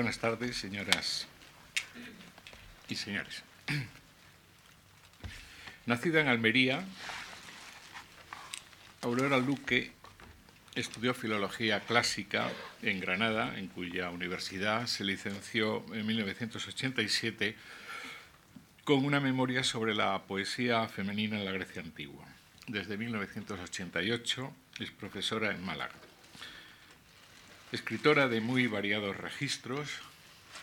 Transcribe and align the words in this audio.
Buenas 0.00 0.18
tardes, 0.18 0.56
señoras 0.56 1.26
y 2.88 2.94
señores. 2.94 3.42
Nacida 5.86 6.22
en 6.22 6.28
Almería, 6.28 6.82
Aurora 9.02 9.36
Luque 9.36 9.92
estudió 10.74 11.12
filología 11.12 11.80
clásica 11.80 12.50
en 12.80 12.98
Granada, 12.98 13.58
en 13.58 13.68
cuya 13.68 14.08
universidad 14.08 14.86
se 14.86 15.04
licenció 15.04 15.84
en 15.92 16.06
1987 16.06 17.56
con 18.84 19.04
una 19.04 19.20
memoria 19.20 19.64
sobre 19.64 19.94
la 19.94 20.22
poesía 20.22 20.88
femenina 20.88 21.38
en 21.38 21.44
la 21.44 21.52
Grecia 21.52 21.82
antigua. 21.82 22.24
Desde 22.66 22.96
1988 22.96 24.50
es 24.78 24.90
profesora 24.92 25.50
en 25.50 25.62
Málaga. 25.62 26.09
Escritora 27.72 28.26
de 28.26 28.40
muy 28.40 28.66
variados 28.66 29.16
registros, 29.16 29.88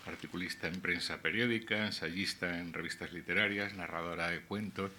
articulista 0.07 0.67
en 0.67 0.81
prensa 0.81 1.21
periódica, 1.21 1.85
ensayista 1.85 2.59
en 2.59 2.73
revistas 2.73 3.13
literarias, 3.13 3.75
narradora 3.75 4.29
de 4.29 4.41
cuentos 4.41 4.91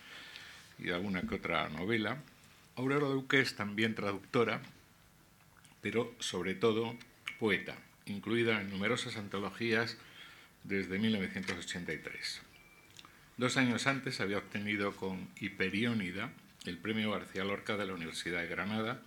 y 0.78 0.88
alguna 0.88 1.20
que 1.20 1.34
otra 1.34 1.68
novela, 1.68 2.16
Aurora 2.76 3.08
Duque 3.08 3.40
es 3.40 3.56
también 3.56 3.94
traductora, 3.94 4.62
pero 5.82 6.14
sobre 6.18 6.54
todo 6.54 6.96
poeta, 7.38 7.76
incluida 8.06 8.58
en 8.58 8.70
numerosas 8.70 9.18
antologías 9.18 9.98
desde 10.64 10.98
1983. 10.98 12.40
Dos 13.36 13.58
años 13.58 13.86
antes 13.86 14.22
había 14.22 14.38
obtenido 14.38 14.96
con 14.96 15.28
Hiperiónida 15.38 16.30
el 16.64 16.78
premio 16.78 17.10
García 17.10 17.44
Lorca 17.44 17.76
de 17.76 17.84
la 17.84 17.92
Universidad 17.92 18.40
de 18.40 18.48
Granada, 18.48 19.02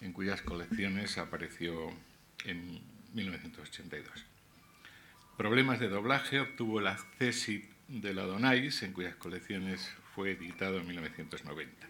en 0.00 0.12
cuyas 0.12 0.42
colecciones 0.42 1.18
apareció 1.18 1.92
en 2.44 2.80
1982. 3.14 4.24
Problemas 5.36 5.80
de 5.80 5.88
doblaje 5.88 6.40
obtuvo 6.40 6.80
el 6.80 6.86
Accessit 6.86 7.64
de 7.88 8.14
la 8.14 8.22
Donais, 8.22 8.82
en 8.82 8.92
cuyas 8.92 9.16
colecciones 9.16 9.90
fue 10.14 10.32
editado 10.32 10.78
en 10.78 10.86
1990. 10.86 11.88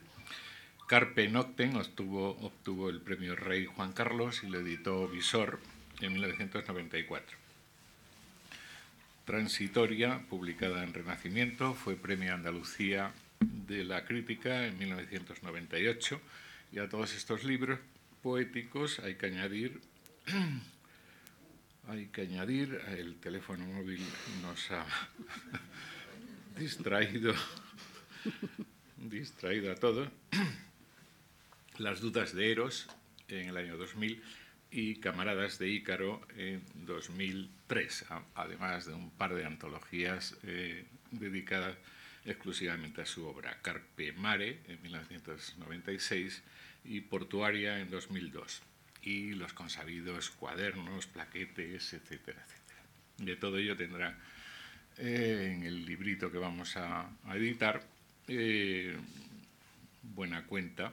Carpe 0.86 1.28
Noctem 1.28 1.76
obtuvo, 1.76 2.30
obtuvo 2.40 2.90
el 2.90 3.00
premio 3.00 3.36
Rey 3.36 3.66
Juan 3.66 3.92
Carlos 3.92 4.42
y 4.42 4.48
lo 4.48 4.60
editó 4.60 5.08
Visor 5.08 5.60
en 6.00 6.12
1994. 6.12 7.36
Transitoria, 9.24 10.26
publicada 10.28 10.82
en 10.82 10.92
Renacimiento, 10.92 11.74
fue 11.74 11.94
Premio 11.94 12.34
Andalucía 12.34 13.12
de 13.40 13.84
la 13.84 14.04
Crítica 14.04 14.66
en 14.66 14.78
1998 14.78 16.20
y 16.72 16.78
a 16.78 16.88
todos 16.88 17.14
estos 17.14 17.44
libros 17.44 17.78
poéticos 18.22 18.98
hay 18.98 19.14
que 19.14 19.26
añadir 19.26 19.80
hay 21.88 22.06
que 22.06 22.22
añadir, 22.22 22.80
el 22.88 23.16
teléfono 23.16 23.64
móvil 23.66 24.00
nos 24.42 24.70
ha 24.70 24.86
distraído, 26.58 27.34
distraído 28.96 29.72
a 29.72 29.74
todos, 29.74 30.08
las 31.78 32.00
dudas 32.00 32.34
de 32.34 32.52
Eros 32.52 32.88
en 33.28 33.48
el 33.48 33.56
año 33.56 33.76
2000 33.76 34.22
y 34.70 34.96
Camaradas 34.96 35.58
de 35.58 35.68
Ícaro 35.68 36.20
en 36.36 36.62
2003, 36.86 38.06
además 38.34 38.86
de 38.86 38.94
un 38.94 39.10
par 39.10 39.34
de 39.34 39.44
antologías 39.44 40.36
eh, 40.44 40.84
dedicadas 41.10 41.76
exclusivamente 42.24 43.02
a 43.02 43.06
su 43.06 43.26
obra, 43.26 43.58
Carpe 43.62 44.12
Mare 44.12 44.60
en 44.68 44.80
1996 44.82 46.42
y 46.84 47.00
Portuaria 47.00 47.80
en 47.80 47.90
2002 47.90 48.62
y 49.02 49.32
los 49.32 49.52
consabidos 49.52 50.30
cuadernos, 50.30 51.06
plaquetes, 51.06 51.94
etcétera, 51.94 52.44
etcétera. 52.46 52.80
De 53.18 53.36
todo 53.36 53.58
ello 53.58 53.76
tendrá 53.76 54.18
eh, 54.98 55.52
en 55.54 55.62
el 55.64 55.86
librito 55.86 56.30
que 56.30 56.38
vamos 56.38 56.76
a, 56.76 57.08
editar 57.34 57.82
eh, 58.28 58.96
buena 60.02 60.44
cuenta. 60.44 60.92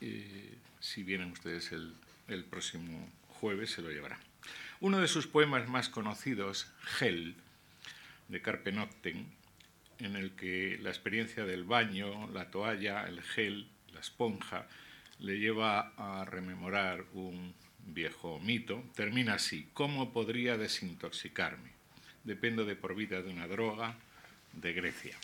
Eh, 0.00 0.56
si 0.80 1.02
vienen 1.02 1.32
ustedes 1.32 1.72
el, 1.72 2.44
próximo 2.44 3.08
jueves, 3.28 3.70
se 3.70 3.82
lo 3.82 3.90
llevará. 3.90 4.18
Uno 4.80 5.00
de 5.00 5.08
sus 5.08 5.26
poemas 5.26 5.68
más 5.68 5.88
conocidos, 5.88 6.72
Gel, 6.80 7.36
de 8.28 8.40
Carpe 8.40 8.72
Noctem, 8.72 9.26
en 9.98 10.16
el 10.16 10.32
que 10.32 10.78
la 10.82 10.90
experiencia 10.90 11.44
del 11.44 11.64
baño, 11.64 12.28
la 12.32 12.50
toalla, 12.50 13.06
el 13.06 13.22
gel, 13.22 13.68
la 13.92 14.00
esponja, 14.00 14.66
le 15.22 15.38
lleva 15.38 15.92
a 15.96 16.24
rememorar 16.24 17.04
un 17.14 17.54
viejo 17.86 18.40
mito, 18.40 18.82
termina 18.94 19.34
así, 19.34 19.68
¿cómo 19.72 20.12
podría 20.12 20.56
desintoxicarme? 20.56 21.70
Dependo 22.24 22.64
de 22.64 22.74
por 22.74 22.96
vida 22.96 23.22
de 23.22 23.30
una 23.30 23.46
droga 23.46 23.94
de 24.52 24.72
Grecia. 24.72 25.16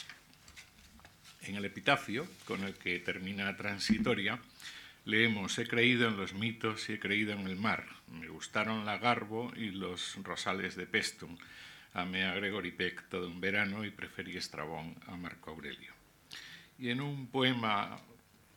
En 1.43 1.57
el 1.57 1.65
epitafio, 1.65 2.29
con 2.45 2.63
el 2.63 2.75
que 2.75 3.01
termina 3.01 3.57
Transitoria, 3.57 4.39
leemos, 5.05 5.59
he 5.59 5.67
creído 5.67 6.07
en 6.07 6.17
los 6.17 6.33
mitos 6.33 6.89
y 6.89 6.95
he 6.95 7.01
creído 7.01 7.33
en 7.33 7.47
el 7.49 7.57
mar, 7.57 7.85
me 8.13 8.29
gustaron 8.29 8.85
la 8.85 8.99
Garbo 8.99 9.53
y 9.57 9.71
los 9.71 10.17
rosales 10.23 10.77
de 10.77 10.87
Pestum, 10.87 11.37
amé 11.93 12.25
a 12.25 12.35
Gregory 12.35 12.71
Peck 12.71 13.09
todo 13.09 13.27
un 13.27 13.41
verano 13.41 13.85
y 13.85 13.91
preferí 13.91 14.37
Estrabón 14.37 14.95
a 15.07 15.17
Marco 15.17 15.51
Aurelio. 15.51 15.93
Y 16.79 16.91
en 16.91 17.01
un 17.01 17.27
poema 17.27 18.01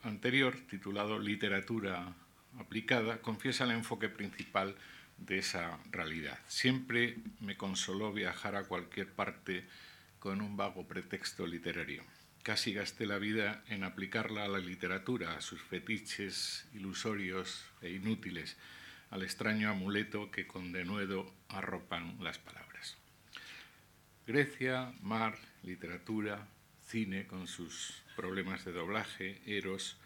anterior, 0.04 0.56
titulado 0.70 1.20
Literatura 1.20 2.14
aplicada, 2.60 3.22
confiesa 3.22 3.64
el 3.64 3.72
enfoque 3.72 4.10
principal 4.10 4.76
de 5.18 5.38
esa 5.38 5.80
realidad. 5.92 6.40
Siempre 6.48 7.18
me 7.40 7.58
consoló 7.58 8.12
viajar 8.12 8.56
a 8.56 8.64
cualquier 8.64 9.08
parte 9.08 9.66
con 10.20 10.42
un 10.42 10.58
vago 10.58 10.88
pretexto 10.88 11.48
literario. 11.48 12.04
Casi 12.44 12.74
gasté 12.74 13.06
la 13.06 13.20
vida 13.20 13.64
en 13.68 13.84
aplicarla 13.84 14.46
a 14.46 14.48
la 14.48 14.58
literatura, 14.58 15.36
a 15.36 15.42
sus 15.42 15.62
fetiches 15.62 16.68
ilusorios 16.74 17.64
e 17.82 17.92
inútiles, 17.92 18.58
al 19.12 19.22
extraño 19.24 19.70
amuleto 19.70 20.32
que 20.32 20.48
con 20.48 20.72
denuedo 20.72 21.32
arropan 21.50 22.18
las 22.24 22.40
palabras. 22.40 22.98
Grecia, 24.26 24.94
mar, 25.02 25.38
literatura, 25.64 26.48
cine 26.88 27.28
con 27.28 27.48
sus 27.48 28.01
problemas 28.12 28.66
de 28.66 28.72
doblaje, 28.72 29.42
eros. 29.46 29.98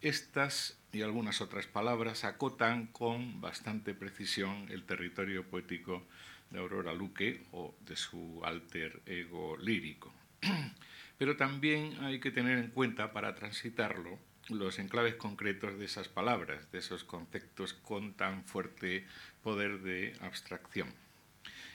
Estas 0.00 0.78
y 0.92 1.02
algunas 1.02 1.40
otras 1.40 1.66
palabras 1.66 2.24
acotan 2.24 2.86
con 2.86 3.40
bastante 3.40 3.94
precisión 3.94 4.66
el 4.70 4.84
territorio 4.84 5.44
poético 5.44 6.06
de 6.50 6.58
Aurora 6.60 6.94
Luque 6.94 7.42
o 7.52 7.74
de 7.86 7.96
su 7.96 8.40
alter 8.44 9.00
ego 9.06 9.56
lírico. 9.56 10.12
Pero 11.18 11.36
también 11.36 11.96
hay 12.04 12.20
que 12.20 12.30
tener 12.30 12.58
en 12.58 12.70
cuenta 12.70 13.12
para 13.12 13.34
transitarlo 13.34 14.18
los 14.48 14.78
enclaves 14.78 15.16
concretos 15.16 15.78
de 15.78 15.84
esas 15.84 16.08
palabras, 16.08 16.70
de 16.72 16.78
esos 16.78 17.04
conceptos 17.04 17.74
con 17.74 18.14
tan 18.14 18.44
fuerte 18.44 19.06
poder 19.42 19.80
de 19.80 20.14
abstracción. 20.20 20.88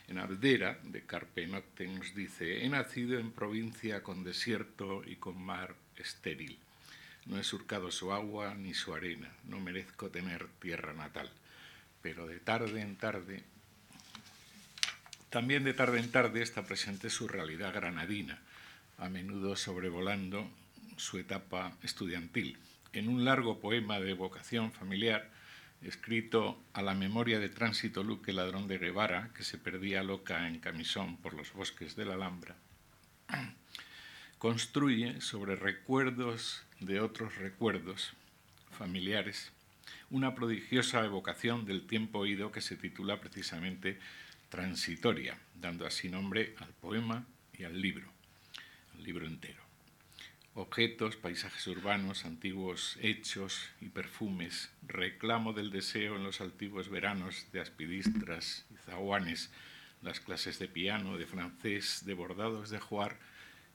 En 0.07 0.17
Abdera, 0.17 0.79
de 0.83 1.03
Carpe 1.05 1.47
Noctem, 1.47 1.97
nos 1.97 2.13
dice, 2.13 2.65
he 2.65 2.69
nacido 2.69 3.19
en 3.19 3.31
provincia 3.31 4.03
con 4.03 4.23
desierto 4.23 5.03
y 5.05 5.15
con 5.15 5.41
mar 5.41 5.75
estéril. 5.97 6.59
No 7.25 7.39
he 7.39 7.43
surcado 7.43 7.89
su 7.89 8.11
agua 8.11 8.53
ni 8.53 8.73
su 8.73 8.93
arena, 8.93 9.31
no 9.45 9.59
merezco 9.59 10.09
tener 10.09 10.47
tierra 10.59 10.93
natal. 10.93 11.31
Pero 12.01 12.27
de 12.27 12.39
tarde 12.39 12.81
en 12.81 12.97
tarde, 12.97 13.43
también 15.29 15.63
de 15.63 15.73
tarde 15.73 15.99
en 15.99 16.11
tarde 16.11 16.41
está 16.41 16.65
presente 16.65 17.09
su 17.09 17.29
realidad 17.29 17.73
granadina, 17.73 18.41
a 18.97 19.09
menudo 19.09 19.55
sobrevolando 19.55 20.49
su 20.97 21.17
etapa 21.17 21.77
estudiantil. 21.81 22.57
En 22.91 23.07
un 23.07 23.23
largo 23.25 23.59
poema 23.59 23.99
de 23.99 24.13
vocación 24.13 24.71
familiar, 24.71 25.31
escrito 25.85 26.61
a 26.73 26.81
la 26.81 26.93
memoria 26.93 27.39
de 27.39 27.49
Tránsito 27.49 28.03
Luque 28.03 28.33
Ladrón 28.33 28.67
de 28.67 28.77
Guevara, 28.77 29.31
que 29.35 29.43
se 29.43 29.57
perdía 29.57 30.03
loca 30.03 30.47
en 30.47 30.59
camisón 30.59 31.17
por 31.17 31.33
los 31.33 31.53
bosques 31.53 31.95
de 31.95 32.05
la 32.05 32.13
Alhambra, 32.13 32.55
construye 34.37 35.21
sobre 35.21 35.55
recuerdos 35.55 36.63
de 36.79 36.99
otros 36.99 37.35
recuerdos 37.37 38.13
familiares 38.71 39.51
una 40.09 40.35
prodigiosa 40.35 41.03
evocación 41.03 41.65
del 41.65 41.87
tiempo 41.87 42.19
oído 42.19 42.51
que 42.51 42.61
se 42.61 42.75
titula 42.75 43.19
precisamente 43.19 43.99
Transitoria, 44.49 45.37
dando 45.55 45.87
así 45.87 46.09
nombre 46.09 46.55
al 46.59 46.69
poema 46.69 47.25
y 47.57 47.63
al 47.63 47.81
libro, 47.81 48.07
al 48.93 49.03
libro 49.03 49.25
entero 49.25 49.62
objetos, 50.55 51.15
paisajes 51.15 51.65
urbanos, 51.67 52.25
antiguos 52.25 52.97
hechos 53.01 53.69
y 53.81 53.89
perfumes, 53.89 54.69
reclamo 54.87 55.53
del 55.53 55.71
deseo 55.71 56.15
en 56.15 56.23
los 56.23 56.41
antiguos 56.41 56.89
veranos 56.89 57.47
de 57.51 57.59
aspidistras 57.59 58.65
y 58.71 58.77
zaguanes, 58.85 59.51
las 60.03 60.19
clases 60.19 60.59
de 60.59 60.67
piano, 60.67 61.17
de 61.17 61.25
francés, 61.25 62.03
de 62.05 62.13
bordados 62.13 62.69
de 62.69 62.79
juar 62.79 63.17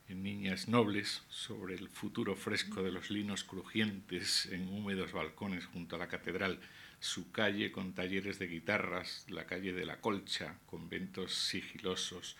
en 0.09 0.23
Niñas 0.23 0.69
Nobles, 0.69 1.23
sobre 1.29 1.75
el 1.75 1.89
futuro 1.89 2.37
fresco 2.37 2.83
de 2.83 2.93
los 2.93 3.11
linos 3.11 3.45
crujientes 3.45 4.47
en 4.47 4.69
húmedos 4.69 5.13
balcones 5.13 5.67
junto 5.67 5.97
a 5.97 5.99
la 5.99 6.09
catedral, 6.09 6.61
su 7.01 7.31
calle 7.33 7.73
con 7.73 7.93
talleres 7.93 8.39
de 8.39 8.47
guitarras, 8.47 9.27
la 9.29 9.47
calle 9.47 9.73
de 9.73 9.85
la 9.85 10.01
Colcha, 10.01 10.55
conventos 10.67 11.35
sigilosos, 11.35 12.37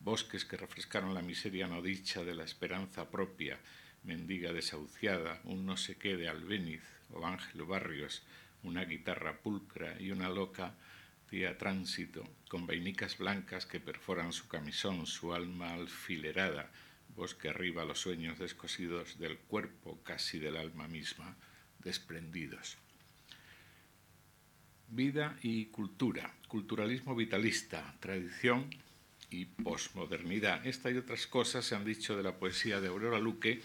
bosques 0.00 0.44
que 0.44 0.56
refrescaron 0.56 1.14
la 1.14 1.22
miseria 1.22 1.66
no 1.66 1.82
dicha 1.82 2.22
de 2.22 2.34
la 2.34 2.44
esperanza 2.44 3.10
propia, 3.10 3.58
mendiga 4.06 4.52
desahuciada, 4.52 5.40
un 5.44 5.66
no 5.66 5.76
sé 5.76 5.96
qué 5.96 6.16
de 6.16 6.28
Albéniz 6.28 6.82
o 7.12 7.26
Ángel 7.26 7.64
Barrios, 7.64 8.22
una 8.62 8.84
guitarra 8.84 9.38
pulcra 9.38 10.00
y 10.00 10.10
una 10.10 10.28
loca 10.28 10.74
tía 11.28 11.58
tránsito, 11.58 12.24
con 12.48 12.66
vainicas 12.66 13.18
blancas 13.18 13.66
que 13.66 13.80
perforan 13.80 14.32
su 14.32 14.48
camisón, 14.48 15.06
su 15.06 15.34
alma 15.34 15.74
alfilerada, 15.74 16.70
bosque 17.16 17.48
arriba 17.48 17.84
los 17.84 17.98
sueños 18.00 18.38
descosidos 18.38 19.18
del 19.18 19.38
cuerpo, 19.38 20.00
casi 20.04 20.38
del 20.38 20.56
alma 20.56 20.86
misma, 20.86 21.36
desprendidos. 21.82 22.78
Vida 24.88 25.36
y 25.42 25.66
cultura, 25.66 26.32
culturalismo 26.46 27.16
vitalista, 27.16 27.96
tradición 27.98 28.70
y 29.30 29.46
posmodernidad. 29.46 30.66
Esta 30.66 30.90
y 30.90 30.96
otras 30.96 31.26
cosas 31.26 31.64
se 31.64 31.74
han 31.74 31.84
dicho 31.84 32.16
de 32.16 32.22
la 32.22 32.36
poesía 32.36 32.80
de 32.80 32.88
Aurora 32.88 33.18
Luque 33.18 33.62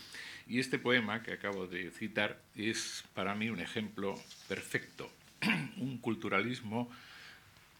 y 0.47 0.59
este 0.59 0.79
poema 0.79 1.23
que 1.23 1.33
acabo 1.33 1.67
de 1.67 1.91
citar 1.91 2.41
es 2.55 3.03
para 3.13 3.35
mí 3.35 3.49
un 3.49 3.59
ejemplo 3.59 4.19
perfecto. 4.47 5.11
un 5.77 5.97
culturalismo 5.97 6.89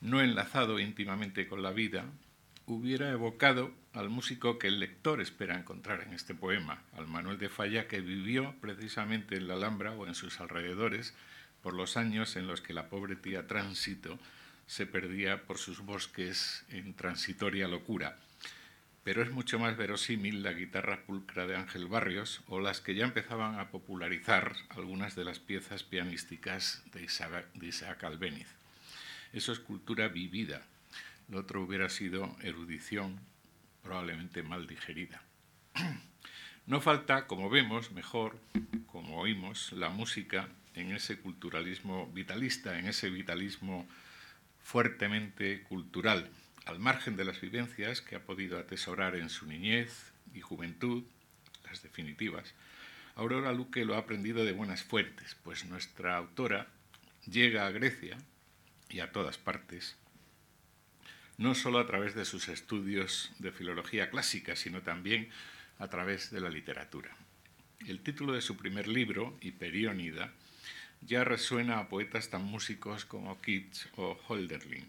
no 0.01 0.21
enlazado 0.21 0.79
íntimamente 0.79 1.47
con 1.47 1.61
la 1.61 1.71
vida, 1.71 2.05
hubiera 2.65 3.11
evocado 3.11 3.71
al 3.93 4.09
músico 4.09 4.57
que 4.57 4.67
el 4.67 4.79
lector 4.79 5.21
espera 5.21 5.57
encontrar 5.57 6.01
en 6.01 6.13
este 6.13 6.33
poema, 6.33 6.81
al 6.97 7.07
Manuel 7.07 7.37
de 7.37 7.49
Falla 7.49 7.87
que 7.87 8.01
vivió 8.01 8.55
precisamente 8.61 9.35
en 9.35 9.47
la 9.47 9.55
Alhambra 9.55 9.91
o 9.91 10.07
en 10.07 10.15
sus 10.15 10.39
alrededores 10.39 11.13
por 11.61 11.73
los 11.73 11.97
años 11.97 12.35
en 12.35 12.47
los 12.47 12.61
que 12.61 12.73
la 12.73 12.89
pobre 12.89 13.15
tía 13.15 13.47
Tránsito 13.47 14.17
se 14.71 14.85
perdía 14.85 15.43
por 15.43 15.57
sus 15.57 15.81
bosques 15.81 16.63
en 16.69 16.93
transitoria 16.93 17.67
locura. 17.67 18.17
Pero 19.03 19.21
es 19.21 19.29
mucho 19.29 19.59
más 19.59 19.75
verosímil 19.75 20.43
la 20.43 20.53
guitarra 20.53 21.01
pulcra 21.05 21.45
de 21.45 21.57
Ángel 21.57 21.87
Barrios 21.87 22.39
o 22.47 22.61
las 22.61 22.79
que 22.79 22.95
ya 22.95 23.03
empezaban 23.03 23.59
a 23.59 23.69
popularizar 23.69 24.55
algunas 24.69 25.13
de 25.13 25.25
las 25.25 25.39
piezas 25.39 25.83
pianísticas 25.83 26.83
de 26.93 27.03
Isaac, 27.03 27.47
de 27.53 28.07
Albéniz. 28.07 28.47
Eso 29.33 29.51
es 29.51 29.59
cultura 29.59 30.07
vivida. 30.07 30.61
Lo 31.27 31.39
otro 31.39 31.63
hubiera 31.63 31.89
sido 31.89 32.33
erudición 32.41 33.19
probablemente 33.83 34.41
mal 34.41 34.67
digerida. 34.67 35.21
No 36.67 36.79
falta, 36.79 37.25
como 37.27 37.49
vemos, 37.49 37.91
mejor, 37.91 38.37
como 38.85 39.19
oímos, 39.19 39.73
la 39.73 39.89
música 39.89 40.47
en 40.75 40.91
ese 40.91 41.19
culturalismo 41.19 42.07
vitalista, 42.13 42.77
en 42.79 42.87
ese 42.87 43.09
vitalismo 43.09 43.87
fuertemente 44.71 45.63
cultural, 45.63 46.29
al 46.63 46.79
margen 46.79 47.17
de 47.17 47.25
las 47.25 47.41
vivencias 47.41 47.99
que 47.99 48.15
ha 48.15 48.23
podido 48.23 48.57
atesorar 48.57 49.17
en 49.17 49.29
su 49.29 49.45
niñez 49.45 50.13
y 50.33 50.39
juventud, 50.39 51.03
las 51.65 51.83
definitivas, 51.83 52.53
Aurora 53.15 53.51
Luque 53.51 53.83
lo 53.83 53.95
ha 53.95 53.97
aprendido 53.97 54.45
de 54.45 54.53
buenas 54.53 54.81
fuentes, 54.81 55.35
pues 55.43 55.65
nuestra 55.65 56.15
autora 56.15 56.69
llega 57.25 57.65
a 57.67 57.71
Grecia 57.71 58.17
y 58.89 59.01
a 59.01 59.11
todas 59.11 59.37
partes, 59.37 59.97
no 61.37 61.53
solo 61.53 61.77
a 61.77 61.85
través 61.85 62.15
de 62.15 62.23
sus 62.23 62.47
estudios 62.47 63.29
de 63.39 63.51
filología 63.51 64.09
clásica, 64.09 64.55
sino 64.55 64.83
también 64.83 65.27
a 65.79 65.89
través 65.89 66.31
de 66.31 66.39
la 66.39 66.49
literatura. 66.49 67.13
El 67.85 67.99
título 67.99 68.31
de 68.31 68.41
su 68.41 68.55
primer 68.55 68.87
libro, 68.87 69.37
Hiperiónida, 69.41 70.31
ya 71.01 71.23
resuena 71.23 71.79
a 71.79 71.89
poetas 71.89 72.29
tan 72.29 72.43
músicos 72.43 73.05
como 73.05 73.41
Keats 73.41 73.89
o 73.97 74.19
Holderlin 74.27 74.85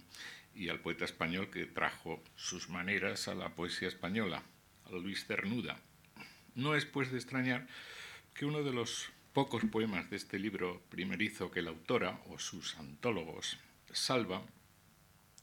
y 0.54 0.68
al 0.68 0.80
poeta 0.80 1.04
español 1.04 1.50
que 1.50 1.66
trajo 1.66 2.22
sus 2.36 2.68
maneras 2.68 3.28
a 3.28 3.34
la 3.34 3.54
poesía 3.54 3.88
española, 3.88 4.42
a 4.84 4.90
Luis 4.92 5.26
Cernuda. 5.26 5.80
No 6.54 6.74
es 6.74 6.84
pues 6.84 7.10
de 7.10 7.18
extrañar 7.18 7.66
que 8.34 8.44
uno 8.44 8.62
de 8.62 8.72
los 8.72 9.10
pocos 9.32 9.64
poemas 9.64 10.10
de 10.10 10.16
este 10.16 10.38
libro 10.38 10.82
primerizo 10.90 11.50
que 11.50 11.62
la 11.62 11.70
autora 11.70 12.20
o 12.28 12.38
sus 12.38 12.76
antólogos 12.76 13.58
salvan 13.90 14.42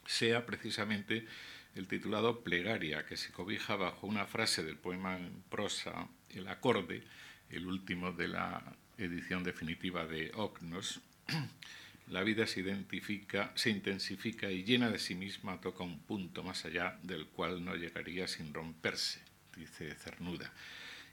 sea 0.06 0.46
precisamente 0.46 1.26
el 1.74 1.88
titulado 1.88 2.42
Plegaria, 2.42 3.06
que 3.06 3.16
se 3.16 3.32
cobija 3.32 3.76
bajo 3.76 4.06
una 4.06 4.26
frase 4.26 4.62
del 4.62 4.76
poema 4.76 5.16
en 5.16 5.42
prosa, 5.48 6.08
el 6.28 6.48
acorde, 6.48 7.04
el 7.48 7.66
último 7.66 8.12
de 8.12 8.28
la 8.28 8.76
edición 9.04 9.44
definitiva 9.44 10.06
de 10.06 10.30
Ocnos, 10.34 11.00
la 12.08 12.22
vida 12.22 12.46
se 12.46 12.60
identifica, 12.60 13.52
se 13.54 13.70
intensifica 13.70 14.50
y 14.50 14.64
llena 14.64 14.90
de 14.90 14.98
sí 14.98 15.14
misma 15.14 15.60
toca 15.60 15.84
un 15.84 16.00
punto 16.00 16.42
más 16.42 16.64
allá 16.64 16.98
del 17.02 17.26
cual 17.26 17.64
no 17.64 17.74
llegaría 17.74 18.28
sin 18.28 18.52
romperse, 18.52 19.20
dice 19.56 19.94
Cernuda. 19.94 20.52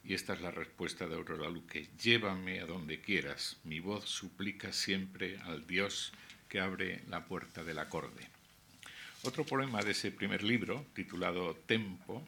Y 0.03 0.13
esta 0.13 0.33
es 0.33 0.41
la 0.41 0.51
respuesta 0.51 1.07
de 1.07 1.15
Aurora 1.15 1.49
Luque. 1.49 1.89
Llévame 2.01 2.61
a 2.61 2.65
donde 2.65 3.01
quieras. 3.01 3.57
Mi 3.65 3.81
voz 3.81 4.05
suplica 4.05 4.71
siempre 4.71 5.37
al 5.39 5.67
Dios 5.67 6.13
que 6.47 6.61
abre 6.61 7.01
la 7.09 7.25
puerta 7.25 7.63
del 7.63 7.79
acorde. 7.79 8.29
Otro 9.23 9.45
poema 9.45 9.81
de 9.81 9.91
ese 9.91 10.11
primer 10.11 10.43
libro, 10.43 10.85
titulado 10.93 11.55
Tempo, 11.55 12.25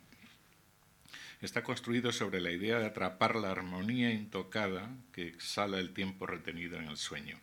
está 1.42 1.64
construido 1.64 2.12
sobre 2.12 2.42
la 2.42 2.52
idea 2.52 2.80
de 2.80 2.88
atrapar 2.88 3.36
la 3.36 3.52
armonía 3.52 4.12
intocada 4.12 4.90
que 5.14 5.28
exhala 5.28 5.80
el 5.80 5.94
tiempo 5.94 6.28
retenido 6.28 6.78
en 6.78 6.90
el 6.90 6.98
sueño. 6.98 7.40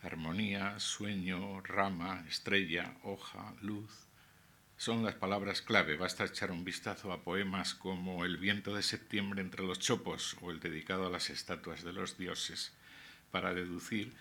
Armonía, 0.00 0.78
sueño, 0.78 1.60
rama, 1.60 2.24
estrella, 2.28 2.94
hoja, 3.02 3.54
luz. 3.60 3.90
Son 4.76 5.04
las 5.04 5.14
palabras 5.14 5.62
clave. 5.62 5.96
Basta 5.96 6.24
echar 6.24 6.50
un 6.50 6.64
vistazo 6.64 7.12
a 7.12 7.22
poemas 7.22 7.74
como 7.74 8.24
El 8.24 8.36
viento 8.36 8.74
de 8.74 8.82
septiembre 8.82 9.42
entre 9.42 9.64
los 9.64 9.78
chopos 9.78 10.36
o 10.40 10.50
el 10.50 10.60
dedicado 10.60 11.06
a 11.06 11.10
las 11.10 11.30
estatuas 11.30 11.82
de 11.82 11.92
los 11.92 12.18
dioses 12.18 12.72
para 13.30 13.54
deducir 13.54 14.12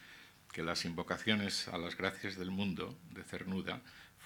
que 0.52 0.64
las 0.64 0.86
invocaciones 0.86 1.68
a 1.68 1.78
las 1.78 1.96
gracias 1.96 2.38
del 2.38 2.52
mundo 2.52 2.98
de 3.12 3.24
Cernuda 3.24 3.82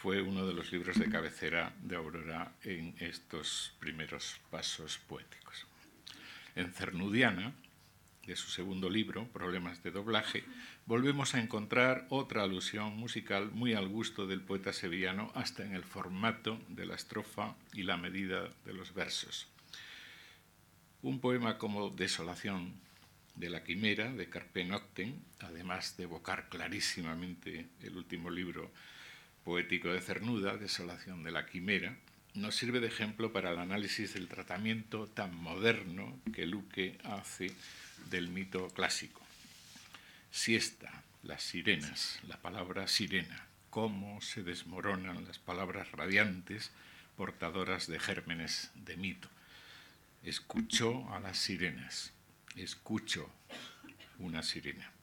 fue 0.06 0.22
uno 0.22 0.46
de 0.46 0.54
los 0.54 0.72
libros 0.72 1.00
de 1.00 1.10
cabecera 1.10 1.74
de 1.82 1.96
Aurora 1.96 2.52
en 2.62 2.94
estos 3.00 3.74
primeros 3.80 4.40
pasos 4.52 5.00
poéticos. 5.00 5.66
En 6.56 6.72
Cernudiana, 6.72 7.56
de 8.24 8.36
su 8.36 8.52
segundo 8.52 8.88
libro, 8.88 9.28
Problemas 9.30 9.82
de 9.82 9.90
doblaje, 9.90 10.44
volvemos 10.86 11.34
a 11.34 11.40
encontrar 11.40 12.06
otra 12.12 12.44
alusión 12.44 12.96
musical 12.96 13.50
muy 13.50 13.74
al 13.74 13.88
gusto 13.88 14.28
del 14.28 14.42
poeta 14.42 14.74
sevillano, 14.74 15.32
hasta 15.34 15.66
en 15.66 15.74
el 15.74 15.84
formato 15.84 16.62
de 16.70 16.86
la 16.86 16.94
estrofa 16.94 17.56
y 17.74 17.82
la 17.82 17.98
medida 17.98 18.48
de 18.64 18.74
los 18.74 18.94
versos. 18.94 19.48
Un 21.02 21.20
poema 21.20 21.58
como 21.58 21.90
Desolación 21.90 22.76
de 23.34 23.50
la 23.50 23.64
Quimera, 23.64 24.14
de 24.14 24.30
Carpe 24.30 24.66
Noctem, 24.66 25.16
además 25.40 25.98
de 25.98 26.04
evocar 26.04 26.48
clarísimamente 26.48 27.70
el 27.82 27.98
último 27.98 28.30
libro 28.30 28.72
poético 29.46 29.94
de 29.94 30.02
Cernuda, 30.02 30.58
Desolación 30.58 31.24
de 31.24 31.32
la 31.32 31.46
Quimera, 31.46 31.96
nos 32.34 32.56
sirve 32.56 32.80
de 32.80 32.88
ejemplo 32.88 33.32
para 33.32 33.52
el 33.52 33.60
análisis 33.60 34.16
del 34.16 34.28
tratamiento 34.28 35.08
tan 35.08 35.34
moderno 35.36 36.20
que 36.34 36.48
Luque 36.48 36.98
hace 37.04 37.52
del 38.10 38.28
mito 38.30 38.68
clásico. 38.70 39.22
Siesta, 40.32 41.04
las 41.24 41.44
sirenas, 41.44 42.20
la 42.28 42.38
palabra 42.38 42.88
sirena, 42.88 43.46
cómo 43.70 44.20
se 44.20 44.42
desmoronan 44.42 45.26
las 45.26 45.38
palabras 45.38 45.92
radiantes 45.92 46.72
portadoras 47.16 47.88
de 47.88 48.00
gérmenes 48.00 48.72
de 48.74 48.98
mito. 48.98 49.30
Escuchó 50.24 51.08
a 51.14 51.20
las 51.20 51.38
sirenas, 51.38 52.12
escucho 52.56 53.30
una 54.18 54.42
sirena. 54.42 54.95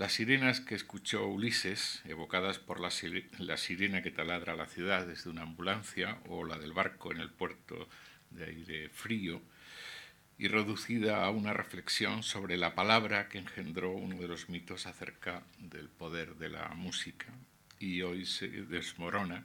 Las 0.00 0.14
sirenas 0.14 0.62
que 0.62 0.74
escuchó 0.74 1.26
Ulises, 1.26 2.00
evocadas 2.06 2.58
por 2.58 2.80
la, 2.80 2.90
sirena 2.90 4.00
que 4.00 4.10
taladra 4.10 4.56
la 4.56 4.64
ciudad 4.64 5.06
desde 5.06 5.28
una 5.28 5.42
ambulancia 5.42 6.16
o 6.26 6.42
la 6.42 6.58
del 6.58 6.72
barco 6.72 7.12
en 7.12 7.20
el 7.20 7.28
puerto 7.28 7.86
de 8.30 8.46
aire 8.46 8.88
frío, 8.88 9.42
y 10.38 10.48
reducida 10.48 11.22
a 11.22 11.28
una 11.28 11.52
reflexión 11.52 12.22
sobre 12.22 12.56
la 12.56 12.74
palabra 12.74 13.28
que 13.28 13.36
engendró 13.36 13.92
uno 13.92 14.16
de 14.16 14.28
los 14.28 14.48
mitos 14.48 14.86
acerca 14.86 15.42
del 15.58 15.90
poder 15.90 16.36
de 16.36 16.48
la 16.48 16.68
música 16.70 17.26
y 17.78 18.00
hoy 18.00 18.24
se 18.24 18.48
desmorona 18.48 19.44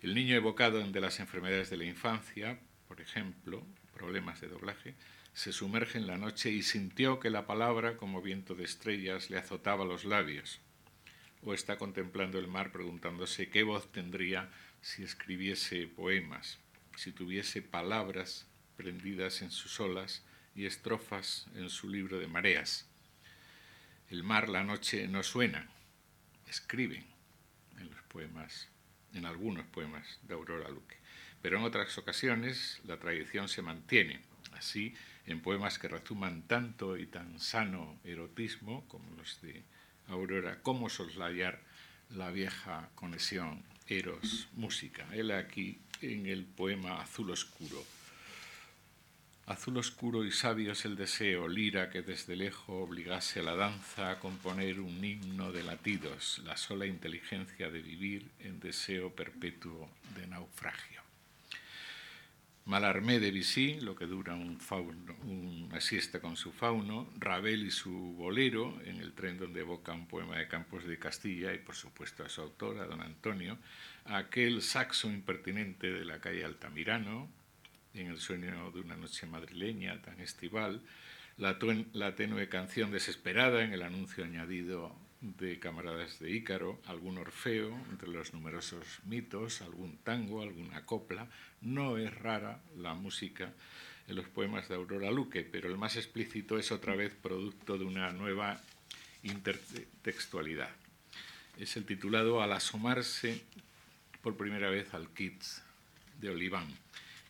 El 0.01 0.15
niño 0.15 0.35
evocado 0.35 0.85
de 0.85 1.01
las 1.01 1.19
enfermedades 1.19 1.69
de 1.69 1.77
la 1.77 1.85
infancia, 1.85 2.59
por 2.87 3.01
ejemplo, 3.01 3.65
problemas 3.93 4.41
de 4.41 4.47
doblaje, 4.47 4.95
se 5.33 5.53
sumerge 5.53 5.97
en 5.97 6.07
la 6.07 6.17
noche 6.17 6.51
y 6.51 6.63
sintió 6.63 7.19
que 7.19 7.29
la 7.29 7.45
palabra, 7.45 7.97
como 7.97 8.21
viento 8.21 8.55
de 8.55 8.63
estrellas, 8.63 9.29
le 9.29 9.37
azotaba 9.37 9.85
los 9.85 10.05
labios. 10.05 10.59
O 11.43 11.53
está 11.53 11.77
contemplando 11.77 12.39
el 12.39 12.47
mar 12.47 12.71
preguntándose 12.71 13.49
qué 13.49 13.63
voz 13.63 13.91
tendría 13.91 14.49
si 14.81 15.03
escribiese 15.03 15.87
poemas, 15.87 16.59
si 16.95 17.11
tuviese 17.11 17.61
palabras 17.61 18.47
prendidas 18.75 19.41
en 19.41 19.51
sus 19.51 19.79
olas 19.79 20.23
y 20.59 20.65
estrofas 20.65 21.47
en 21.55 21.69
su 21.69 21.87
libro 21.87 22.19
de 22.19 22.27
mareas. 22.27 22.85
El 24.09 24.23
mar, 24.23 24.49
la 24.49 24.61
noche 24.61 25.07
no 25.07 25.23
suena, 25.23 25.69
escriben 26.49 27.05
en 27.79 27.89
los 27.89 28.01
poemas, 28.09 28.67
en 29.13 29.25
algunos 29.25 29.65
poemas 29.67 30.19
de 30.23 30.33
Aurora 30.33 30.67
Luque. 30.67 30.97
Pero 31.41 31.57
en 31.57 31.63
otras 31.63 31.97
ocasiones 31.97 32.81
la 32.83 32.99
tradición 32.99 33.47
se 33.47 33.61
mantiene. 33.61 34.19
Así, 34.51 34.93
en 35.25 35.39
poemas 35.39 35.79
que 35.79 35.87
rezuman 35.87 36.41
tanto 36.41 36.97
y 36.97 37.05
tan 37.05 37.39
sano 37.39 37.97
erotismo 38.03 38.85
como 38.89 39.15
los 39.15 39.41
de 39.41 39.63
Aurora, 40.07 40.61
como 40.61 40.89
soslayar 40.89 41.61
la 42.09 42.31
vieja 42.31 42.89
conexión 42.95 43.63
eros-música. 43.87 45.07
Él 45.13 45.31
aquí 45.31 45.79
en 46.01 46.25
el 46.25 46.43
poema 46.43 46.99
Azul 46.99 47.31
Oscuro 47.31 47.85
Azul 49.49 49.77
oscuro 49.77 50.23
y 50.25 50.31
sabio 50.31 50.73
es 50.73 50.85
el 50.85 50.95
deseo, 50.95 51.47
lira 51.47 51.89
que 51.89 52.03
desde 52.03 52.35
lejos 52.35 52.69
obligase 52.69 53.39
a 53.39 53.43
la 53.43 53.55
danza 53.55 54.11
a 54.11 54.19
componer 54.19 54.79
un 54.79 55.03
himno 55.03 55.51
de 55.51 55.63
latidos, 55.63 56.39
la 56.45 56.55
sola 56.55 56.85
inteligencia 56.85 57.71
de 57.71 57.81
vivir 57.81 58.29
en 58.41 58.59
deseo 58.59 59.09
perpetuo 59.09 59.89
de 60.15 60.27
naufragio. 60.27 61.01
Malarmé 62.65 63.19
de 63.19 63.31
Vichy, 63.31 63.81
lo 63.81 63.95
que 63.95 64.05
dura 64.05 64.35
un 64.35 64.59
fauno, 64.59 65.15
una 65.23 65.81
siesta 65.81 66.19
con 66.19 66.37
su 66.37 66.51
fauno, 66.51 67.11
Rabel 67.17 67.65
y 67.65 67.71
su 67.71 67.91
bolero, 67.91 68.79
en 68.85 68.99
el 68.99 69.13
tren 69.13 69.39
donde 69.39 69.61
evoca 69.61 69.93
un 69.93 70.05
poema 70.05 70.37
de 70.37 70.47
Campos 70.47 70.85
de 70.85 70.99
Castilla 70.99 71.51
y 71.55 71.57
por 71.57 71.73
supuesto 71.73 72.23
a 72.23 72.29
su 72.29 72.41
autora, 72.41 72.85
don 72.85 73.01
Antonio, 73.01 73.57
aquel 74.05 74.61
saxo 74.61 75.09
impertinente 75.09 75.91
de 75.91 76.05
la 76.05 76.21
calle 76.21 76.45
Altamirano, 76.45 77.38
en 77.93 78.07
el 78.07 78.19
sueño 78.19 78.71
de 78.71 78.81
una 78.81 78.95
noche 78.95 79.25
madrileña 79.25 80.01
tan 80.01 80.19
estival, 80.19 80.81
la, 81.37 81.57
tenue 82.15 82.49
canción 82.49 82.91
desesperada 82.91 83.63
en 83.63 83.73
el 83.73 83.81
anuncio 83.81 84.23
añadido 84.23 84.93
de 85.21 85.59
Camaradas 85.59 86.19
de 86.19 86.31
Ícaro, 86.31 86.79
algún 86.85 87.17
orfeo 87.17 87.77
entre 87.91 88.09
los 88.09 88.33
numerosos 88.33 88.85
mitos, 89.05 89.61
algún 89.61 89.97
tango, 89.97 90.41
alguna 90.41 90.85
copla. 90.85 91.27
No 91.61 91.97
es 91.97 92.13
rara 92.13 92.61
la 92.77 92.93
música 92.93 93.53
en 94.07 94.15
los 94.15 94.27
poemas 94.27 94.67
de 94.67 94.75
Aurora 94.75 95.11
Luque, 95.11 95.43
pero 95.43 95.69
el 95.69 95.77
más 95.77 95.95
explícito 95.95 96.57
es 96.57 96.71
otra 96.71 96.95
vez 96.95 97.13
producto 97.13 97.77
de 97.77 97.85
una 97.85 98.11
nueva 98.11 98.61
intertextualidad. 99.23 100.71
Es 101.57 101.77
el 101.77 101.85
titulado 101.85 102.41
Al 102.41 102.53
asomarse 102.53 103.41
por 104.21 104.35
primera 104.35 104.69
vez 104.69 104.93
al 104.93 105.09
Kids 105.09 105.63
de 106.19 106.29
Oliván 106.29 106.67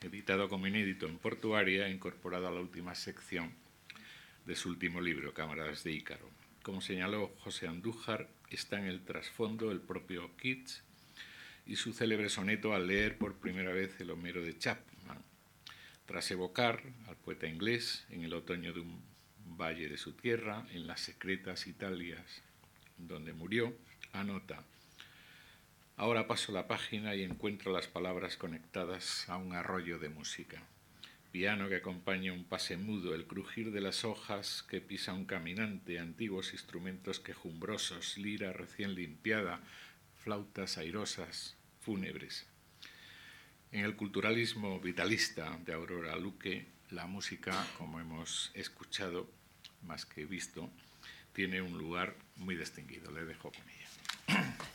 editado 0.01 0.49
como 0.49 0.67
inédito 0.67 1.07
en 1.07 1.17
Portuaria, 1.17 1.89
incorporado 1.89 2.47
a 2.47 2.51
la 2.51 2.59
última 2.59 2.95
sección 2.95 3.51
de 4.45 4.55
su 4.55 4.69
último 4.69 5.01
libro, 5.01 5.33
Cámaras 5.33 5.83
de 5.83 5.91
Ícaro. 5.91 6.29
Como 6.63 6.81
señaló 6.81 7.33
José 7.39 7.67
Andújar, 7.67 8.29
está 8.49 8.79
en 8.79 8.85
el 8.85 9.01
trasfondo 9.01 9.71
el 9.71 9.81
propio 9.81 10.35
Keats 10.37 10.83
y 11.65 11.75
su 11.75 11.93
célebre 11.93 12.29
soneto 12.29 12.73
al 12.73 12.87
leer 12.87 13.17
por 13.17 13.35
primera 13.35 13.71
vez 13.71 13.99
el 13.99 14.09
Homero 14.09 14.41
de 14.41 14.57
Chapman, 14.57 15.21
tras 16.05 16.31
evocar 16.31 16.81
al 17.07 17.15
poeta 17.17 17.47
inglés 17.47 18.05
en 18.09 18.23
el 18.23 18.33
otoño 18.33 18.73
de 18.73 18.79
un 18.79 19.01
valle 19.57 19.89
de 19.89 19.97
su 19.97 20.13
tierra, 20.13 20.65
en 20.71 20.87
las 20.87 21.01
secretas 21.01 21.67
Italias 21.67 22.41
donde 22.97 23.33
murió, 23.33 23.73
anota 24.13 24.63
Ahora 25.99 26.27
paso 26.27 26.53
la 26.53 26.65
página 26.65 27.13
y 27.13 27.23
encuentro 27.23 27.73
las 27.73 27.87
palabras 27.87 28.37
conectadas 28.37 29.27
a 29.27 29.35
un 29.35 29.53
arroyo 29.53 29.99
de 29.99 30.07
música. 30.07 30.63
Piano 31.33 31.67
que 31.67 31.75
acompaña 31.75 32.31
un 32.31 32.45
pase 32.45 32.77
mudo, 32.77 33.13
el 33.13 33.27
crujir 33.27 33.73
de 33.73 33.81
las 33.81 34.05
hojas 34.05 34.63
que 34.63 34.79
pisa 34.79 35.11
un 35.11 35.25
caminante, 35.25 35.99
antiguos 35.99 36.53
instrumentos 36.53 37.19
quejumbrosos, 37.19 38.17
lira 38.17 38.53
recién 38.53 38.95
limpiada, 38.95 39.59
flautas 40.23 40.77
airosas, 40.77 41.57
fúnebres. 41.81 42.45
En 43.73 43.83
el 43.83 43.97
culturalismo 43.97 44.79
vitalista 44.79 45.59
de 45.65 45.73
Aurora 45.73 46.15
Luque, 46.15 46.65
la 46.91 47.07
música, 47.07 47.67
como 47.77 47.99
hemos 47.99 48.51
escuchado 48.53 49.29
más 49.81 50.05
que 50.05 50.23
visto, 50.25 50.69
tiene 51.33 51.61
un 51.61 51.77
lugar 51.77 52.15
muy 52.37 52.55
distinguido. 52.55 53.11
Le 53.11 53.25
dejo 53.25 53.51
con 53.51 53.63
ella. 53.67 54.68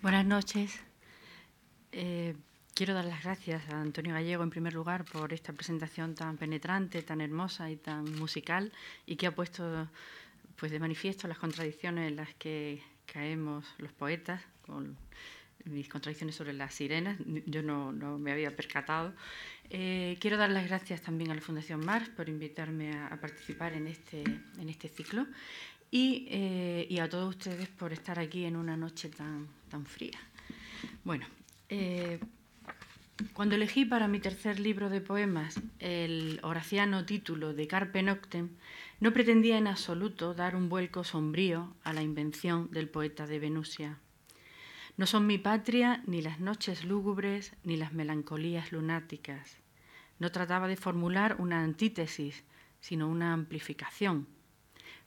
Buenas 0.00 0.24
noches. 0.24 0.78
Eh, 1.90 2.36
quiero 2.72 2.94
dar 2.94 3.04
las 3.04 3.24
gracias 3.24 3.68
a 3.68 3.80
Antonio 3.80 4.14
Gallego, 4.14 4.44
en 4.44 4.50
primer 4.50 4.72
lugar, 4.72 5.04
por 5.04 5.32
esta 5.32 5.52
presentación 5.52 6.14
tan 6.14 6.36
penetrante, 6.36 7.02
tan 7.02 7.20
hermosa 7.20 7.68
y 7.68 7.74
tan 7.74 8.04
musical, 8.14 8.70
y 9.06 9.16
que 9.16 9.26
ha 9.26 9.34
puesto 9.34 9.88
pues, 10.54 10.70
de 10.70 10.78
manifiesto 10.78 11.26
las 11.26 11.38
contradicciones 11.38 12.06
en 12.06 12.14
las 12.14 12.32
que 12.34 12.80
caemos 13.12 13.64
los 13.78 13.92
poetas, 13.92 14.40
con 14.64 14.96
mis 15.64 15.88
contradicciones 15.88 16.36
sobre 16.36 16.52
las 16.52 16.74
sirenas. 16.74 17.18
Yo 17.46 17.64
no, 17.64 17.90
me 18.18 18.30
había 18.30 18.54
percatado. 18.54 19.12
Eh, 19.68 20.16
quiero 20.20 20.36
dar 20.36 20.50
las 20.50 20.68
gracias 20.68 21.02
también 21.02 21.32
a 21.32 21.34
la 21.34 21.40
Fundación 21.40 21.84
Mars 21.84 22.08
por 22.10 22.28
invitarme 22.28 22.96
a, 22.96 23.18
participar 23.20 23.72
en 23.72 23.88
este, 23.88 24.22
en 24.22 24.68
este 24.68 24.88
ciclo 24.88 25.26
eh, 25.90 26.86
y, 26.88 26.98
a 26.98 27.08
todos 27.08 27.28
ustedes 27.30 27.68
por 27.68 27.92
estar 27.92 28.18
aquí 28.18 28.44
en 28.44 28.56
una 28.56 28.76
noche 28.76 29.08
tan, 29.08 29.48
tan 29.70 29.86
fría. 29.86 30.18
Bueno, 31.04 31.26
eh, 31.68 32.20
cuando 33.32 33.54
elegí 33.54 33.84
para 33.84 34.06
mi 34.06 34.20
tercer 34.20 34.60
libro 34.60 34.90
de 34.90 35.00
poemas 35.00 35.60
el 35.78 36.40
horaciano 36.42 37.04
título 37.04 37.54
de 37.54 37.66
Carpe 37.66 38.02
Noctem, 38.02 38.50
no 39.00 39.12
pretendía 39.12 39.58
en 39.58 39.66
absoluto 39.66 40.34
dar 40.34 40.54
un 40.54 40.68
vuelco 40.68 41.04
sombrío 41.04 41.74
a 41.84 41.92
la 41.92 42.02
invención 42.02 42.70
del 42.70 42.88
poeta 42.88 43.26
de 43.26 43.38
Venusia. 43.38 43.98
No 44.96 45.06
son 45.06 45.26
mi 45.26 45.38
patria 45.38 46.02
ni 46.06 46.20
las 46.22 46.40
noches 46.40 46.84
lúgubres 46.84 47.54
ni 47.64 47.76
las 47.76 47.92
melancolías 47.92 48.72
lunáticas. 48.72 49.56
no 50.18 50.32
trataba 50.32 50.66
de 50.66 50.76
formular 50.76 51.36
una 51.38 51.62
antítesis, 51.62 52.42
sino 52.80 53.08
una 53.08 53.32
amplificación. 53.32 54.26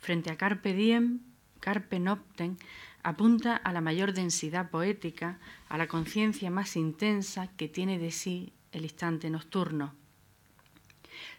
Frente 0.02 0.32
a 0.32 0.36
Carpe 0.36 0.74
Diem, 0.74 1.20
Carpe 1.60 2.00
Noctem 2.00 2.58
apunta 3.04 3.56
a 3.56 3.72
la 3.72 3.82
mayor 3.82 4.14
densidad 4.14 4.72
poética, 4.72 5.38
a 5.70 5.78
la 5.78 5.88
conciencia 5.88 6.50
más 6.50 6.76
intensa 6.76 7.48
que 7.56 7.68
tiene 7.68 8.00
de 8.00 8.12
sí 8.12 8.52
el 8.72 8.82
instante 8.84 9.30
nocturno. 9.30 9.94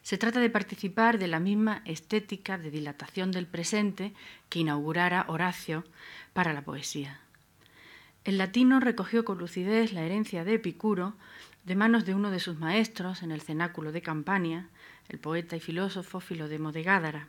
Se 0.02 0.16
trata 0.16 0.38
de 0.38 0.49
participar 0.49 1.19
de 1.19 1.26
la 1.26 1.40
misma 1.40 1.83
estética 1.85 2.57
de 2.57 2.71
dilatación 2.71 3.33
del 3.33 3.49
presente 3.49 4.14
que 4.49 4.61
inaugurara 4.61 5.25
Horacio 5.26 5.85
para 6.33 6.52
la 6.52 6.62
poesía. 6.62 7.21
El 8.25 8.38
latino 8.38 8.78
recogió 8.78 9.25
con 9.25 9.38
lucidez 9.38 9.92
la 9.92 10.02
herencia 10.02 10.45
de 10.45 10.54
Epicuro 10.54 11.14
de 11.64 11.75
manos 11.75 12.04
de 12.04 12.14
uno 12.14 12.31
de 12.31 12.38
sus 12.38 12.59
maestros 12.59 13.25
en 13.25 13.33
el 13.33 13.40
cenáculo 13.40 13.90
de 13.90 14.02
Campania, 14.02 14.69
el 15.09 15.19
poeta 15.19 15.57
y 15.57 15.61
filósofo 15.61 16.21
Filodemo 16.21 16.71
de 16.71 16.85
Gádara. 16.85 17.28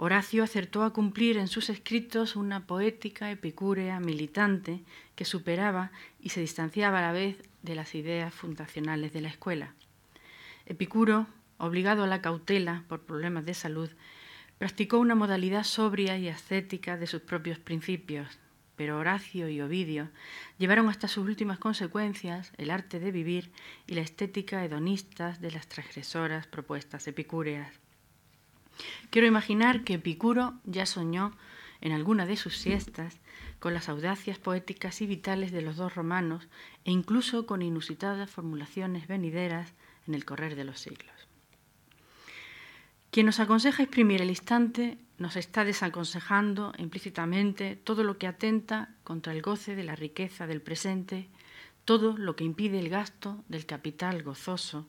Horacio 0.00 0.44
acertó 0.44 0.84
a 0.84 0.92
cumplir 0.92 1.38
en 1.38 1.48
sus 1.48 1.68
escritos 1.68 2.36
una 2.36 2.68
poética 2.68 3.32
epicúrea 3.32 3.98
militante 3.98 4.84
que 5.16 5.24
superaba 5.24 5.90
y 6.20 6.28
se 6.28 6.40
distanciaba 6.40 7.00
a 7.00 7.02
la 7.02 7.10
vez 7.10 7.36
de 7.62 7.74
las 7.74 7.96
ideas 7.96 8.32
fundacionales 8.32 9.12
de 9.12 9.22
la 9.22 9.28
escuela. 9.28 9.74
Epicuro, 10.66 11.26
obligado 11.56 12.04
a 12.04 12.06
la 12.06 12.22
cautela 12.22 12.84
por 12.86 13.00
problemas 13.00 13.44
de 13.44 13.54
salud, 13.54 13.90
practicó 14.58 14.98
una 14.98 15.16
modalidad 15.16 15.64
sobria 15.64 16.16
y 16.16 16.28
ascética 16.28 16.96
de 16.96 17.08
sus 17.08 17.22
propios 17.22 17.58
principios, 17.58 18.38
pero 18.76 18.98
Horacio 18.98 19.48
y 19.48 19.60
Ovidio 19.60 20.10
llevaron 20.58 20.88
hasta 20.88 21.08
sus 21.08 21.26
últimas 21.26 21.58
consecuencias 21.58 22.52
el 22.56 22.70
arte 22.70 23.00
de 23.00 23.10
vivir 23.10 23.50
y 23.88 23.94
la 23.94 24.02
estética 24.02 24.64
hedonista 24.64 25.32
de 25.40 25.50
las 25.50 25.66
transgresoras 25.66 26.46
propuestas 26.46 27.08
epicúreas. 27.08 27.87
Quiero 29.10 29.26
imaginar 29.26 29.84
que 29.84 29.94
Epicuro 29.94 30.54
ya 30.64 30.86
soñó 30.86 31.32
en 31.80 31.92
alguna 31.92 32.26
de 32.26 32.36
sus 32.36 32.56
siestas 32.56 33.20
con 33.58 33.74
las 33.74 33.88
audacias 33.88 34.38
poéticas 34.38 35.00
y 35.00 35.06
vitales 35.06 35.52
de 35.52 35.62
los 35.62 35.76
dos 35.76 35.94
romanos 35.94 36.48
e 36.84 36.90
incluso 36.90 37.46
con 37.46 37.62
inusitadas 37.62 38.30
formulaciones 38.30 39.06
venideras 39.06 39.72
en 40.06 40.14
el 40.14 40.24
correr 40.24 40.56
de 40.56 40.64
los 40.64 40.80
siglos. 40.80 41.28
Quien 43.10 43.26
nos 43.26 43.40
aconseja 43.40 43.82
exprimir 43.82 44.20
el 44.20 44.28
instante 44.28 44.98
nos 45.16 45.36
está 45.36 45.64
desaconsejando 45.64 46.72
implícitamente 46.78 47.74
todo 47.74 48.04
lo 48.04 48.18
que 48.18 48.26
atenta 48.26 48.94
contra 49.02 49.32
el 49.32 49.42
goce 49.42 49.74
de 49.74 49.84
la 49.84 49.96
riqueza 49.96 50.46
del 50.46 50.60
presente, 50.60 51.28
todo 51.84 52.16
lo 52.16 52.36
que 52.36 52.44
impide 52.44 52.78
el 52.78 52.90
gasto 52.90 53.42
del 53.48 53.64
capital 53.64 54.22
gozoso, 54.22 54.86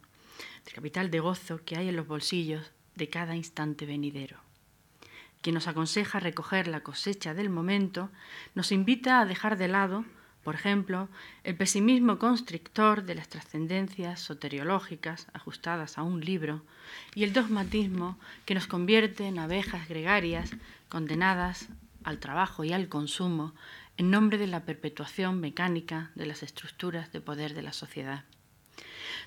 del 0.66 0.74
capital 0.74 1.10
de 1.10 1.20
gozo 1.22 1.64
que 1.64 1.78
hay 1.78 1.88
en 1.88 1.96
los 1.96 2.08
bolsillos 2.08 2.72
de 2.96 3.10
cada 3.10 3.36
instante 3.36 3.86
venidero. 3.86 4.38
Quien 5.42 5.54
nos 5.54 5.68
aconseja 5.68 6.20
recoger 6.20 6.68
la 6.68 6.82
cosecha 6.82 7.34
del 7.34 7.50
momento 7.50 8.10
nos 8.56 8.72
invita 8.72 9.22
a 9.22 9.26
dejar 9.26 9.58
de 9.58 9.70
lado, 9.70 10.04
por 10.44 10.56
ejemplo, 10.56 11.10
el 11.44 11.56
pesimismo 11.56 12.18
constrictor 12.18 13.04
de 13.04 13.16
las 13.16 13.30
trascendencias 13.30 14.20
soteriológicas 14.20 15.28
ajustadas 15.34 15.98
a 15.98 16.04
un 16.04 16.22
libro 16.22 16.64
y 17.16 17.24
el 17.24 17.34
dogmatismo 17.34 18.18
que 18.46 18.56
nos 18.56 18.68
convierte 18.68 19.28
en 19.28 19.40
abejas 19.40 19.88
gregarias 19.88 20.52
condenadas 20.90 21.70
al 22.04 22.20
trabajo 22.20 22.64
y 22.64 22.74
al 22.74 22.90
consumo 22.90 23.54
en 23.98 24.12
nombre 24.12 24.38
de 24.38 24.48
la 24.48 24.64
perpetuación 24.64 25.40
mecánica 25.40 26.12
de 26.16 26.26
las 26.26 26.42
estructuras 26.42 27.12
de 27.12 27.22
poder 27.22 27.54
de 27.54 27.62
la 27.62 27.74
sociedad. 27.74 28.24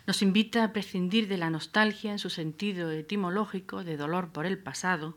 Nos 0.05 0.21
invita 0.21 0.65
a 0.65 0.73
prescindir 0.73 1.29
de 1.29 1.37
la 1.37 1.49
nostalgia 1.49 2.11
en 2.11 2.19
su 2.19 2.29
sentido 2.29 2.91
etimológico 2.91 3.85
de 3.85 3.97
dolor 3.97 4.31
por 4.31 4.47
el 4.47 4.59
pasado 4.59 5.17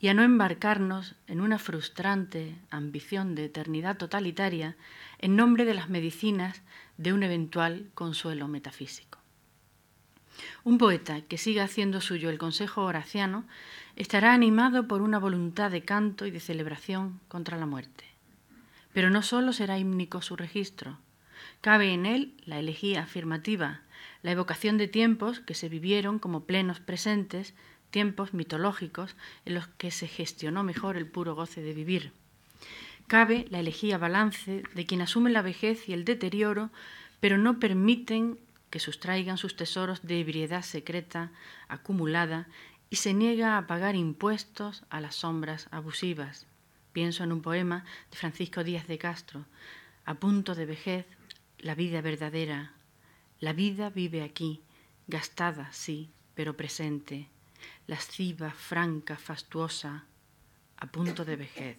y 0.00 0.08
a 0.08 0.14
no 0.14 0.22
embarcarnos 0.22 1.14
en 1.28 1.40
una 1.40 1.60
frustrante 1.60 2.56
ambición 2.70 3.36
de 3.36 3.44
eternidad 3.44 3.96
totalitaria 3.96 4.76
en 5.20 5.36
nombre 5.36 5.64
de 5.64 5.74
las 5.74 5.88
medicinas 5.90 6.62
de 6.96 7.12
un 7.12 7.22
eventual 7.22 7.88
consuelo 7.94 8.48
metafísico. 8.48 9.20
Un 10.64 10.76
poeta 10.76 11.20
que 11.22 11.38
siga 11.38 11.62
haciendo 11.62 12.00
suyo 12.00 12.28
el 12.28 12.38
consejo 12.38 12.82
horaciano 12.82 13.44
estará 13.94 14.34
animado 14.34 14.88
por 14.88 15.02
una 15.02 15.18
voluntad 15.18 15.70
de 15.70 15.82
canto 15.82 16.26
y 16.26 16.32
de 16.32 16.40
celebración 16.40 17.20
contra 17.28 17.56
la 17.56 17.66
muerte. 17.66 18.04
Pero 18.92 19.08
no 19.08 19.22
solo 19.22 19.52
será 19.52 19.78
hímnico 19.78 20.20
su 20.20 20.36
registro, 20.36 20.98
cabe 21.60 21.92
en 21.92 22.06
él 22.06 22.34
la 22.44 22.58
elegía 22.58 23.02
afirmativa 23.02 23.82
la 24.26 24.32
evocación 24.32 24.76
de 24.76 24.88
tiempos 24.88 25.38
que 25.38 25.54
se 25.54 25.68
vivieron 25.68 26.18
como 26.18 26.46
plenos 26.46 26.80
presentes, 26.80 27.54
tiempos 27.92 28.34
mitológicos 28.34 29.14
en 29.44 29.54
los 29.54 29.68
que 29.68 29.92
se 29.92 30.08
gestionó 30.08 30.64
mejor 30.64 30.96
el 30.96 31.06
puro 31.06 31.36
goce 31.36 31.62
de 31.62 31.72
vivir. 31.72 32.10
Cabe 33.06 33.46
la 33.50 33.60
elegía 33.60 33.98
balance 33.98 34.64
de 34.74 34.84
quien 34.84 35.00
asume 35.00 35.30
la 35.30 35.42
vejez 35.42 35.88
y 35.88 35.92
el 35.92 36.04
deterioro, 36.04 36.70
pero 37.20 37.38
no 37.38 37.60
permiten 37.60 38.36
que 38.70 38.80
sustraigan 38.80 39.38
sus 39.38 39.54
tesoros 39.54 40.02
de 40.02 40.18
ebriedad 40.18 40.62
secreta 40.62 41.30
acumulada 41.68 42.48
y 42.90 42.96
se 42.96 43.14
niega 43.14 43.56
a 43.56 43.68
pagar 43.68 43.94
impuestos 43.94 44.82
a 44.90 45.00
las 45.00 45.14
sombras 45.14 45.68
abusivas. 45.70 46.48
Pienso 46.92 47.22
en 47.22 47.30
un 47.30 47.42
poema 47.42 47.84
de 48.10 48.16
Francisco 48.16 48.64
Díaz 48.64 48.88
de 48.88 48.98
Castro, 48.98 49.44
a 50.04 50.14
punto 50.14 50.56
de 50.56 50.66
vejez, 50.66 51.06
la 51.60 51.76
vida 51.76 52.00
verdadera, 52.00 52.72
la 53.40 53.52
vida 53.52 53.90
vive 53.90 54.22
aquí, 54.22 54.62
gastada, 55.06 55.70
sí, 55.72 56.10
pero 56.34 56.56
presente, 56.56 57.28
lasciva, 57.86 58.50
franca, 58.50 59.16
fastuosa, 59.16 60.06
a 60.76 60.86
punto 60.86 61.24
de 61.24 61.36
vejez, 61.36 61.78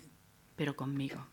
pero 0.55 0.75
conmigo. 0.75 1.25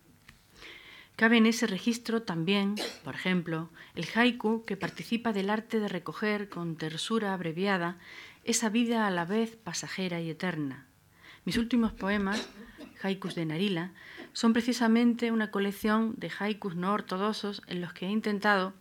Cabe 1.17 1.37
en 1.37 1.47
ese 1.47 1.67
registro 1.67 2.23
también, 2.23 2.75
por 3.05 3.15
ejemplo, 3.15 3.71
el 3.95 4.07
haiku 4.15 4.65
que 4.65 4.77
participa 4.77 5.33
del 5.33 5.49
arte 5.49 5.79
de 5.79 5.89
recoger 5.89 6.49
con 6.49 6.77
tersura 6.77 7.33
abreviada 7.33 7.99
esa 8.43 8.69
vida 8.69 9.07
a 9.07 9.11
la 9.11 9.25
vez 9.25 9.57
pasajera 9.57 10.21
y 10.21 10.31
eterna. 10.31 10.87
Mis 11.45 11.57
últimos 11.57 11.93
poemas, 11.93 12.49
haikus 13.03 13.37
de 13.37 13.47
Narila, 13.47 13.93
son 14.33 14.53
precisamente 14.53 15.31
una 15.31 15.53
colección 15.53 16.15
de 16.17 16.33
haikus 16.37 16.75
no 16.75 16.93
ortodoxos 16.93 17.63
en 17.69 17.81
los 17.81 17.93
que 17.93 18.07
he 18.07 18.11
intentado 18.11 18.75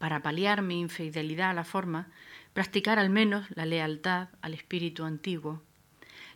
para 0.00 0.22
paliar 0.22 0.62
mi 0.62 0.80
infidelidad 0.80 1.50
a 1.50 1.54
la 1.54 1.62
forma, 1.62 2.08
practicar 2.54 2.98
al 2.98 3.10
menos 3.10 3.46
la 3.50 3.66
lealtad 3.66 4.28
al 4.40 4.54
espíritu 4.54 5.04
antiguo, 5.04 5.62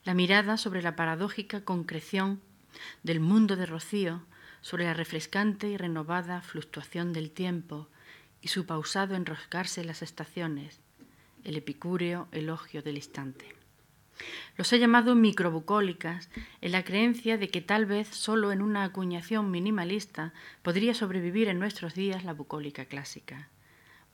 la 0.04 0.12
mirada 0.12 0.58
sobre 0.58 0.82
la 0.82 0.96
paradójica 0.96 1.64
concreción 1.64 2.42
del 3.04 3.20
mundo 3.20 3.56
de 3.56 3.64
rocío, 3.64 4.20
sobre 4.60 4.84
la 4.84 4.92
refrescante 4.92 5.66
y 5.66 5.78
renovada 5.78 6.42
fluctuación 6.42 7.14
del 7.14 7.30
tiempo 7.30 7.88
y 8.42 8.48
su 8.48 8.66
pausado 8.66 9.14
enroscarse 9.14 9.80
en 9.80 9.86
las 9.86 10.02
estaciones, 10.02 10.80
el 11.42 11.56
epicúreo 11.56 12.28
elogio 12.32 12.82
del 12.82 12.96
instante. 12.96 13.56
Los 14.58 14.70
he 14.74 14.78
llamado 14.78 15.14
microbucólicas 15.14 16.28
en 16.60 16.72
la 16.72 16.84
creencia 16.84 17.38
de 17.38 17.48
que 17.48 17.62
tal 17.62 17.86
vez 17.86 18.08
solo 18.08 18.52
en 18.52 18.60
una 18.60 18.84
acuñación 18.84 19.50
minimalista 19.50 20.34
podría 20.60 20.92
sobrevivir 20.92 21.48
en 21.48 21.58
nuestros 21.58 21.94
días 21.94 22.24
la 22.24 22.34
bucólica 22.34 22.84
clásica 22.84 23.48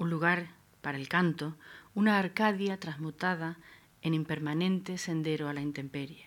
un 0.01 0.11
lugar 0.11 0.49
para 0.81 0.97
el 0.97 1.09
canto, 1.09 1.57
una 1.95 2.19
Arcadia 2.19 2.81
transmutada 2.81 3.59
en 4.03 4.15
impermanente 4.15 4.97
sendero 4.97 5.49
a 5.49 5.53
la 5.53 5.61
intemperie. 5.61 6.27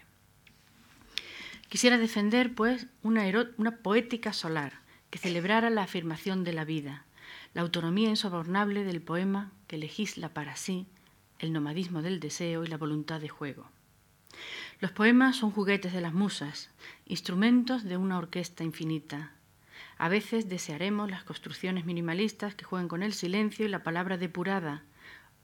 Quisiera 1.70 1.98
defender, 1.98 2.54
pues, 2.54 2.86
una, 3.02 3.24
una, 3.58 3.78
poética 3.78 4.32
solar 4.32 4.74
que 5.10 5.18
celebrara 5.18 5.72
la 5.72 5.84
afirmación 5.84 6.44
de 6.44 6.54
la 6.54 6.66
vida, 6.66 7.06
la 7.56 7.64
autonomía 7.64 8.10
insobornable 8.10 8.84
del 8.84 9.02
poema 9.02 9.52
que 9.68 9.78
legisla 9.78 10.30
para 10.30 10.56
sí 10.56 10.86
el 11.40 11.52
nomadismo 11.52 12.04
del 12.04 12.20
deseo 12.20 12.64
y 12.64 12.68
la 12.68 12.78
voluntad 12.78 13.20
de 13.20 13.30
juego. 13.30 13.68
Los 14.80 14.92
poemas 14.92 15.38
son 15.38 15.50
juguetes 15.50 15.94
de 15.94 16.02
las 16.02 16.14
musas, 16.14 16.70
instrumentos 17.06 17.84
de 17.84 17.98
una 17.98 18.20
orquesta 18.20 18.64
infinita, 18.64 19.32
a 20.04 20.10
veces 20.10 20.50
desearemos 20.50 21.10
las 21.10 21.24
construcciones 21.24 21.86
minimalistas 21.86 22.56
que 22.56 22.66
jueguen 22.66 22.90
con 22.90 23.04
el 23.04 23.14
silencio 23.14 23.66
y 23.66 23.70
la 23.70 23.84
palabra 23.84 24.18
depurada. 24.18 24.84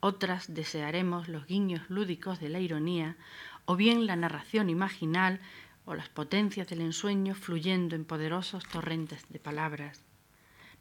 Otras 0.02 0.54
desearemos 0.54 1.30
los 1.30 1.48
guiños 1.48 1.90
lúdicos 1.90 2.42
de 2.42 2.50
la 2.50 2.60
ironía 2.60 3.16
o 3.64 3.78
bien 3.78 4.06
la 4.06 4.18
narración 4.18 4.70
imaginal 4.70 5.40
o 5.86 5.96
las 5.96 6.10
potencias 6.10 6.68
del 6.68 6.82
ensueño 6.82 7.36
fluyendo 7.36 7.96
en 7.96 8.04
poderosos 8.04 8.66
torrentes 8.68 9.24
de 9.30 9.40
palabras. 9.40 10.04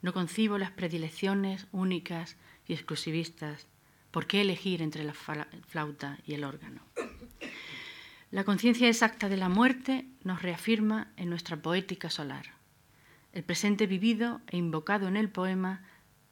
No 0.03 0.13
concibo 0.13 0.59
las 0.59 0.73
predilecciones 0.73 1.69
únicas 1.71 2.37
y 2.67 2.73
exclusivistas. 2.73 3.69
¿Por 4.11 4.27
qué 4.27 4.41
elegir 4.41 4.83
entre 4.83 5.05
la 5.05 5.15
flauta 5.15 6.19
y 6.27 6.35
el 6.35 6.43
órgano? 6.43 6.81
La 8.33 8.43
conciencia 8.43 8.89
exacta 8.89 9.29
de 9.29 9.37
la 9.37 9.49
muerte 9.49 10.05
nos 10.25 10.43
reafirma 10.43 11.13
en 11.17 11.31
nuestra 11.31 11.59
poética 11.59 12.11
solar. 12.11 12.58
El 13.33 13.45
presente 13.45 13.87
vivido 13.87 14.41
e 14.47 14.57
invocado 14.57 15.07
en 15.07 15.17
el 15.17 15.29
poema 15.29 15.83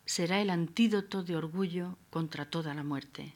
será 0.07 0.41
el 0.41 0.51
antídoto 0.51 1.23
de 1.23 1.37
orgullo 1.37 1.99
contra 2.11 2.49
toda 2.49 2.73
la 2.75 2.85
muerte. 2.85 3.35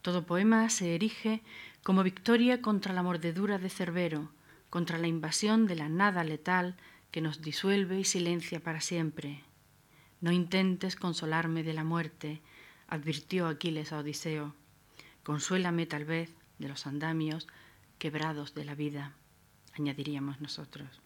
Todo 0.00 0.26
poema 0.26 0.68
se 0.70 0.94
erige 0.94 1.42
como 1.82 2.02
victoria 2.02 2.62
contra 2.62 2.94
la 2.94 3.02
mordedura 3.02 3.58
de 3.58 3.68
Cerbero, 3.68 4.30
contra 4.70 4.96
la 4.96 5.06
invasión 5.06 5.66
de 5.66 5.76
la 5.76 5.88
nada 5.88 6.24
letal 6.24 6.76
que 7.10 7.20
nos 7.20 7.42
disuelve 7.42 8.00
y 8.00 8.04
silencia 8.04 8.60
para 8.60 8.80
siempre. 8.80 9.42
No 10.22 10.32
intentes 10.32 10.96
consolarme 10.96 11.62
de 11.62 11.74
la 11.74 11.84
muerte, 11.84 12.40
advirtió 12.88 13.48
Aquiles 13.48 13.92
a 13.92 13.98
Odiseo. 13.98 14.54
Consuélame 15.24 15.84
tal 15.84 16.06
vez 16.06 16.34
de 16.58 16.68
los 16.68 16.86
andamios 16.86 17.48
quebrados 17.98 18.54
de 18.54 18.64
la 18.64 18.74
vida, 18.74 19.14
añadiríamos 19.74 20.40
nosotros. 20.40 21.01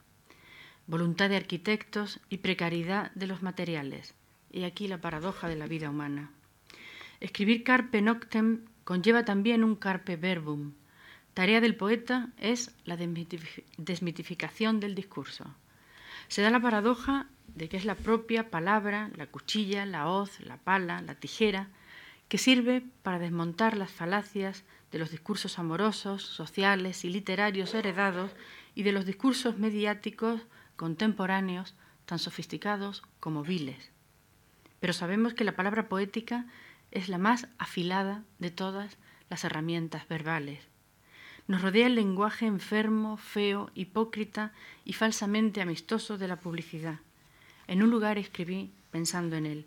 Voluntad 0.88 1.30
de 1.30 1.36
arquitectos 1.36 2.20
y 2.28 2.38
precariedad 2.38 3.10
de 3.16 3.26
los 3.26 3.42
materiales. 3.42 4.14
Y 4.52 4.62
aquí 4.62 4.86
la 4.86 5.00
paradoja 5.00 5.48
de 5.48 5.56
la 5.56 5.66
vida 5.66 5.90
humana. 5.90 6.30
Escribir 7.18 7.64
carpe 7.64 8.02
noctem 8.02 8.66
conlleva 8.84 9.24
también 9.24 9.64
un 9.64 9.74
carpe 9.74 10.16
verbum. 10.16 10.74
Tarea 11.34 11.60
del 11.60 11.74
poeta 11.74 12.28
es 12.38 12.70
la 12.84 12.96
desmitificación 12.96 14.78
del 14.78 14.94
discurso. 14.94 15.44
Se 16.28 16.40
da 16.42 16.50
la 16.50 16.60
paradoja 16.60 17.26
de 17.48 17.68
que 17.68 17.76
es 17.76 17.84
la 17.84 17.96
propia 17.96 18.48
palabra, 18.50 19.10
la 19.16 19.26
cuchilla, 19.26 19.86
la 19.86 20.08
hoz, 20.08 20.40
la 20.40 20.56
pala, 20.56 21.02
la 21.02 21.16
tijera, 21.16 21.68
que 22.28 22.38
sirve 22.38 22.84
para 23.02 23.18
desmontar 23.18 23.76
las 23.76 23.90
falacias 23.90 24.64
de 24.92 24.98
los 24.98 25.10
discursos 25.10 25.58
amorosos, 25.58 26.22
sociales 26.22 27.04
y 27.04 27.10
literarios 27.10 27.74
heredados 27.74 28.30
y 28.74 28.84
de 28.84 28.92
los 28.92 29.04
discursos 29.04 29.58
mediáticos 29.58 30.42
contemporáneos 30.76 31.74
tan 32.04 32.18
sofisticados 32.18 33.02
como 33.20 33.42
viles. 33.42 33.90
Pero 34.80 34.92
sabemos 34.92 35.34
que 35.34 35.44
la 35.44 35.56
palabra 35.56 35.88
poética 35.88 36.46
es 36.90 37.08
la 37.08 37.18
más 37.18 37.48
afilada 37.58 38.22
de 38.38 38.50
todas 38.50 38.98
las 39.28 39.44
herramientas 39.44 40.06
verbales. 40.08 40.68
Nos 41.48 41.62
rodea 41.62 41.86
el 41.86 41.94
lenguaje 41.94 42.46
enfermo, 42.46 43.16
feo, 43.16 43.70
hipócrita 43.74 44.52
y 44.84 44.92
falsamente 44.94 45.60
amistoso 45.60 46.18
de 46.18 46.28
la 46.28 46.40
publicidad. 46.40 47.00
En 47.66 47.82
un 47.82 47.90
lugar 47.90 48.18
escribí 48.18 48.72
pensando 48.90 49.36
en 49.36 49.46
él. 49.46 49.66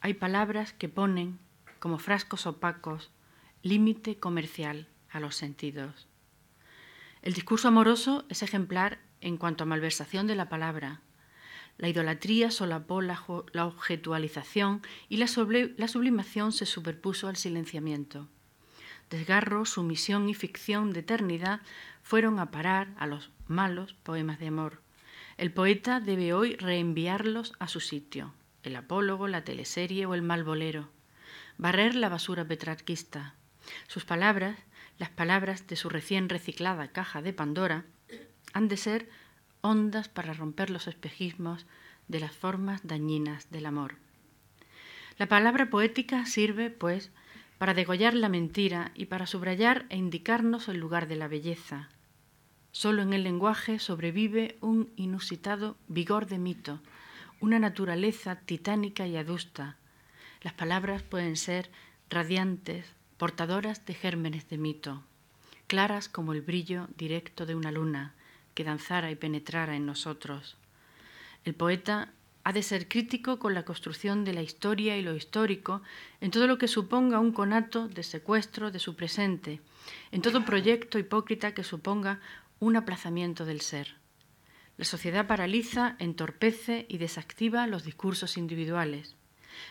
Hay 0.00 0.14
palabras 0.14 0.72
que 0.72 0.88
ponen, 0.88 1.38
como 1.78 1.98
frascos 1.98 2.46
opacos, 2.46 3.10
límite 3.62 4.18
comercial 4.18 4.86
a 5.10 5.20
los 5.20 5.36
sentidos. 5.36 6.06
El 7.22 7.34
discurso 7.34 7.68
amoroso 7.68 8.24
es 8.28 8.42
ejemplar 8.42 8.98
en 9.20 9.36
cuanto 9.36 9.64
a 9.64 9.66
malversación 9.66 10.26
de 10.26 10.34
la 10.34 10.48
palabra. 10.48 11.00
La 11.78 11.88
idolatría 11.88 12.50
solapó 12.50 13.00
la, 13.00 13.22
objetualización 13.64 14.82
y 15.08 15.16
la, 15.16 15.26
la 15.76 15.88
sublimación 15.88 16.52
se 16.52 16.66
superpuso 16.66 17.28
al 17.28 17.36
silenciamiento. 17.36 18.28
Desgarro, 19.08 19.64
sumisión 19.64 20.28
y 20.28 20.34
ficción 20.34 20.92
de 20.92 21.00
eternidad 21.00 21.60
fueron 22.02 22.38
a 22.38 22.50
parar 22.50 22.88
a 22.98 23.06
los 23.06 23.30
malos 23.48 23.94
poemas 23.94 24.38
de 24.38 24.48
amor. 24.48 24.82
El 25.36 25.52
poeta 25.52 26.00
debe 26.00 26.34
hoy 26.34 26.54
reenviarlos 26.56 27.54
a 27.58 27.66
su 27.66 27.80
sitio, 27.80 28.34
el 28.62 28.76
apólogo, 28.76 29.26
la 29.26 29.42
teleserie 29.42 30.06
o 30.06 30.14
el 30.14 30.22
malbolero. 30.22 30.90
Barrer 31.56 31.94
la 31.94 32.08
basura 32.08 32.44
petrarquista. 32.44 33.34
Sus 33.88 34.04
palabras, 34.04 34.58
las 34.98 35.10
palabras 35.10 35.66
de 35.66 35.76
su 35.76 35.88
recién 35.88 36.28
reciclada 36.28 36.88
caja 36.88 37.22
de 37.22 37.32
Pandora, 37.32 37.86
han 38.52 38.68
de 38.68 38.76
ser 38.76 39.08
ondas 39.60 40.08
para 40.08 40.32
romper 40.32 40.70
los 40.70 40.86
espejismos 40.86 41.66
de 42.08 42.20
las 42.20 42.32
formas 42.32 42.80
dañinas 42.84 43.50
del 43.50 43.66
amor. 43.66 43.96
La 45.18 45.26
palabra 45.26 45.70
poética 45.70 46.24
sirve, 46.26 46.70
pues, 46.70 47.10
para 47.58 47.74
degollar 47.74 48.14
la 48.14 48.30
mentira 48.30 48.90
y 48.94 49.06
para 49.06 49.26
subrayar 49.26 49.84
e 49.90 49.96
indicarnos 49.96 50.68
el 50.68 50.78
lugar 50.78 51.08
de 51.08 51.16
la 51.16 51.28
belleza. 51.28 51.90
Solo 52.72 53.02
en 53.02 53.12
el 53.12 53.24
lenguaje 53.24 53.78
sobrevive 53.78 54.56
un 54.60 54.90
inusitado 54.96 55.76
vigor 55.88 56.26
de 56.26 56.38
mito, 56.38 56.80
una 57.40 57.58
naturaleza 57.58 58.36
titánica 58.36 59.06
y 59.06 59.16
adusta. 59.16 59.76
Las 60.40 60.54
palabras 60.54 61.02
pueden 61.02 61.36
ser 61.36 61.70
radiantes, 62.08 62.86
portadoras 63.18 63.84
de 63.84 63.94
gérmenes 63.94 64.48
de 64.48 64.56
mito, 64.56 65.02
claras 65.66 66.08
como 66.08 66.32
el 66.32 66.40
brillo 66.40 66.88
directo 66.96 67.44
de 67.44 67.54
una 67.54 67.72
luna, 67.72 68.14
que 68.54 68.64
danzara 68.64 69.10
y 69.10 69.16
penetrara 69.16 69.76
en 69.76 69.86
nosotros. 69.86 70.56
El 71.44 71.54
poeta 71.54 72.12
ha 72.44 72.52
de 72.52 72.62
ser 72.62 72.88
crítico 72.88 73.38
con 73.38 73.54
la 73.54 73.64
construcción 73.64 74.24
de 74.24 74.32
la 74.32 74.42
historia 74.42 74.96
y 74.96 75.02
lo 75.02 75.14
histórico 75.14 75.82
en 76.20 76.30
todo 76.30 76.46
lo 76.46 76.58
que 76.58 76.68
suponga 76.68 77.20
un 77.20 77.32
conato 77.32 77.88
de 77.88 78.02
secuestro 78.02 78.70
de 78.70 78.78
su 78.78 78.96
presente, 78.96 79.60
en 80.10 80.22
todo 80.22 80.44
proyecto 80.44 80.98
hipócrita 80.98 81.54
que 81.54 81.64
suponga 81.64 82.20
un 82.58 82.76
aplazamiento 82.76 83.44
del 83.44 83.60
ser. 83.60 83.96
La 84.76 84.84
sociedad 84.84 85.26
paraliza, 85.26 85.96
entorpece 85.98 86.86
y 86.88 86.98
desactiva 86.98 87.66
los 87.66 87.84
discursos 87.84 88.38
individuales. 88.38 89.14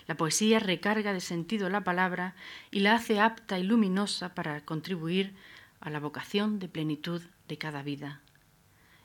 La 0.07 0.15
poesía 0.15 0.59
recarga 0.59 1.13
de 1.13 1.21
sentido 1.21 1.69
la 1.69 1.83
palabra 1.83 2.35
y 2.69 2.81
la 2.81 2.93
hace 2.93 3.19
apta 3.19 3.57
y 3.57 3.63
luminosa 3.63 4.35
para 4.35 4.61
contribuir 4.61 5.33
a 5.79 5.89
la 5.89 5.99
vocación 5.99 6.59
de 6.59 6.67
plenitud 6.67 7.21
de 7.47 7.57
cada 7.57 7.81
vida. 7.81 8.21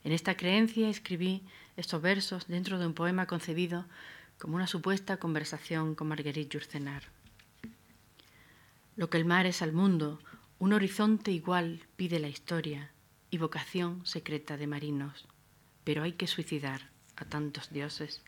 En 0.04 0.12
esta 0.12 0.36
creencia 0.36 0.88
escribí 0.90 1.42
estos 1.76 2.00
versos 2.02 2.46
dentro 2.46 2.78
de 2.78 2.86
un 2.86 2.92
poema 2.92 3.26
concebido 3.26 3.86
como 4.38 4.56
una 4.56 4.66
supuesta 4.66 5.16
conversación 5.16 5.94
con 5.94 6.08
Marguerite 6.08 6.50
Yourcenar. 6.50 7.04
Lo 8.96 9.08
que 9.08 9.16
el 9.16 9.24
mar 9.24 9.46
es 9.46 9.62
al 9.62 9.72
mundo, 9.72 10.20
un 10.58 10.74
horizonte 10.74 11.32
igual 11.32 11.86
pide 11.96 12.20
la 12.20 12.28
historia 12.28 12.90
y 13.30 13.38
vocación 13.38 14.04
secreta 14.06 14.56
de 14.56 14.66
marinos, 14.66 15.26
pero 15.82 16.02
hay 16.02 16.12
que 16.12 16.26
suicidar 16.26 16.90
a 17.16 17.24
tantos 17.24 17.70
dioses. 17.70 18.22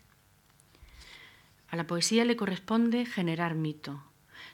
A 1.68 1.76
la 1.76 1.86
poesía 1.86 2.24
le 2.24 2.36
corresponde 2.36 3.04
generar 3.04 3.54
mito, 3.54 4.02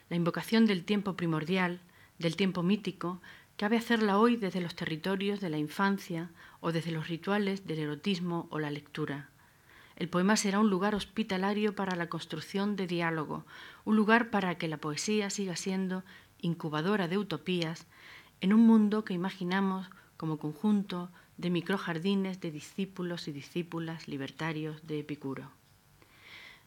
la 0.09 0.17
invocación 0.17 0.65
del 0.65 0.83
tiempo 0.83 1.15
primordial, 1.15 1.79
del 2.19 2.35
tiempo 2.35 2.63
mítico, 2.63 3.21
Cabe 3.63 3.77
hacerla 3.77 4.17
hoy 4.17 4.35
desde 4.35 4.59
los 4.59 4.75
territorios 4.75 5.39
de 5.39 5.49
la 5.49 5.57
infancia 5.57 6.31
o 6.59 6.73
desde 6.73 6.91
los 6.91 7.07
rituales 7.07 7.65
del 7.65 7.79
erotismo 7.79 8.45
o 8.49 8.59
la 8.59 8.69
lectura. 8.69 9.29
El 9.95 10.09
poema 10.09 10.35
será 10.35 10.59
un 10.59 10.69
lugar 10.69 10.95
hospitalario 10.95 11.73
para 11.73 11.95
la 11.95 12.09
construcción 12.09 12.75
de 12.75 12.87
diálogo, 12.87 13.45
un 13.85 13.95
lugar 13.95 14.31
para 14.31 14.57
que 14.57 14.67
la 14.67 14.75
poesía 14.75 15.29
siga 15.29 15.55
siendo 15.55 16.03
incubadora 16.41 17.07
de 17.07 17.17
utopías 17.17 17.87
en 18.41 18.51
un 18.51 18.67
mundo 18.67 19.05
que 19.05 19.13
imaginamos 19.13 19.89
como 20.17 20.39
conjunto 20.39 21.09
de 21.37 21.49
microjardines 21.49 22.41
de 22.41 22.51
discípulos 22.51 23.29
y 23.29 23.31
discípulas 23.31 24.09
libertarios 24.09 24.85
de 24.85 24.99
Epicuro. 24.99 25.51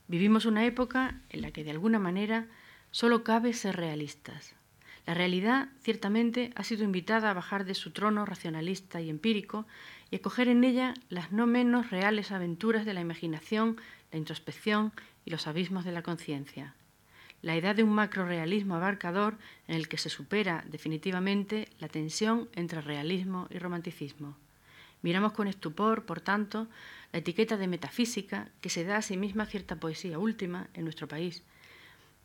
Vivimos 0.08 0.46
una 0.46 0.64
época 0.64 1.20
en 1.28 1.42
la 1.42 1.50
que 1.50 1.62
de 1.62 1.72
alguna 1.72 1.98
manera 1.98 2.46
solo 2.90 3.22
cabe 3.22 3.52
ser 3.52 3.76
realistas, 3.76 4.56
la 5.06 5.14
realidad, 5.14 5.68
ciertamente, 5.82 6.50
ha 6.56 6.64
sido 6.64 6.82
invitada 6.82 7.30
a 7.30 7.34
bajar 7.34 7.64
de 7.64 7.74
su 7.74 7.92
trono 7.92 8.26
racionalista 8.26 9.00
y 9.00 9.08
empírico 9.08 9.64
y 10.10 10.16
a 10.16 10.22
coger 10.22 10.48
en 10.48 10.64
ella 10.64 10.94
las 11.08 11.30
no 11.30 11.46
menos 11.46 11.90
reales 11.90 12.32
aventuras 12.32 12.84
de 12.84 12.92
la 12.92 13.00
imaginación, 13.00 13.76
la 14.10 14.18
introspección 14.18 14.92
y 15.24 15.30
los 15.30 15.46
abismos 15.46 15.84
de 15.84 15.92
la 15.92 16.02
conciencia. 16.02 16.74
La 17.40 17.54
edad 17.54 17.76
de 17.76 17.84
un 17.84 17.92
macrorealismo 17.92 18.74
abarcador 18.74 19.38
en 19.68 19.76
el 19.76 19.86
que 19.86 19.98
se 19.98 20.08
supera 20.08 20.64
definitivamente 20.68 21.68
la 21.78 21.86
tensión 21.86 22.48
entre 22.54 22.80
realismo 22.80 23.46
y 23.50 23.58
romanticismo. 23.58 24.36
Miramos 25.02 25.32
con 25.32 25.46
estupor, 25.46 26.04
por 26.04 26.20
tanto, 26.20 26.66
la 27.12 27.20
etiqueta 27.20 27.56
de 27.56 27.68
metafísica 27.68 28.48
que 28.60 28.70
se 28.70 28.82
da 28.82 28.96
a 28.96 29.02
sí 29.02 29.16
misma 29.16 29.46
cierta 29.46 29.76
poesía 29.76 30.18
última 30.18 30.66
en 30.74 30.82
nuestro 30.82 31.06
país, 31.06 31.44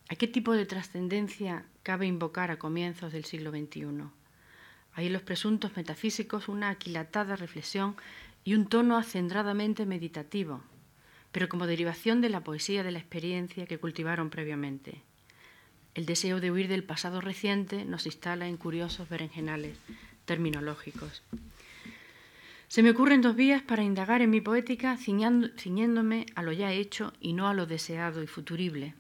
¿A 0.10 0.16
qué 0.16 0.28
tipo 0.28 0.54
de 0.54 0.66
trascendencia 0.66 1.66
cabe 1.84 2.06
invocar 2.06 2.52
a 2.52 2.60
comienzos 2.60 3.14
del 3.14 3.26
siglo 3.26 3.52
XXI? 3.52 4.04
Hay 4.94 5.08
en 5.08 5.14
los 5.14 5.22
presuntos 5.22 5.76
metafísicos 5.76 6.50
una 6.50 6.70
aquilatada 6.70 7.36
reflexión 7.36 7.96
y 8.44 8.56
un 8.56 8.68
tono 8.68 8.98
acendradamente 8.98 9.86
meditativo, 9.86 10.62
pero 11.32 11.48
como 11.48 11.68
derivación 11.68 12.22
de 12.22 12.30
la 12.30 12.44
poesía 12.44 12.84
de 12.84 12.92
la 12.92 13.00
experiencia 13.00 13.66
que 13.66 13.78
cultivaron 13.78 14.30
previamente. 14.30 15.02
El 15.94 16.06
deseo 16.06 16.40
de 16.40 16.52
huir 16.52 16.68
del 16.68 16.84
pasado 16.84 17.22
reciente 17.22 17.86
nos 17.86 18.06
instala 18.06 18.48
en 18.48 18.58
curiosos 18.58 19.10
berenjenales 19.10 19.78
terminológicos. 20.26 21.24
Se 22.70 22.84
me 22.84 22.92
ocurren 22.92 23.22
dos 23.22 23.36
vías 23.36 23.62
para 23.62 23.84
indagar 23.84 24.22
en 24.22 24.30
mi 24.30 24.40
poética 24.40 24.96
ciñéndome 24.96 26.26
a 26.36 26.44
lo 26.44 26.54
ya 26.54 26.72
hecho 26.72 27.12
y 27.20 27.34
no 27.34 27.50
a 27.50 27.54
lo 27.54 27.66
deseado 27.66 28.24
y 28.24 28.28
futurible. 28.28 28.94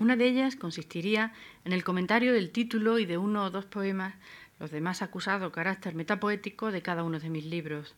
Una 0.00 0.16
de 0.16 0.26
ellas 0.26 0.56
consistiría 0.56 1.34
en 1.66 1.74
el 1.74 1.84
comentario 1.84 2.32
del 2.32 2.52
título 2.52 2.98
y 2.98 3.04
de 3.04 3.18
uno 3.18 3.44
o 3.44 3.50
dos 3.50 3.66
poemas, 3.66 4.14
los 4.58 4.70
demás 4.70 5.02
acusado 5.02 5.52
carácter 5.52 5.94
metapoético 5.94 6.72
de 6.72 6.80
cada 6.80 7.04
uno 7.04 7.20
de 7.20 7.28
mis 7.28 7.44
libros. 7.44 7.94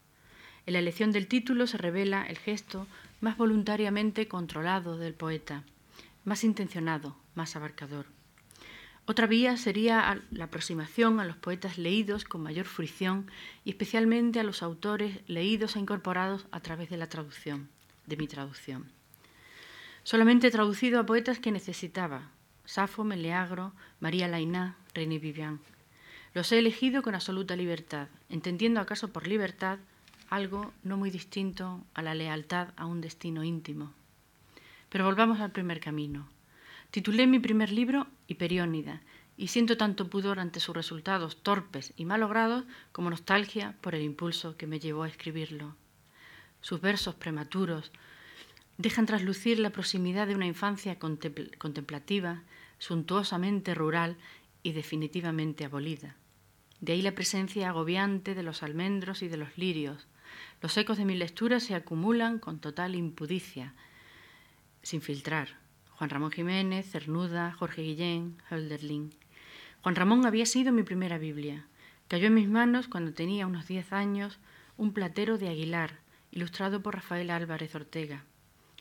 En 0.66 0.72
la 0.72 0.80
elección 0.80 1.12
del 1.12 1.28
título 1.28 1.68
se 1.68 1.78
revela 1.78 2.26
el 2.26 2.38
gesto 2.38 2.88
más 3.20 3.36
voluntariamente 3.36 4.26
controlado 4.26 4.98
del 4.98 5.14
poeta, 5.14 5.62
más 6.24 6.42
intencionado, 6.42 7.14
más 7.36 7.54
abarcador. 7.54 8.06
Otra 9.06 9.28
vía 9.28 9.56
sería 9.56 10.20
la 10.32 10.44
aproximación 10.46 11.20
a 11.20 11.24
los 11.24 11.36
poetas 11.36 11.78
leídos 11.78 12.24
con 12.24 12.42
mayor 12.42 12.66
fruición 12.66 13.30
y 13.64 13.70
especialmente 13.70 14.40
a 14.40 14.44
los 14.44 14.64
autores 14.64 15.20
leídos 15.28 15.76
e 15.76 15.78
incorporados 15.78 16.46
a 16.50 16.58
través 16.58 16.90
de 16.90 16.96
la 16.96 17.08
traducción, 17.08 17.68
de 18.06 18.16
mi 18.16 18.26
traducción. 18.26 18.90
Solamente 20.04 20.48
he 20.48 20.50
traducido 20.50 20.98
a 20.98 21.06
poetas 21.06 21.38
que 21.38 21.52
necesitaba, 21.52 22.30
Safo, 22.64 23.04
Meleagro, 23.04 23.72
María 24.00 24.28
Lainá, 24.28 24.76
René 24.94 25.18
Vivian. 25.18 25.60
Los 26.34 26.50
he 26.50 26.58
elegido 26.58 27.02
con 27.02 27.14
absoluta 27.14 27.56
libertad, 27.56 28.08
entendiendo 28.28 28.80
acaso 28.80 29.12
por 29.12 29.26
libertad 29.26 29.78
algo 30.28 30.72
no 30.82 30.96
muy 30.96 31.10
distinto 31.10 31.84
a 31.94 32.02
la 32.02 32.14
lealtad 32.14 32.68
a 32.76 32.86
un 32.86 33.00
destino 33.00 33.44
íntimo. 33.44 33.92
Pero 34.88 35.04
volvamos 35.04 35.40
al 35.40 35.52
primer 35.52 35.78
camino. 35.78 36.26
Titulé 36.90 37.26
mi 37.26 37.38
primer 37.38 37.70
libro 37.70 38.06
Hiperiónida 38.28 39.02
y 39.36 39.48
siento 39.48 39.76
tanto 39.76 40.08
pudor 40.08 40.40
ante 40.40 40.60
sus 40.60 40.74
resultados 40.74 41.42
torpes 41.42 41.92
y 41.96 42.06
malogrados 42.06 42.64
como 42.92 43.10
nostalgia 43.10 43.76
por 43.80 43.94
el 43.94 44.02
impulso 44.02 44.56
que 44.56 44.66
me 44.66 44.80
llevó 44.80 45.02
a 45.02 45.08
escribirlo. 45.08 45.76
Sus 46.60 46.80
versos 46.80 47.14
prematuros 47.14 47.92
dejan 48.78 49.06
traslucir 49.06 49.58
la 49.58 49.70
proximidad 49.70 50.26
de 50.26 50.34
una 50.34 50.46
infancia 50.46 50.98
contemplativa, 50.98 52.42
suntuosamente 52.78 53.74
rural 53.74 54.16
y 54.62 54.72
definitivamente 54.72 55.64
abolida. 55.64 56.16
De 56.80 56.94
ahí 56.94 57.02
la 57.02 57.14
presencia 57.14 57.68
agobiante 57.68 58.34
de 58.34 58.42
los 58.42 58.62
almendros 58.62 59.22
y 59.22 59.28
de 59.28 59.36
los 59.36 59.56
lirios. 59.56 60.08
Los 60.60 60.76
ecos 60.76 60.98
de 60.98 61.04
mi 61.04 61.14
lectura 61.14 61.60
se 61.60 61.74
acumulan 61.74 62.38
con 62.38 62.58
total 62.58 62.94
impudicia, 62.94 63.74
sin 64.82 65.00
filtrar. 65.00 65.60
Juan 65.90 66.10
Ramón 66.10 66.32
Jiménez, 66.32 66.90
Cernuda, 66.90 67.52
Jorge 67.52 67.82
Guillén, 67.82 68.36
Hölderlin. 68.50 69.14
Juan 69.82 69.94
Ramón 69.94 70.26
había 70.26 70.46
sido 70.46 70.72
mi 70.72 70.82
primera 70.82 71.18
Biblia. 71.18 71.66
Cayó 72.08 72.26
en 72.26 72.34
mis 72.34 72.48
manos 72.48 72.88
cuando 72.88 73.14
tenía 73.14 73.46
unos 73.46 73.68
diez 73.68 73.92
años 73.92 74.40
un 74.76 74.92
platero 74.92 75.38
de 75.38 75.48
Aguilar, 75.48 76.00
ilustrado 76.32 76.82
por 76.82 76.96
Rafael 76.96 77.30
Álvarez 77.30 77.74
Ortega. 77.74 78.24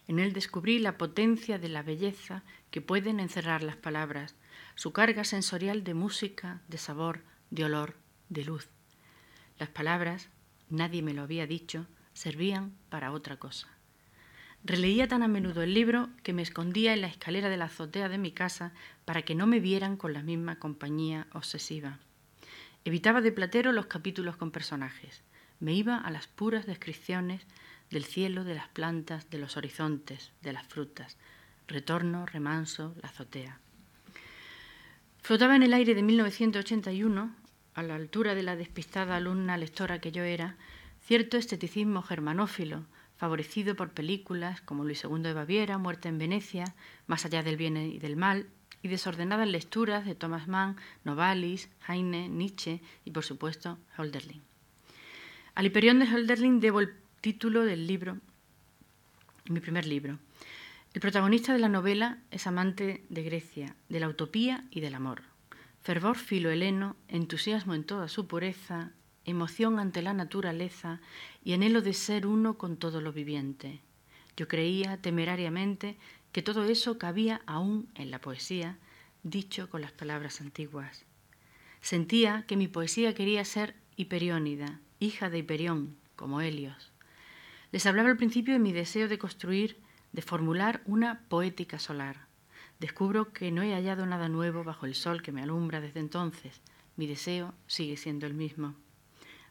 En 0.07 0.19
él 0.19 0.33
descubrí 0.33 0.79
la 0.79 0.97
potencia 0.97 1.57
de 1.57 1.69
la 1.69 1.83
belleza 1.83 2.43
que 2.69 2.81
pueden 2.81 3.19
encerrar 3.19 3.63
las 3.63 3.75
palabras, 3.75 4.35
su 4.75 4.91
carga 4.91 5.23
sensorial 5.23 5.83
de 5.83 5.93
música, 5.93 6.61
de 6.67 6.77
sabor, 6.77 7.21
de 7.49 7.65
olor, 7.65 7.95
de 8.29 8.45
luz. 8.45 8.69
Las 9.59 9.69
palabras, 9.69 10.29
nadie 10.69 11.01
me 11.01 11.13
lo 11.13 11.21
había 11.21 11.45
dicho, 11.47 11.85
servían 12.13 12.73
para 12.89 13.11
otra 13.11 13.37
cosa. 13.37 13.67
Releía 14.63 15.07
tan 15.07 15.23
a 15.23 15.27
menudo 15.27 15.63
el 15.63 15.73
libro 15.73 16.09
que 16.23 16.33
me 16.33 16.43
escondía 16.43 16.93
en 16.93 17.01
la 17.01 17.07
escalera 17.07 17.49
de 17.49 17.57
la 17.57 17.65
azotea 17.65 18.09
de 18.09 18.19
mi 18.19 18.31
casa 18.31 18.73
para 19.05 19.23
que 19.23 19.33
no 19.33 19.47
me 19.47 19.59
vieran 19.59 19.97
con 19.97 20.13
la 20.13 20.21
misma 20.21 20.59
compañía 20.59 21.27
obsesiva. 21.33 21.99
Evitaba 22.85 23.21
de 23.21 23.31
platero 23.31 23.71
los 23.71 23.87
capítulos 23.87 24.37
con 24.37 24.51
personajes. 24.51 25.23
Me 25.59 25.73
iba 25.73 25.97
a 25.97 26.11
las 26.11 26.27
puras 26.27 26.65
descripciones 26.65 27.45
del 27.91 28.05
cielo, 28.05 28.43
de 28.43 28.55
las 28.55 28.69
plantas, 28.69 29.29
de 29.29 29.37
los 29.37 29.57
horizontes, 29.57 30.31
de 30.41 30.53
las 30.53 30.65
frutas. 30.65 31.17
Retorno, 31.67 32.25
remanso, 32.25 32.95
la 33.01 33.09
azotea. 33.09 33.59
Flotaba 35.21 35.55
en 35.55 35.63
el 35.63 35.73
aire 35.73 35.93
de 35.93 36.01
1981 36.01 37.35
a 37.75 37.83
la 37.83 37.95
altura 37.95 38.33
de 38.33 38.43
la 38.43 38.55
despistada 38.55 39.17
alumna 39.17 39.57
lectora 39.57 40.01
que 40.01 40.11
yo 40.11 40.23
era, 40.23 40.57
cierto 41.05 41.37
esteticismo 41.37 42.01
germanófilo, 42.01 42.85
favorecido 43.17 43.75
por 43.75 43.91
películas 43.91 44.61
como 44.61 44.83
Luis 44.83 45.03
II 45.03 45.21
de 45.21 45.33
Baviera, 45.33 45.77
Muerte 45.77 46.09
en 46.09 46.17
Venecia, 46.17 46.73
Más 47.07 47.25
allá 47.25 47.43
del 47.43 47.57
bien 47.57 47.77
y 47.77 47.99
del 47.99 48.15
mal, 48.15 48.47
y 48.81 48.87
desordenadas 48.87 49.47
lecturas 49.47 50.05
de 50.05 50.15
Thomas 50.15 50.47
Mann, 50.47 50.75
Novalis, 51.03 51.69
Heine, 51.87 52.29
Nietzsche 52.29 52.81
y, 53.05 53.11
por 53.11 53.23
supuesto, 53.23 53.77
Hölderlin. 53.97 54.41
Al 55.53 55.65
Hiperión 55.65 55.99
de 55.99 56.05
Hölderlin 56.05 56.59
debo 56.59 56.79
el 56.79 56.93
título 57.21 57.63
del 57.65 57.87
libro, 57.87 58.17
mi 59.47 59.59
primer 59.59 59.85
libro. 59.85 60.19
El 60.93 61.01
protagonista 61.01 61.53
de 61.53 61.59
la 61.59 61.69
novela 61.69 62.19
es 62.31 62.47
amante 62.47 63.05
de 63.09 63.23
Grecia, 63.23 63.75
de 63.89 63.99
la 63.99 64.09
utopía 64.09 64.65
y 64.71 64.81
del 64.81 64.95
amor 64.95 65.23
fervor 65.81 66.17
filoheleno, 66.17 66.95
entusiasmo 67.07 67.73
en 67.73 67.83
toda 67.83 68.07
su 68.07 68.27
pureza, 68.27 68.91
emoción 69.25 69.79
ante 69.79 70.01
la 70.01 70.13
naturaleza 70.13 71.01
y 71.43 71.53
anhelo 71.53 71.81
de 71.81 71.93
ser 71.93 72.27
uno 72.27 72.57
con 72.57 72.77
todo 72.77 73.01
lo 73.01 73.11
viviente. 73.11 73.81
Yo 74.37 74.47
creía 74.47 74.97
temerariamente 74.97 75.97
que 76.31 76.41
todo 76.41 76.63
eso 76.63 76.97
cabía 76.97 77.41
aún 77.45 77.89
en 77.95 78.11
la 78.11 78.21
poesía, 78.21 78.77
dicho 79.23 79.69
con 79.69 79.81
las 79.81 79.91
palabras 79.91 80.39
antiguas. 80.39 81.05
Sentía 81.81 82.45
que 82.47 82.57
mi 82.57 82.67
poesía 82.67 83.13
quería 83.13 83.43
ser 83.43 83.75
hiperiónida, 83.97 84.79
hija 84.99 85.29
de 85.29 85.39
Hiperión, 85.39 85.95
como 86.15 86.41
Helios. 86.41 86.90
Les 87.71 87.85
hablaba 87.85 88.09
al 88.09 88.17
principio 88.17 88.53
de 88.53 88.59
mi 88.59 88.73
deseo 88.73 89.07
de 89.07 89.17
construir, 89.17 89.77
de 90.11 90.21
formular 90.21 90.81
una 90.85 91.21
poética 91.29 91.79
solar 91.79 92.31
Descubro 92.81 93.31
que 93.31 93.51
no 93.51 93.61
he 93.61 93.75
hallado 93.75 94.07
nada 94.07 94.27
nuevo 94.27 94.63
bajo 94.63 94.87
el 94.87 94.95
sol 94.95 95.21
que 95.21 95.31
me 95.31 95.43
alumbra 95.43 95.81
desde 95.81 95.99
entonces. 95.99 96.61
Mi 96.97 97.05
deseo 97.05 97.53
sigue 97.67 97.95
siendo 97.95 98.25
el 98.25 98.33
mismo. 98.33 98.73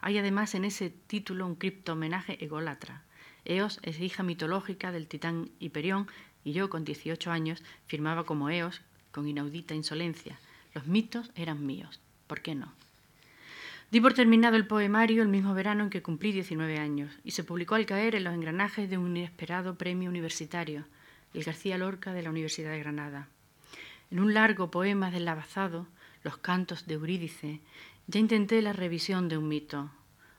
Hay 0.00 0.18
además 0.18 0.56
en 0.56 0.64
ese 0.64 0.90
título 0.90 1.46
un 1.46 1.54
cripto 1.54 1.92
homenaje 1.92 2.44
ególatra. 2.44 3.04
Eos 3.44 3.78
es 3.84 4.00
hija 4.00 4.24
mitológica 4.24 4.90
del 4.90 5.06
titán 5.06 5.52
Hiperión 5.60 6.08
y 6.42 6.54
yo, 6.54 6.68
con 6.70 6.84
18 6.84 7.30
años, 7.30 7.62
firmaba 7.86 8.26
como 8.26 8.50
Eos 8.50 8.80
con 9.12 9.28
inaudita 9.28 9.76
insolencia. 9.76 10.40
Los 10.74 10.88
mitos 10.88 11.30
eran 11.36 11.64
míos. 11.64 12.00
¿Por 12.26 12.40
qué 12.42 12.56
no? 12.56 12.74
Di 13.90 14.00
por 14.00 14.14
terminado 14.14 14.56
el 14.56 14.68
poemario 14.68 15.20
el 15.22 15.28
mismo 15.28 15.52
verano 15.52 15.82
en 15.84 15.90
que 15.90 16.02
cumplí 16.02 16.30
19 16.30 16.78
años 16.78 17.12
y 17.24 17.32
se 17.32 17.42
publicó 17.42 17.74
al 17.74 17.86
caer 17.86 18.14
en 18.14 18.22
los 18.22 18.34
engranajes 18.34 18.88
de 18.88 18.98
un 18.98 19.16
inesperado 19.16 19.74
premio 19.74 20.08
universitario 20.08 20.84
el 21.34 21.44
García 21.44 21.78
Lorca 21.78 22.12
de 22.12 22.22
la 22.22 22.30
Universidad 22.30 22.70
de 22.70 22.78
Granada. 22.78 23.28
En 24.10 24.20
un 24.20 24.34
largo 24.34 24.70
poema 24.70 25.10
del 25.10 25.24
Lavazado, 25.24 25.86
Los 26.22 26.36
cantos 26.36 26.86
de 26.86 26.94
Eurídice, 26.94 27.60
ya 28.06 28.20
intenté 28.20 28.60
la 28.62 28.72
revisión 28.72 29.28
de 29.28 29.38
un 29.38 29.48
mito. 29.48 29.90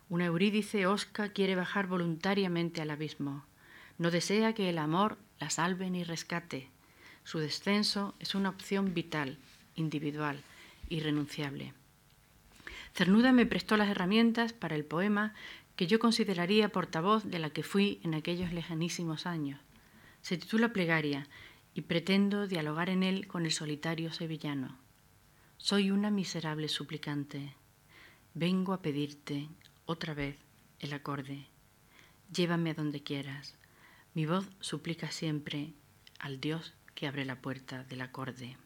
Una 0.10 0.26
Eurídice 0.26 0.86
osca 0.86 1.30
quiere 1.30 1.56
bajar 1.56 1.88
voluntariamente 1.88 2.82
al 2.82 2.92
abismo. 2.92 3.46
No 3.98 4.12
desea 4.12 4.54
que 4.54 4.70
el 4.70 4.78
amor 4.78 5.18
la 5.40 5.50
salve 5.50 5.90
ni 5.90 6.04
rescate. 6.04 6.70
Su 7.24 7.40
descenso 7.40 8.16
es 8.20 8.36
una 8.36 8.50
opción 8.50 8.94
vital, 8.94 9.38
individual, 9.76 10.42
irrenunciable. 10.90 11.74
Cernuda 12.94 13.32
me 13.32 13.46
prestó 13.46 13.78
las 13.78 13.90
herramientas 13.90 14.54
para 14.54 14.76
el 14.76 14.86
poema 14.86 15.34
que 15.76 15.88
yo 15.88 16.00
consideraría 16.00 16.72
portavoz 16.72 17.24
de 17.24 17.40
la 17.40 17.50
que 17.50 17.64
fui 17.64 18.00
en 18.04 18.14
aquellos 18.14 18.52
lejanísimos 18.52 19.26
años. 19.26 19.60
Se 20.22 20.38
titula 20.38 20.74
Plegaria 20.74 21.28
y 21.74 21.82
pretendo 21.82 22.48
dialogar 22.48 22.90
en 22.90 23.04
él 23.04 23.28
con 23.28 23.46
el 23.46 23.52
solitario 23.52 24.12
sevillano. 24.12 24.78
Soy 25.58 25.92
una 25.92 26.12
miserable 26.12 26.68
suplicante. 26.68 27.56
Vengo 28.34 28.74
a 28.74 28.82
pedirte 28.82 29.48
otra 29.86 30.14
vez 30.14 30.38
el 30.80 30.94
acorde. 30.94 31.48
Llévame 32.34 32.72
a 32.72 32.74
donde 32.74 33.04
quieras. 33.04 33.56
Mi 34.14 34.26
voz 34.26 34.50
suplica 34.60 35.12
siempre 35.12 35.74
al 36.20 36.40
Dios 36.42 36.74
que 36.94 37.08
abre 37.08 37.26
la 37.26 37.42
puerta 37.42 37.84
del 37.86 38.02
acorde. 38.02 38.58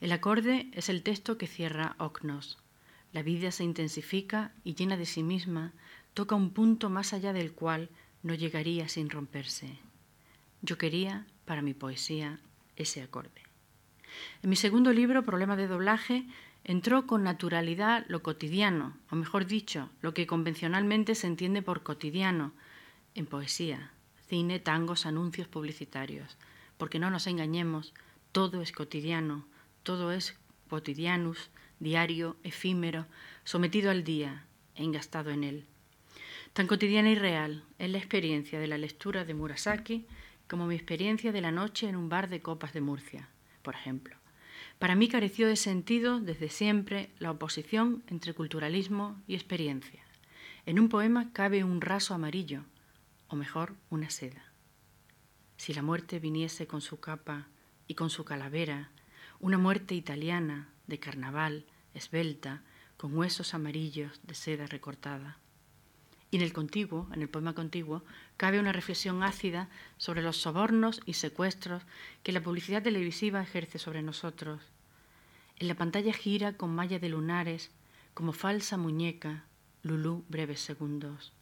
El 0.00 0.12
acorde 0.12 0.68
es 0.72 0.88
el 0.88 1.02
texto 1.02 1.38
que 1.38 1.46
cierra 1.46 1.96
Ocnos. 1.98 2.58
La 3.12 3.22
vida 3.22 3.50
se 3.50 3.64
intensifica 3.64 4.52
y 4.64 4.74
llena 4.74 4.96
de 4.96 5.06
sí 5.06 5.22
misma 5.22 5.72
toca 6.14 6.34
un 6.34 6.50
punto 6.50 6.90
más 6.90 7.12
allá 7.12 7.32
del 7.32 7.52
cual 7.52 7.88
no 8.22 8.34
llegaría 8.34 8.88
sin 8.88 9.08
romperse. 9.08 9.78
Yo 10.62 10.76
quería, 10.76 11.26
para 11.44 11.62
mi 11.62 11.74
poesía, 11.74 12.40
ese 12.76 13.02
acorde. 13.02 13.42
En 14.42 14.50
mi 14.50 14.56
segundo 14.56 14.92
libro, 14.92 15.24
Problema 15.24 15.56
de 15.56 15.68
doblaje, 15.68 16.26
entró 16.64 17.06
con 17.06 17.22
naturalidad 17.22 18.04
lo 18.08 18.22
cotidiano, 18.22 18.96
o 19.10 19.16
mejor 19.16 19.46
dicho, 19.46 19.90
lo 20.02 20.12
que 20.12 20.26
convencionalmente 20.26 21.14
se 21.14 21.26
entiende 21.26 21.62
por 21.62 21.82
cotidiano 21.82 22.52
en 23.14 23.26
poesía, 23.26 23.92
cine, 24.28 24.58
tangos, 24.58 25.06
anuncios 25.06 25.48
publicitarios. 25.48 26.36
Porque 26.76 26.98
no 26.98 27.10
nos 27.10 27.26
engañemos, 27.26 27.94
todo 28.32 28.60
es 28.62 28.72
cotidiano, 28.72 29.46
todo 29.82 30.12
es 30.12 30.36
cotidianus, 30.68 31.50
diario, 31.80 32.36
efímero, 32.42 33.06
sometido 33.44 33.90
al 33.90 34.04
día 34.04 34.44
e 34.74 34.84
engastado 34.84 35.30
en 35.30 35.44
él. 35.44 35.66
Tan 36.52 36.66
cotidiana 36.66 37.10
y 37.10 37.14
real 37.14 37.64
es 37.78 37.90
la 37.90 37.98
experiencia 37.98 38.58
de 38.58 38.66
la 38.66 38.78
lectura 38.78 39.24
de 39.24 39.34
Murasaki 39.34 40.06
como 40.48 40.66
mi 40.66 40.74
experiencia 40.74 41.30
de 41.30 41.40
la 41.40 41.52
noche 41.52 41.88
en 41.88 41.96
un 41.96 42.08
bar 42.08 42.28
de 42.28 42.40
copas 42.40 42.72
de 42.72 42.80
Murcia, 42.80 43.28
por 43.62 43.74
ejemplo. 43.74 44.16
Para 44.78 44.94
mí 44.94 45.08
careció 45.08 45.46
de 45.46 45.56
sentido 45.56 46.20
desde 46.20 46.48
siempre 46.48 47.10
la 47.18 47.30
oposición 47.30 48.02
entre 48.08 48.32
culturalismo 48.32 49.20
y 49.26 49.34
experiencia. 49.34 50.02
En 50.66 50.78
un 50.78 50.88
poema 50.88 51.32
cabe 51.32 51.64
un 51.64 51.80
raso 51.80 52.14
amarillo, 52.14 52.64
o 53.28 53.36
mejor, 53.36 53.74
una 53.90 54.10
seda. 54.10 54.52
Si 55.56 55.74
la 55.74 55.82
muerte 55.82 56.18
viniese 56.18 56.66
con 56.66 56.80
su 56.80 57.00
capa 57.00 57.48
y 57.86 57.94
con 57.94 58.10
su 58.10 58.24
calavera, 58.24 58.90
una 59.40 59.58
muerte 59.58 59.94
italiana 59.94 60.68
de 60.88 60.98
carnaval, 60.98 61.64
esbelta, 61.94 62.62
con 62.96 63.16
huesos 63.16 63.54
amarillos 63.54 64.20
de 64.24 64.34
seda 64.34 64.66
recortada. 64.66 65.38
Y 66.30 66.36
en 66.36 66.42
el 66.42 66.52
contiguo, 66.52 67.08
en 67.14 67.22
el 67.22 67.28
poema 67.28 67.54
contiguo, 67.54 68.02
cabe 68.36 68.58
una 68.58 68.72
reflexión 68.72 69.22
ácida 69.22 69.70
sobre 69.96 70.20
los 70.20 70.36
sobornos 70.36 71.00
y 71.06 71.14
secuestros 71.14 71.84
que 72.22 72.32
la 72.32 72.42
publicidad 72.42 72.82
televisiva 72.82 73.40
ejerce 73.40 73.78
sobre 73.78 74.02
nosotros. 74.02 74.60
En 75.56 75.68
la 75.68 75.74
pantalla 75.74 76.12
gira 76.12 76.54
con 76.54 76.74
malla 76.74 76.98
de 76.98 77.08
lunares, 77.08 77.70
como 78.14 78.32
falsa 78.32 78.76
muñeca, 78.76 79.44
Lulú 79.82 80.24
breves 80.28 80.60
segundos. 80.60 81.32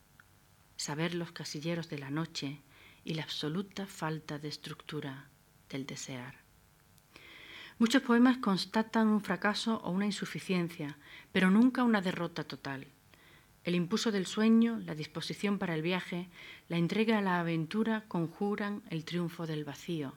Saber 0.77 1.15
los 1.15 1.33
casilleros 1.33 1.89
de 1.89 1.99
la 1.99 2.11
noche 2.11 2.61
y 3.03 3.15
la 3.15 3.23
absoluta 3.23 3.87
falta 3.87 4.39
de 4.39 4.49
estructura 4.49 5.31
del 5.71 5.87
desear. 5.87 6.46
Muchos 7.79 8.01
poemas 8.01 8.39
constatan 8.39 9.09
un 9.09 9.21
fracaso 9.21 9.83
o 9.85 9.91
una 9.91 10.07
insuficiencia, 10.07 10.97
pero 11.31 11.51
nunca 11.51 11.85
una 11.85 12.01
derrota 12.01 12.43
total. 12.43 12.87
El 13.65 13.75
impulso 13.75 14.11
del 14.11 14.25
sueño, 14.25 14.81
la 14.87 14.95
disposición 14.95 15.59
para 15.59 15.75
el 15.75 15.83
viaje, 15.83 16.31
la 16.69 16.79
entrega 16.79 17.19
a 17.19 17.21
la 17.21 17.39
aventura 17.39 18.05
conjuran 18.09 18.83
el 18.89 19.05
triunfo 19.05 19.47
del 19.47 19.65
vacío. 19.65 20.15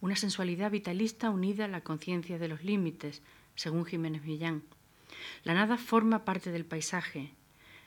Una 0.00 0.14
sensualidad 0.14 0.70
vitalista 0.70 1.30
unida 1.30 1.64
a 1.64 1.68
la 1.68 1.80
conciencia 1.80 2.38
de 2.38 2.46
los 2.46 2.62
límites, 2.62 3.20
según 3.56 3.84
Jiménez 3.84 4.22
Millán. 4.22 4.62
La 5.42 5.54
nada 5.54 5.76
forma 5.76 6.24
parte 6.24 6.52
del 6.52 6.64
paisaje. 6.64 7.32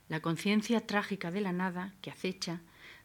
La 0.09 0.19
conciencia 0.19 0.85
trágica 0.85 1.31
de 1.31 1.39
la 1.39 1.53
nada, 1.53 1.93
que 2.01 2.11
acecha, 2.11 2.59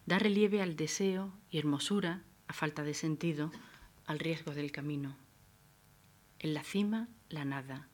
da 0.06 0.18
relieve 0.18 0.60
al 0.60 0.74
deseo 0.74 1.32
y 1.52 1.58
hermosura, 1.58 2.22
a 2.48 2.52
falta 2.52 2.82
de 2.82 2.94
sentido, 2.94 3.52
al 4.06 4.18
riesgo 4.18 4.54
del 4.54 4.72
camino. 4.72 5.14
En 6.40 6.54
la 6.54 6.62
cima, 6.62 7.08
la 7.28 7.44
nada, 7.44 7.88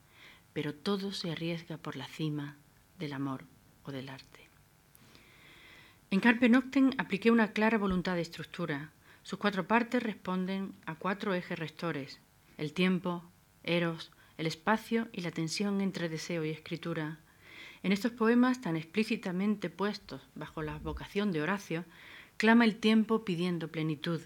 pero 0.53 0.75
todo 0.75 1.13
se 1.13 1.31
arriesga 1.31 1.79
por 1.79 1.97
la 1.97 2.07
cima 2.07 2.57
del 2.99 3.13
amor 3.13 3.45
o 3.85 3.93
del 3.93 4.09
arte. 4.09 4.49
En 6.11 6.21
Carpe 6.21 6.49
Noctem 6.49 6.93
apliqué 6.99 7.31
una 7.31 7.53
clara 7.53 7.79
voluntad 7.79 8.15
de 8.15 8.23
estructura. 8.23 8.93
Sus 9.23 9.39
cuatro 9.39 9.67
partes 9.67 10.03
responden 10.03 10.75
a 10.87 10.95
cuatro 10.95 11.35
ejes 11.35 11.59
rectores, 11.59 12.21
el 12.57 12.73
tiempo, 12.73 13.25
eros, 13.63 14.13
el 14.37 14.47
espacio 14.47 15.09
y 15.13 15.23
la 15.23 15.31
tensión 15.31 15.81
entre 15.81 16.09
deseo 16.09 16.45
y 16.45 16.51
escritura. 16.51 17.19
En 17.83 17.93
estos 17.93 18.13
poemas 18.13 18.61
tan 18.61 18.77
explícitamente 18.77 19.71
puestos 19.71 20.23
bajo 20.35 20.63
la 20.63 20.79
vocación 20.79 21.33
de 21.33 21.43
Horacio, 21.43 21.85
clama 22.37 22.65
el 22.65 22.77
tiempo 22.77 23.25
pidiendo 23.25 23.69
plenitud, 23.69 24.21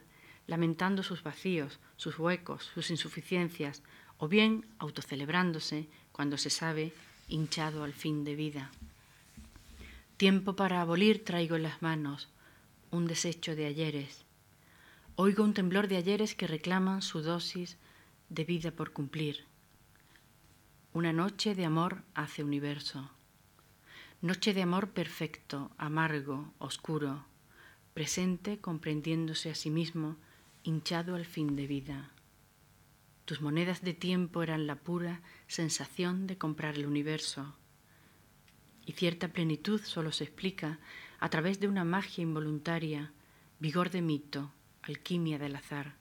lamentando 0.48 1.04
sus 1.04 1.22
vacíos, 1.22 1.78
sus 1.96 2.18
huecos, 2.18 2.64
sus 2.74 2.90
insuficiencias, 2.90 3.82
o 4.16 4.26
bien 4.26 4.66
autocelebrándose 4.78 5.87
cuando 6.11 6.37
se 6.38 6.50
sabe 6.50 6.92
hinchado 7.28 7.84
al 7.84 7.92
fin 7.92 8.24
de 8.24 8.34
vida. 8.34 8.72
Tiempo 10.16 10.56
para 10.56 10.80
abolir 10.80 11.22
traigo 11.22 11.54
en 11.54 11.62
las 11.62 11.80
manos, 11.82 12.28
un 12.90 13.06
desecho 13.06 13.54
de 13.54 13.66
ayeres. 13.66 14.24
Oigo 15.14 15.44
un 15.44 15.54
temblor 15.54 15.87
de 15.87 15.98
ayeres 15.98 16.34
que 16.34 16.48
reclaman 16.48 17.02
su 17.02 17.22
dosis 17.22 17.76
de 18.28 18.44
vida 18.44 18.70
por 18.72 18.92
cumplir. 18.92 19.44
Una 20.94 21.12
noche 21.12 21.54
de 21.54 21.66
amor 21.66 22.02
hace 22.14 22.42
universo. 22.42 23.11
Noche 24.22 24.54
de 24.54 24.62
amor 24.62 24.90
perfecto, 24.90 25.70
amargo, 25.76 26.52
oscuro, 26.58 27.26
presente 27.94 28.58
comprendiéndose 28.58 29.50
a 29.50 29.54
sí 29.54 29.70
mismo, 29.70 30.16
hinchado 30.68 31.14
al 31.14 31.24
fin 31.24 31.57
de 31.57 31.66
vida. 31.66 32.11
Tus 33.24 33.40
monedas 33.40 33.81
de 33.81 33.94
tiempo 33.94 34.42
eran 34.42 34.66
la 34.66 34.76
pura 34.76 35.22
sensación 35.46 36.26
de 36.26 36.37
comprar 36.37 36.74
el 36.74 36.85
universo. 36.85 37.57
Y 38.85 38.92
cierta 38.92 39.28
plenitud 39.28 39.81
solo 39.81 40.12
se 40.12 40.24
explica 40.24 40.78
a 41.20 41.31
través 41.31 41.59
de 41.59 41.68
una 41.68 41.85
magia 41.85 42.20
involuntaria, 42.20 43.12
vigor 43.59 43.88
de 43.88 44.02
mito, 44.02 44.52
alquimia 44.83 45.38
del 45.38 45.57
azar. 45.57 45.94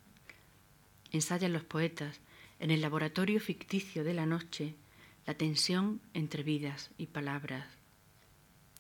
Ensayan 1.12 1.54
los 1.54 1.64
poetas 1.64 2.20
en 2.60 2.70
el 2.70 2.82
laboratorio 2.82 3.40
ficticio 3.40 4.04
de 4.04 4.14
la 4.14 4.26
noche 4.26 4.76
la 5.26 5.34
tensión 5.34 6.02
entre 6.14 6.44
vidas 6.44 6.92
y 6.98 7.08
palabras, 7.08 7.68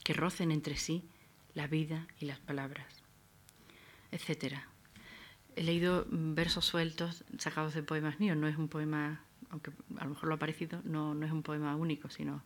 que 0.03 0.13
rocen 0.13 0.51
entre 0.51 0.75
sí 0.75 1.05
la 1.53 1.67
vida 1.67 2.07
y 2.19 2.25
las 2.25 2.39
palabras, 2.39 2.87
etc. 4.11 4.67
He 5.57 5.63
leído 5.63 6.05
versos 6.11 6.65
sueltos 6.65 7.23
sacados 7.39 7.73
de 7.73 7.81
poemas 7.81 8.19
míos, 8.19 8.37
no 8.37 8.47
es 8.47 8.57
un 8.57 8.67
poema, 8.67 9.21
aunque 9.49 9.71
a 9.97 10.03
lo 10.03 10.11
mejor 10.11 10.29
lo 10.29 10.35
ha 10.35 10.37
parecido, 10.37 10.81
no, 10.83 11.19
es 11.25 11.31
un 11.31 11.41
poema 11.41 11.75
único, 11.75 12.11
sino 12.11 12.43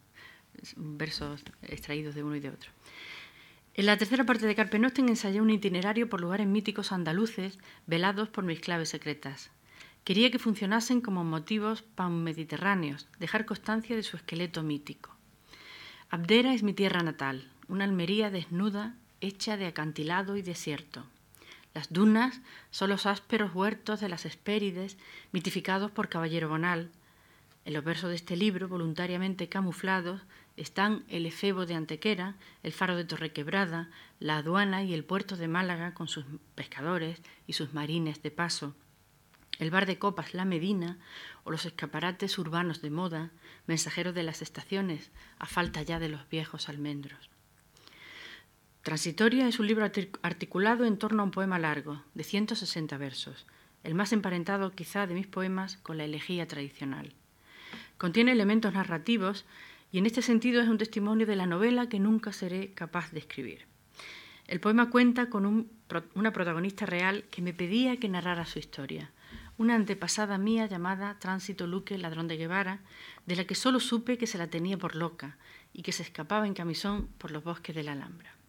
versos 0.77 1.43
extraídos 1.61 2.15
de 2.15 2.23
uno 2.23 2.37
y 2.37 2.39
de 2.39 2.51
otro. 2.51 2.71
En 3.73 3.87
la 3.87 3.97
tercera 3.97 4.23
parte 4.23 4.47
de 4.47 4.55
Carpe 4.55 4.79
Noctem 4.79 5.09
ensayé 5.09 5.41
un 5.41 5.49
itinerario 5.49 6.07
por 6.07 6.21
lugares 6.21 6.47
míticos 6.47 6.93
andaluces 6.93 7.59
velados 7.85 8.29
por 8.29 8.45
mis 8.45 8.61
claves 8.61 8.87
secretas. 8.87 9.51
Quería 10.05 10.31
que 10.31 10.39
funcionasen 10.39 11.01
como 11.01 11.25
motivos 11.25 11.81
pan-mediterráneos, 11.81 13.09
dejar 13.19 13.45
constancia 13.45 13.93
de 13.93 14.03
su 14.03 14.15
esqueleto 14.15 14.63
mítico. 14.63 15.13
Abdera 16.09 16.53
es 16.53 16.63
mi 16.63 16.71
tierra 16.71 17.03
natal, 17.03 17.51
una 17.67 17.83
Almería 17.83 18.31
desnuda, 18.31 18.95
hecha 19.19 19.57
de 19.57 19.65
acantilado 19.65 20.37
y 20.37 20.43
desierto. 20.43 21.05
Las 21.73 21.91
dunas 21.91 22.41
son 22.69 22.89
los 22.89 23.05
ásperos 23.05 23.53
huertos 23.55 23.99
de 23.99 24.09
las 24.09 24.25
Hespérides, 24.25 24.97
mitificados 25.31 25.91
por 25.91 26.09
Caballero 26.09 26.49
Bonal. 26.49 26.91
En 27.65 27.73
los 27.73 27.83
versos 27.83 28.09
de 28.09 28.15
este 28.15 28.35
libro, 28.35 28.67
voluntariamente 28.67 29.49
camuflados, 29.49 30.21
están 30.57 31.05
el 31.07 31.25
efebo 31.25 31.65
de 31.65 31.75
Antequera, 31.75 32.35
el 32.63 32.73
faro 32.73 32.95
de 32.95 33.05
Torrequebrada, 33.05 33.89
la 34.19 34.37
aduana 34.37 34.83
y 34.83 34.93
el 34.93 35.05
puerto 35.05 35.37
de 35.37 35.47
Málaga 35.47 35.93
con 35.93 36.07
sus 36.07 36.25
pescadores 36.55 37.21
y 37.47 37.53
sus 37.53 37.73
marines 37.73 38.21
de 38.21 38.31
paso 38.31 38.75
el 39.61 39.69
bar 39.69 39.85
de 39.85 39.99
copas 39.99 40.33
La 40.33 40.43
Medina 40.43 40.97
o 41.43 41.51
los 41.51 41.67
escaparates 41.67 42.39
urbanos 42.39 42.81
de 42.81 42.89
moda, 42.89 43.29
mensajeros 43.67 44.15
de 44.15 44.23
las 44.23 44.41
estaciones, 44.41 45.11
a 45.37 45.45
falta 45.45 45.83
ya 45.83 45.99
de 45.99 46.09
los 46.09 46.27
viejos 46.29 46.67
almendros. 46.67 47.29
Transitoria 48.83 49.47
es 49.47 49.59
un 49.59 49.67
libro 49.67 49.85
articulado 50.23 50.85
en 50.85 50.97
torno 50.97 51.21
a 51.21 51.25
un 51.25 51.31
poema 51.31 51.59
largo, 51.59 52.01
de 52.15 52.23
160 52.23 52.97
versos, 52.97 53.45
el 53.83 53.93
más 53.93 54.11
emparentado 54.11 54.71
quizá 54.71 55.05
de 55.05 55.13
mis 55.13 55.27
poemas 55.27 55.77
con 55.77 55.97
la 55.97 56.05
elegía 56.05 56.47
tradicional. 56.47 57.13
Contiene 57.99 58.31
elementos 58.31 58.73
narrativos 58.73 59.45
y 59.91 59.99
en 59.99 60.07
este 60.07 60.23
sentido 60.23 60.63
es 60.63 60.67
un 60.67 60.79
testimonio 60.79 61.27
de 61.27 61.35
la 61.35 61.45
novela 61.45 61.89
que 61.89 61.99
nunca 61.99 62.33
seré 62.33 62.73
capaz 62.73 63.11
de 63.11 63.19
escribir. 63.19 63.67
El 64.47 64.59
poema 64.59 64.89
cuenta 64.89 65.29
con 65.29 65.69
una 66.15 66.33
protagonista 66.33 66.87
real 66.87 67.25
que 67.29 67.43
me 67.43 67.53
pedía 67.53 67.97
que 67.97 68.09
narrara 68.09 68.47
su 68.47 68.57
historia, 68.57 69.11
una 69.59 69.75
antepasada 69.75 70.39
mía 70.39 70.65
llamada 70.65 71.19
Tránsito 71.19 71.67
Luque, 71.67 71.99
ladrón 71.99 72.27
de 72.27 72.37
Guevara, 72.37 72.79
de 73.27 73.35
la 73.35 73.45
que 73.45 73.53
solo 73.53 73.79
supe 73.79 74.17
que 74.17 74.25
se 74.25 74.39
la 74.39 74.47
tenía 74.47 74.79
por 74.79 74.95
loca 74.95 75.37
y 75.71 75.83
que 75.83 75.91
se 75.91 76.01
escapaba 76.01 76.47
en 76.47 76.55
camisón 76.55 77.09
por 77.19 77.29
los 77.29 77.43
bosques 77.43 77.75
de 77.75 77.83
la 77.83 77.91
Alhambra. 77.91 78.40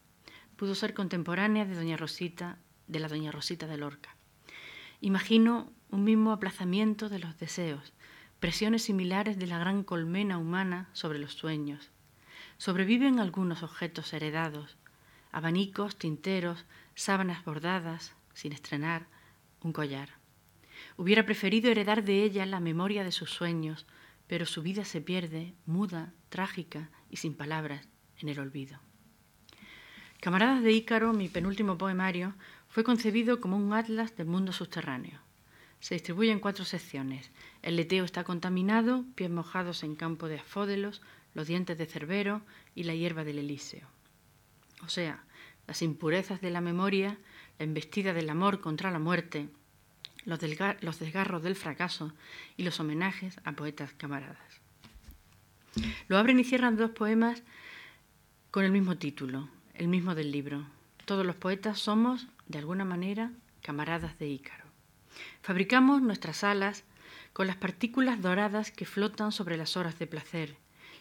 Pudo 0.56 0.74
ser 0.74 0.94
contemporánea 0.94 1.64
de 1.64 1.74
doña 1.74 1.96
Rosita, 1.96 2.58
de 2.86 3.00
la 3.00 3.08
doña 3.08 3.32
Rosita 3.32 3.66
de 3.66 3.76
Lorca. 3.76 4.16
Imagino 5.00 5.72
un 5.90 6.04
mismo 6.04 6.32
aplazamiento 6.32 7.08
de 7.08 7.18
los 7.18 7.38
deseos, 7.38 7.92
presiones 8.38 8.82
similares 8.82 9.38
de 9.38 9.46
la 9.46 9.58
gran 9.58 9.82
colmena 9.82 10.38
humana 10.38 10.88
sobre 10.92 11.18
los 11.18 11.34
sueños. 11.34 11.90
Sobreviven 12.58 13.18
algunos 13.18 13.62
objetos 13.62 14.12
heredados, 14.12 14.76
abanicos, 15.32 15.96
tinteros, 15.96 16.64
sábanas 16.94 17.44
bordadas, 17.44 18.14
sin 18.34 18.52
estrenar, 18.52 19.06
un 19.62 19.72
collar. 19.72 20.10
Hubiera 20.96 21.24
preferido 21.24 21.70
heredar 21.70 22.04
de 22.04 22.22
ella 22.22 22.46
la 22.46 22.60
memoria 22.60 23.04
de 23.04 23.12
sus 23.12 23.30
sueños, 23.30 23.86
pero 24.26 24.46
su 24.46 24.62
vida 24.62 24.84
se 24.84 25.00
pierde, 25.00 25.54
muda, 25.66 26.12
trágica 26.28 26.90
y 27.10 27.16
sin 27.16 27.34
palabras, 27.34 27.88
en 28.18 28.28
el 28.28 28.38
olvido. 28.38 28.80
Camaradas 30.22 30.62
de 30.62 30.70
Ícaro, 30.70 31.12
mi 31.12 31.28
penúltimo 31.28 31.76
poemario, 31.76 32.32
fue 32.68 32.84
concebido 32.84 33.40
como 33.40 33.56
un 33.56 33.72
atlas 33.72 34.16
del 34.16 34.28
mundo 34.28 34.52
subterráneo. 34.52 35.18
Se 35.80 35.96
distribuye 35.96 36.30
en 36.30 36.38
cuatro 36.38 36.64
secciones. 36.64 37.32
El 37.60 37.74
leteo 37.74 38.04
está 38.04 38.22
contaminado, 38.22 39.04
pies 39.16 39.30
mojados 39.30 39.82
en 39.82 39.96
campo 39.96 40.28
de 40.28 40.38
asfódelos, 40.38 41.02
los 41.34 41.48
dientes 41.48 41.76
de 41.76 41.86
Cerbero 41.86 42.42
y 42.76 42.84
la 42.84 42.94
hierba 42.94 43.24
del 43.24 43.40
Elíseo. 43.40 43.88
O 44.84 44.88
sea, 44.88 45.24
las 45.66 45.82
impurezas 45.82 46.40
de 46.40 46.50
la 46.50 46.60
memoria, 46.60 47.18
la 47.58 47.64
embestida 47.64 48.14
del 48.14 48.30
amor 48.30 48.60
contra 48.60 48.92
la 48.92 49.00
muerte, 49.00 49.48
los, 50.24 50.38
desgarros 50.38 51.42
del 51.42 51.56
fracaso 51.56 52.12
y 52.56 52.62
los 52.62 52.78
homenajes 52.78 53.40
a 53.42 53.54
poetas 53.54 53.92
camaradas. 53.94 54.60
Lo 56.06 56.16
abren 56.16 56.38
y 56.38 56.44
cierran 56.44 56.76
dos 56.76 56.92
poemas 56.92 57.42
con 58.52 58.64
el 58.64 58.70
mismo 58.70 58.98
título, 58.98 59.48
el 59.74 59.88
mismo 59.88 60.14
del 60.14 60.30
libro. 60.30 60.66
Todos 61.04 61.26
los 61.26 61.36
poetas 61.36 61.78
somos, 61.78 62.26
de 62.46 62.58
alguna 62.58 62.84
manera, 62.84 63.32
camaradas 63.62 64.18
de 64.18 64.28
Ícaro. 64.28 64.64
Fabricamos 65.42 66.02
nuestras 66.02 66.44
alas 66.44 66.84
con 67.32 67.46
las 67.46 67.56
partículas 67.56 68.20
doradas 68.20 68.70
que 68.70 68.84
flotan 68.84 69.32
sobre 69.32 69.56
las 69.56 69.76
horas 69.76 69.98
de 69.98 70.06
placer, 70.06 70.56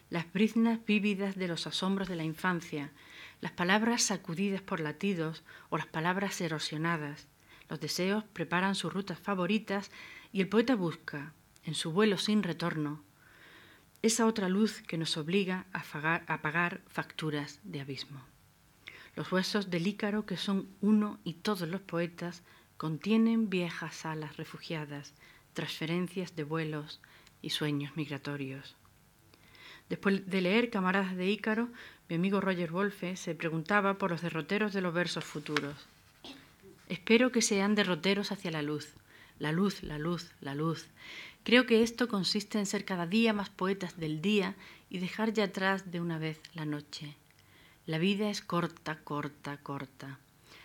las 0.10 0.32
briznas 0.32 0.80
vívidas 0.86 1.36
de 1.36 1.48
los 1.48 1.68
asombros 1.68 2.08
de 2.08 2.16
la 2.16 2.24
infancia, 2.24 2.92
las 3.40 3.52
palabras 3.52 4.04
sacudidas 4.04 4.62
por 4.62 4.80
latidos 4.80 5.44
o 5.70 5.78
las 5.78 5.88
palabras 5.88 6.40
erosionadas. 6.42 7.28
Los 7.70 7.80
deseos 7.80 8.24
preparan 8.24 8.76
sus 8.76 8.94
rutas 8.94 9.20
favoritas 9.20 9.92
y 10.32 10.42
el 10.42 10.50
poeta 10.50 10.76
busca, 10.76 11.34
en 11.64 11.76
su 11.76 11.92
vuelo 11.92 12.18
sin 12.18 12.44
retorno, 12.44 13.04
esa 14.02 14.26
otra 14.26 14.50
luz 14.50 14.82
que 14.82 14.98
nos 14.98 15.16
obliga 15.16 15.66
a, 15.74 16.42
pagar 16.42 16.82
facturas 16.88 17.60
de 17.64 17.82
abismo. 17.82 18.31
Los 19.16 19.32
huesos 19.32 19.70
del 19.70 19.88
Ícaro, 19.88 20.26
que 20.26 20.38
son 20.38 20.68
uno 20.82 21.20
y 21.24 21.34
todos 21.34 21.68
los 21.68 21.82
poetas, 21.82 22.44
contienen 22.78 23.50
viejas 23.50 24.06
alas 24.06 24.38
refugiadas, 24.38 25.14
transferencias 25.54 26.36
de 26.36 26.44
vuelos 26.44 27.02
y 27.42 27.50
sueños 27.50 27.96
migratorios. 27.96 28.76
Después 29.90 30.30
de 30.30 30.42
leer 30.42 30.70
Camaradas 30.70 31.18
de 31.18 31.30
Ícaro, 31.30 31.68
mi 32.08 32.16
amigo 32.16 32.40
Roger 32.40 32.72
Wolfe 32.72 33.18
se 33.18 33.36
preguntaba 33.36 33.98
por 33.98 34.12
los 34.12 34.22
derroteros 34.22 34.72
de 34.72 34.82
los 34.82 34.94
versos 34.94 35.26
futuros. 35.26 35.76
Espero 36.88 37.32
que 37.32 37.42
sean 37.42 37.76
derroteros 37.76 38.32
hacia 38.32 38.52
la 38.52 38.62
luz, 38.62 38.94
la 39.40 39.52
luz, 39.52 39.84
la 39.84 39.98
luz, 39.98 40.32
la 40.40 40.56
luz. 40.56 40.88
Creo 41.44 41.66
que 41.66 41.84
esto 41.84 42.08
consiste 42.08 42.60
en 42.60 42.66
ser 42.66 42.86
cada 42.86 43.06
día 43.06 43.34
más 43.34 43.50
poetas 43.50 44.00
del 44.00 44.22
día 44.22 44.56
y 44.90 45.00
dejar 45.00 45.34
ya 45.34 45.46
atrás 45.46 45.92
de 45.92 46.00
una 46.00 46.18
vez 46.18 46.40
la 46.54 46.66
noche. 46.66 47.16
La 47.88 47.98
vida 47.98 48.30
es 48.30 48.42
corta, 48.42 49.00
corta, 49.00 49.58
corta. 49.58 50.20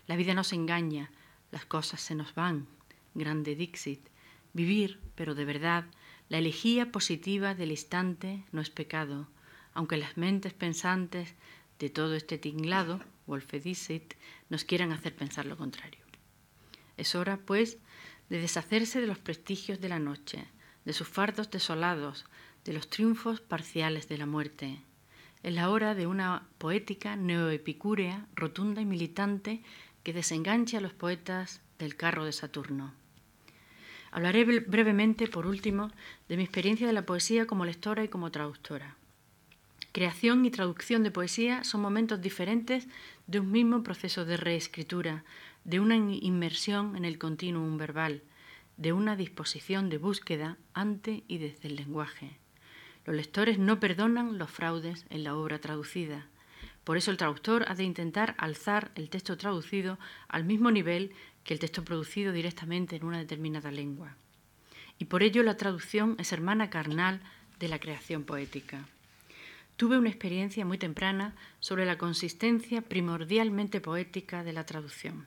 La 0.06 0.16
vida 0.16 0.34
nos 0.34 0.52
engaña, 0.52 1.10
las 1.50 1.64
cosas 1.64 2.00
se 2.00 2.14
nos 2.14 2.34
van. 2.34 2.66
Grande 3.14 3.54
Dixit. 3.54 4.08
Vivir, 4.52 5.00
pero 5.14 5.34
de 5.34 5.46
verdad, 5.46 5.86
la 6.28 6.38
elegía 6.38 6.92
positiva 6.92 7.54
del 7.54 7.70
instante 7.70 8.44
no 8.52 8.60
es 8.60 8.68
pecado, 8.68 9.28
aunque 9.72 9.96
las 9.96 10.16
mentes 10.16 10.52
pensantes 10.52 11.34
de 11.78 11.88
todo 11.88 12.14
este 12.14 12.36
tinglado, 12.36 13.00
Wolfe 13.26 13.60
Dixit, 13.60 14.14
nos 14.50 14.64
quieran 14.64 14.92
hacer 14.92 15.14
pensar 15.14 15.46
lo 15.46 15.56
contrario. 15.56 16.00
Es 16.96 17.14
hora, 17.14 17.38
pues, 17.38 17.78
de 18.28 18.40
deshacerse 18.40 19.00
de 19.00 19.06
los 19.06 19.18
prestigios 19.18 19.80
de 19.80 19.88
la 19.88 19.98
noche, 19.98 20.46
de 20.84 20.92
sus 20.92 21.08
fardos 21.08 21.50
desolados, 21.50 22.26
de 22.64 22.72
los 22.72 22.90
triunfos 22.90 23.40
parciales 23.40 24.08
de 24.08 24.18
la 24.18 24.26
muerte. 24.26 24.80
Es 25.42 25.54
la 25.54 25.70
hora 25.70 25.94
de 25.94 26.06
una 26.06 26.48
poética 26.58 27.16
neoepicúrea, 27.16 28.26
rotunda 28.34 28.80
y 28.80 28.84
militante 28.84 29.62
que 30.02 30.12
desenganche 30.12 30.76
a 30.76 30.80
los 30.80 30.92
poetas 30.92 31.60
del 31.78 31.96
carro 31.96 32.24
de 32.24 32.32
Saturno. 32.32 32.94
Hablaré 34.10 34.44
brevemente, 34.44 35.28
por 35.28 35.46
último, 35.46 35.90
de 36.28 36.36
mi 36.36 36.42
experiencia 36.42 36.86
de 36.86 36.92
la 36.92 37.06
poesía 37.06 37.46
como 37.46 37.64
lectora 37.64 38.02
y 38.02 38.08
como 38.08 38.30
traductora. 38.30 38.96
Creación 39.92 40.44
y 40.44 40.50
traducción 40.50 41.02
de 41.02 41.10
poesía 41.10 41.64
son 41.64 41.80
momentos 41.80 42.20
diferentes 42.20 42.86
de 43.26 43.40
un 43.40 43.50
mismo 43.50 43.82
proceso 43.82 44.24
de 44.24 44.36
reescritura, 44.36 45.24
de 45.64 45.80
una 45.80 45.96
inmersión 45.96 46.96
en 46.96 47.04
el 47.04 47.18
continuum 47.18 47.76
verbal, 47.76 48.22
de 48.76 48.92
una 48.92 49.16
disposición 49.16 49.88
de 49.88 49.98
búsqueda 49.98 50.58
ante 50.74 51.24
y 51.28 51.38
desde 51.38 51.68
el 51.68 51.76
lenguaje. 51.76 52.38
Los 53.06 53.14
lectores 53.14 53.58
no 53.58 53.78
perdonan 53.78 54.36
los 54.36 54.50
fraudes 54.50 55.06
en 55.10 55.22
la 55.22 55.36
obra 55.36 55.60
traducida. 55.60 56.26
Por 56.82 56.96
eso 56.96 57.12
el 57.12 57.16
traductor 57.16 57.64
ha 57.68 57.74
de 57.76 57.84
intentar 57.84 58.34
alzar 58.36 58.90
el 58.96 59.10
texto 59.10 59.36
traducido 59.36 59.98
al 60.28 60.44
mismo 60.44 60.72
nivel 60.72 61.12
que 61.44 61.54
el 61.54 61.60
texto 61.60 61.84
producido 61.84 62.32
directamente 62.32 62.96
en 62.96 63.04
una 63.04 63.18
determinada 63.18 63.70
lengua. 63.70 64.16
Y 64.98 65.04
por 65.04 65.22
ello 65.22 65.44
la 65.44 65.56
traducción 65.56 66.16
es 66.18 66.32
hermana 66.32 66.68
carnal 66.68 67.20
de 67.60 67.68
la 67.68 67.78
creación 67.78 68.24
poética. 68.24 68.86
Tuve 69.76 69.98
una 69.98 70.08
experiencia 70.08 70.64
muy 70.64 70.78
temprana 70.78 71.36
sobre 71.60 71.86
la 71.86 71.98
consistencia 71.98 72.82
primordialmente 72.82 73.80
poética 73.80 74.42
de 74.42 74.52
la 74.52 74.64
traducción. 74.64 75.26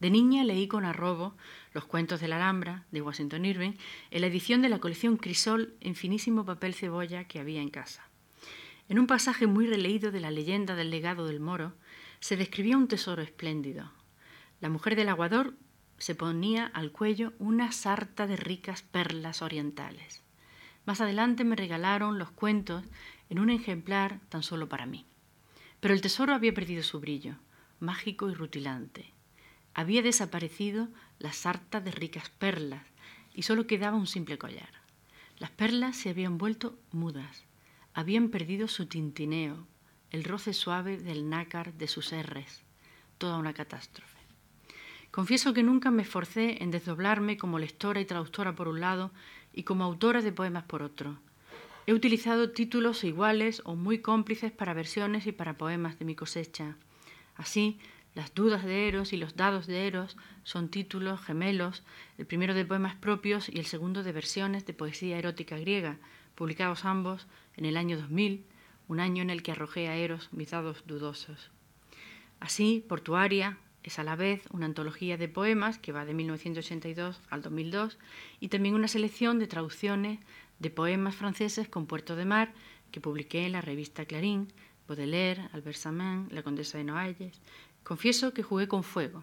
De 0.00 0.10
niña 0.10 0.44
leí 0.44 0.68
con 0.68 0.84
arrobo 0.84 1.36
Los 1.72 1.86
cuentos 1.86 2.20
de 2.20 2.28
la 2.28 2.36
Alhambra 2.36 2.84
de 2.90 3.00
Washington 3.00 3.44
Irving 3.44 3.72
en 4.10 4.20
la 4.20 4.26
edición 4.26 4.60
de 4.60 4.68
la 4.68 4.78
colección 4.78 5.16
Crisol 5.16 5.74
en 5.80 5.94
finísimo 5.94 6.44
papel 6.44 6.74
cebolla 6.74 7.24
que 7.24 7.40
había 7.40 7.62
en 7.62 7.70
casa. 7.70 8.06
En 8.88 8.98
un 8.98 9.06
pasaje 9.06 9.46
muy 9.46 9.66
releído 9.66 10.12
de 10.12 10.20
la 10.20 10.30
leyenda 10.30 10.76
del 10.76 10.90
legado 10.90 11.26
del 11.26 11.40
moro, 11.40 11.72
se 12.20 12.36
describía 12.36 12.76
un 12.76 12.88
tesoro 12.88 13.22
espléndido. 13.22 13.90
La 14.60 14.68
mujer 14.68 14.96
del 14.96 15.08
aguador 15.08 15.54
se 15.98 16.14
ponía 16.14 16.66
al 16.66 16.92
cuello 16.92 17.32
una 17.38 17.72
sarta 17.72 18.26
de 18.26 18.36
ricas 18.36 18.82
perlas 18.82 19.42
orientales. 19.42 20.22
Más 20.84 21.00
adelante 21.00 21.42
me 21.42 21.56
regalaron 21.56 22.18
los 22.18 22.30
cuentos 22.30 22.84
en 23.28 23.38
un 23.38 23.50
ejemplar 23.50 24.20
tan 24.28 24.42
solo 24.42 24.68
para 24.68 24.86
mí. 24.86 25.06
Pero 25.80 25.94
el 25.94 26.00
tesoro 26.00 26.34
había 26.34 26.54
perdido 26.54 26.82
su 26.82 27.00
brillo, 27.00 27.36
mágico 27.80 28.30
y 28.30 28.34
rutilante. 28.34 29.15
Había 29.78 30.00
desaparecido 30.00 30.88
la 31.18 31.34
sarta 31.34 31.82
de 31.82 31.90
ricas 31.90 32.30
perlas 32.30 32.82
y 33.34 33.42
solo 33.42 33.66
quedaba 33.66 33.98
un 33.98 34.06
simple 34.06 34.38
collar. 34.38 34.70
Las 35.38 35.50
perlas 35.50 35.98
se 35.98 36.08
habían 36.08 36.38
vuelto 36.38 36.78
mudas, 36.92 37.44
habían 37.92 38.30
perdido 38.30 38.68
su 38.68 38.86
tintineo, 38.86 39.66
el 40.12 40.24
roce 40.24 40.54
suave 40.54 40.96
del 40.96 41.28
nácar 41.28 41.74
de 41.74 41.88
sus 41.88 42.14
erres, 42.14 42.62
toda 43.18 43.36
una 43.36 43.52
catástrofe. 43.52 44.16
Confieso 45.10 45.52
que 45.52 45.62
nunca 45.62 45.90
me 45.90 46.04
esforcé 46.04 46.62
en 46.62 46.70
desdoblarme 46.70 47.36
como 47.36 47.58
lectora 47.58 48.00
y 48.00 48.06
traductora 48.06 48.54
por 48.54 48.68
un 48.68 48.80
lado 48.80 49.12
y 49.52 49.64
como 49.64 49.84
autora 49.84 50.22
de 50.22 50.32
poemas 50.32 50.64
por 50.64 50.80
otro. 50.80 51.18
He 51.86 51.92
utilizado 51.92 52.50
títulos 52.52 53.04
iguales 53.04 53.60
o 53.66 53.76
muy 53.76 53.98
cómplices 53.98 54.52
para 54.52 54.72
versiones 54.72 55.26
y 55.26 55.32
para 55.32 55.58
poemas 55.58 55.98
de 55.98 56.06
mi 56.06 56.14
cosecha. 56.14 56.76
Así, 57.36 57.78
las 58.16 58.34
dudas 58.34 58.64
de 58.64 58.88
Eros 58.88 59.12
y 59.12 59.18
los 59.18 59.36
dados 59.36 59.66
de 59.66 59.86
Eros 59.86 60.16
son 60.42 60.70
títulos 60.70 61.20
gemelos, 61.20 61.82
el 62.16 62.24
primero 62.24 62.54
de 62.54 62.64
poemas 62.64 62.94
propios 62.94 63.50
y 63.50 63.58
el 63.58 63.66
segundo 63.66 64.02
de 64.02 64.12
versiones 64.12 64.64
de 64.64 64.72
poesía 64.72 65.18
erótica 65.18 65.58
griega, 65.58 65.98
publicados 66.34 66.86
ambos 66.86 67.26
en 67.58 67.66
el 67.66 67.76
año 67.76 67.98
2000, 67.98 68.46
un 68.88 69.00
año 69.00 69.20
en 69.20 69.28
el 69.28 69.42
que 69.42 69.52
arrojé 69.52 69.88
a 69.88 69.96
Eros 69.96 70.30
mis 70.32 70.50
dados 70.50 70.82
dudosos. 70.86 71.50
Así, 72.40 72.82
Portuaria 72.88 73.58
es 73.82 73.98
a 73.98 74.02
la 74.02 74.16
vez 74.16 74.44
una 74.50 74.64
antología 74.64 75.18
de 75.18 75.28
poemas 75.28 75.78
que 75.78 75.92
va 75.92 76.06
de 76.06 76.14
1982 76.14 77.20
al 77.28 77.42
2002 77.42 77.98
y 78.40 78.48
también 78.48 78.76
una 78.76 78.88
selección 78.88 79.38
de 79.38 79.46
traducciones 79.46 80.20
de 80.58 80.70
poemas 80.70 81.16
franceses 81.16 81.68
con 81.68 81.84
Puerto 81.84 82.16
de 82.16 82.24
Mar 82.24 82.54
que 82.90 83.02
publiqué 83.02 83.44
en 83.44 83.52
la 83.52 83.60
revista 83.60 84.06
Clarín, 84.06 84.48
Baudelaire, 84.88 85.48
Albert 85.52 85.76
Samin, 85.76 86.28
La 86.30 86.42
Condesa 86.42 86.78
de 86.78 86.84
Noailles, 86.84 87.40
Confieso 87.86 88.34
que 88.34 88.42
jugué 88.42 88.66
con 88.66 88.82
fuego 88.82 89.22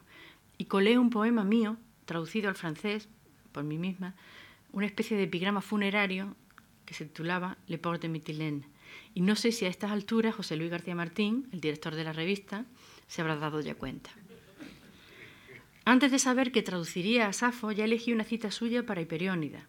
y 0.57 0.65
colé 0.65 0.97
un 0.97 1.09
poema 1.09 1.43
mío, 1.43 1.75
traducido 2.05 2.47
al 2.47 2.55
francés 2.55 3.09
por 3.51 3.65
mí 3.65 3.77
misma, 3.77 4.15
una 4.71 4.85
especie 4.85 5.17
de 5.17 5.23
epigrama 5.23 5.59
funerario 5.59 6.37
que 6.85 6.93
se 6.93 7.03
titulaba 7.03 7.57
Le 7.67 7.77
Port 7.77 8.01
de 8.01 8.07
Mytilène. 8.07 8.63
Y 9.13 9.19
no 9.19 9.35
sé 9.35 9.51
si 9.51 9.65
a 9.65 9.67
estas 9.67 9.91
alturas 9.91 10.35
José 10.35 10.55
Luis 10.55 10.71
García 10.71 10.95
Martín, 10.95 11.49
el 11.51 11.59
director 11.59 11.93
de 11.93 12.05
la 12.05 12.13
revista, 12.13 12.63
se 13.07 13.19
habrá 13.19 13.35
dado 13.35 13.59
ya 13.59 13.75
cuenta. 13.75 14.11
Antes 15.83 16.11
de 16.11 16.19
saber 16.19 16.53
que 16.53 16.63
traduciría 16.63 17.27
a 17.27 17.33
Safo, 17.33 17.73
ya 17.73 17.83
elegí 17.83 18.13
una 18.13 18.23
cita 18.23 18.49
suya 18.49 18.85
para 18.85 19.01
Hiperiónida. 19.01 19.67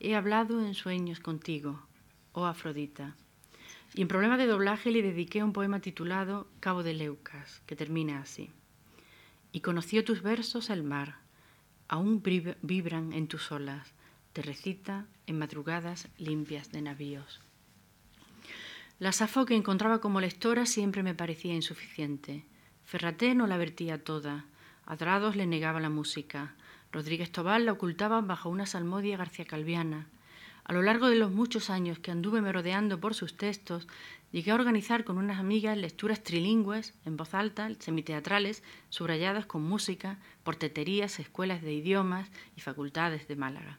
He 0.00 0.14
hablado 0.14 0.60
en 0.60 0.74
sueños 0.74 1.18
contigo, 1.18 1.80
oh 2.32 2.44
Afrodita. 2.44 3.16
Y 3.94 4.02
en 4.02 4.08
problema 4.08 4.36
de 4.36 4.46
doblaje 4.46 4.90
le 4.90 5.02
dediqué 5.02 5.44
un 5.44 5.52
poema 5.52 5.80
titulado 5.80 6.48
Cabo 6.58 6.82
de 6.82 6.94
Leucas, 6.94 7.62
que 7.66 7.76
termina 7.76 8.18
así. 8.18 8.50
Y 9.52 9.60
conoció 9.60 10.04
tus 10.04 10.20
versos 10.20 10.68
el 10.68 10.82
mar, 10.82 11.18
aún 11.86 12.22
vibran 12.62 13.12
en 13.12 13.28
tus 13.28 13.52
olas, 13.52 13.94
te 14.32 14.42
recita 14.42 15.06
en 15.28 15.38
madrugadas 15.38 16.08
limpias 16.18 16.72
de 16.72 16.82
navíos. 16.82 17.40
La 18.98 19.12
Safo 19.12 19.46
que 19.46 19.54
encontraba 19.54 20.00
como 20.00 20.20
lectora 20.20 20.66
siempre 20.66 21.04
me 21.04 21.14
parecía 21.14 21.54
insuficiente. 21.54 22.44
Ferraté 22.84 23.34
no 23.34 23.46
la 23.46 23.56
vertía 23.56 24.02
toda, 24.02 24.46
Adrados 24.86 25.34
le 25.34 25.46
negaba 25.46 25.80
la 25.80 25.88
música, 25.88 26.54
Rodríguez 26.92 27.32
Tobal 27.32 27.64
la 27.64 27.72
ocultaba 27.72 28.20
bajo 28.20 28.50
una 28.50 28.66
salmodia 28.66 29.16
garcía 29.16 29.46
calviana, 29.46 30.08
a 30.64 30.72
lo 30.72 30.82
largo 30.82 31.08
de 31.08 31.16
los 31.16 31.30
muchos 31.30 31.68
años 31.68 31.98
que 31.98 32.10
anduve 32.10 32.40
merodeando 32.40 32.98
por 32.98 33.14
sus 33.14 33.36
textos, 33.36 33.86
llegué 34.32 34.50
a 34.50 34.54
organizar 34.54 35.04
con 35.04 35.18
unas 35.18 35.38
amigas 35.38 35.76
lecturas 35.76 36.22
trilingües, 36.22 36.94
en 37.04 37.18
voz 37.18 37.34
alta, 37.34 37.70
semiteatrales, 37.78 38.62
subrayadas 38.88 39.44
con 39.44 39.62
música, 39.62 40.18
por 40.42 40.56
teterías, 40.56 41.20
escuelas 41.20 41.60
de 41.62 41.74
idiomas 41.74 42.30
y 42.56 42.62
facultades 42.62 43.28
de 43.28 43.36
Málaga. 43.36 43.78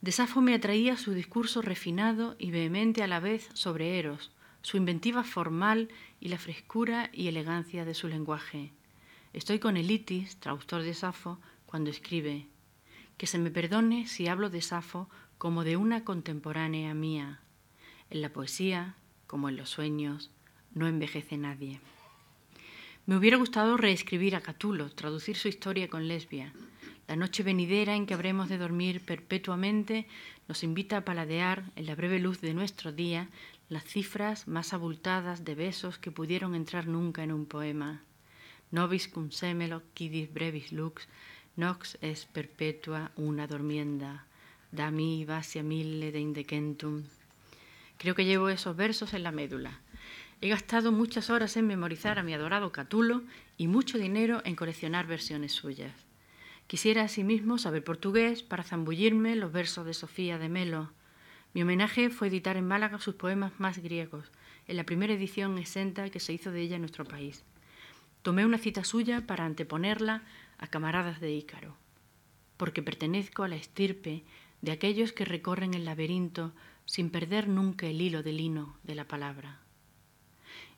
De 0.00 0.12
Safo 0.12 0.40
me 0.40 0.54
atraía 0.54 0.96
su 0.96 1.12
discurso 1.12 1.62
refinado 1.62 2.34
y 2.38 2.50
vehemente 2.50 3.02
a 3.02 3.06
la 3.06 3.20
vez 3.20 3.48
sobre 3.54 3.98
Eros, 3.98 4.32
su 4.62 4.76
inventiva 4.76 5.22
formal 5.22 5.88
y 6.20 6.28
la 6.28 6.38
frescura 6.38 7.10
y 7.12 7.28
elegancia 7.28 7.84
de 7.84 7.94
su 7.94 8.08
lenguaje. 8.08 8.72
Estoy 9.32 9.60
con 9.60 9.76
Elitis, 9.76 10.36
traductor 10.38 10.82
de 10.82 10.94
Safo, 10.94 11.38
cuando 11.64 11.90
escribe 11.90 12.46
que 13.16 13.26
se 13.26 13.38
me 13.38 13.50
perdone 13.50 14.06
si 14.06 14.28
hablo 14.28 14.50
de 14.50 14.60
Safo 14.60 15.08
como 15.38 15.64
de 15.64 15.76
una 15.76 16.04
contemporánea 16.04 16.94
mía. 16.94 17.40
En 18.10 18.22
la 18.22 18.30
poesía, 18.30 18.94
como 19.26 19.48
en 19.48 19.56
los 19.56 19.70
sueños, 19.70 20.30
no 20.74 20.86
envejece 20.86 21.36
nadie. 21.36 21.80
Me 23.06 23.16
hubiera 23.16 23.36
gustado 23.36 23.76
reescribir 23.76 24.34
a 24.34 24.40
Catulo, 24.40 24.90
traducir 24.90 25.36
su 25.36 25.48
historia 25.48 25.88
con 25.88 26.08
lesbia. 26.08 26.52
La 27.06 27.14
noche 27.14 27.42
venidera 27.42 27.94
en 27.94 28.04
que 28.04 28.14
habremos 28.14 28.48
de 28.48 28.58
dormir 28.58 29.00
perpetuamente 29.00 30.08
nos 30.48 30.64
invita 30.64 30.96
a 30.96 31.04
paladear, 31.04 31.64
en 31.76 31.86
la 31.86 31.94
breve 31.94 32.18
luz 32.18 32.40
de 32.40 32.52
nuestro 32.52 32.92
día, 32.92 33.28
las 33.68 33.84
cifras 33.84 34.48
más 34.48 34.72
abultadas 34.72 35.44
de 35.44 35.54
besos 35.54 35.98
que 35.98 36.10
pudieron 36.10 36.54
entrar 36.54 36.86
nunca 36.86 37.22
en 37.22 37.32
un 37.32 37.46
poema. 37.46 38.02
Nobis 38.70 39.06
cum 39.06 39.30
semelo 39.30 39.82
quidis 39.94 40.32
brevis 40.32 40.72
lux, 40.72 41.06
nox 41.54 41.98
es 42.00 42.26
perpetua 42.26 43.12
una 43.16 43.46
dormienda, 43.46 44.26
da 44.72 44.90
mi 44.90 45.24
vasia 45.24 45.62
mille 45.62 46.12
de 46.12 46.20
indecentum. 46.20 47.04
Creo 47.98 48.14
que 48.14 48.24
llevo 48.24 48.48
esos 48.48 48.76
versos 48.76 49.14
en 49.14 49.22
la 49.22 49.32
médula. 49.32 49.80
He 50.40 50.48
gastado 50.48 50.92
muchas 50.92 51.30
horas 51.30 51.56
en 51.56 51.66
memorizar 51.66 52.18
a 52.18 52.22
mi 52.22 52.34
adorado 52.34 52.72
Catulo 52.72 53.22
y 53.56 53.68
mucho 53.68 53.98
dinero 53.98 54.42
en 54.44 54.54
coleccionar 54.54 55.06
versiones 55.06 55.52
suyas. 55.52 55.94
Quisiera 56.66 57.02
asimismo 57.02 57.58
saber 57.58 57.84
portugués 57.84 58.42
para 58.42 58.64
zambullirme 58.64 59.36
los 59.36 59.52
versos 59.52 59.86
de 59.86 59.94
Sofía 59.94 60.36
de 60.36 60.48
Melo. 60.48 60.90
Mi 61.54 61.62
homenaje 61.62 62.10
fue 62.10 62.28
editar 62.28 62.56
en 62.56 62.66
Málaga 62.66 62.98
sus 62.98 63.14
poemas 63.14 63.52
más 63.58 63.78
griegos, 63.78 64.30
en 64.66 64.76
la 64.76 64.84
primera 64.84 65.14
edición 65.14 65.58
exenta 65.58 66.10
que 66.10 66.20
se 66.20 66.32
hizo 66.32 66.50
de 66.50 66.60
ella 66.60 66.74
en 66.74 66.82
nuestro 66.82 67.04
país. 67.04 67.44
Tomé 68.22 68.44
una 68.44 68.58
cita 68.58 68.82
suya 68.82 69.26
para 69.26 69.44
anteponerla 69.44 70.22
a 70.58 70.66
Camaradas 70.66 71.20
de 71.20 71.32
Ícaro, 71.32 71.76
porque 72.56 72.82
pertenezco 72.82 73.44
a 73.44 73.48
la 73.48 73.56
estirpe 73.56 74.24
de 74.66 74.72
aquellos 74.72 75.12
que 75.12 75.24
recorren 75.24 75.74
el 75.74 75.84
laberinto 75.84 76.52
sin 76.86 77.10
perder 77.10 77.46
nunca 77.46 77.86
el 77.86 78.00
hilo 78.02 78.24
del 78.24 78.38
lino 78.38 78.76
de 78.82 78.96
la 78.96 79.06
palabra. 79.06 79.60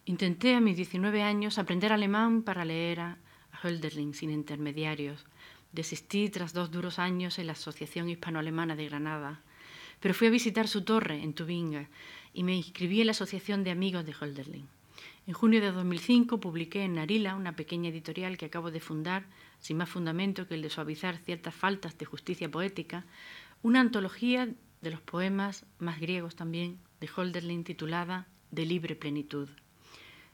Intenté 0.05 0.55
a 0.55 0.61
mis 0.61 0.77
19 0.77 1.23
años 1.23 1.57
aprender 1.57 1.95
alemán 1.95 2.43
para 2.43 2.67
leer 2.67 3.01
a 3.01 3.19
Hölderlin 3.63 4.13
sin 4.13 4.31
intermediarios. 4.31 5.25
Desistí 5.73 6.29
tras 6.29 6.53
dos 6.53 6.71
duros 6.71 6.99
años 6.99 7.39
en 7.39 7.47
la 7.47 7.55
Asociación 7.55 8.11
Hispano-Alemana 8.11 8.77
de 8.77 8.85
Granada, 8.85 9.41
pero 10.01 10.13
fui 10.13 10.27
a 10.27 10.37
visitar 10.39 10.69
su 10.69 10.85
torre 10.85 11.23
en 11.23 11.33
Tubinga 11.33 11.89
y 12.35 12.45
me 12.45 12.55
inscribí 12.55 13.01
en 13.01 13.07
la 13.07 13.13
Asociación 13.13 13.65
de 13.65 13.71
Amigos 13.71 14.05
de 14.05 14.13
Hölderlin. 14.13 14.69
En 15.27 15.33
junio 15.33 15.63
de 15.63 15.73
2005 15.73 16.41
publiqué 16.41 16.85
en 16.85 16.95
Narila, 16.95 17.37
una 17.37 17.57
pequeña 17.57 17.89
editorial 17.89 18.37
que 18.37 18.47
acabo 18.47 18.71
de 18.71 18.81
fundar, 18.81 19.25
sin 19.61 19.79
más 19.79 19.89
fundamento 19.89 20.47
que 20.47 20.55
el 20.55 20.63
de 20.63 20.71
suavizar 20.71 21.17
ciertas 21.19 21.55
faltas 21.55 21.97
de 21.97 22.07
justicia 22.07 22.51
poética, 22.51 23.05
una 23.63 23.81
antología 23.81 24.49
de 24.81 24.91
los 24.91 25.01
poemas 25.01 25.67
más 25.79 25.99
griegos 26.01 26.37
también 26.37 26.79
de 27.01 27.09
Hölderlin 27.09 27.65
titulada 27.65 28.29
De 28.51 28.65
libre 28.65 28.95
plenitud. 28.95 29.49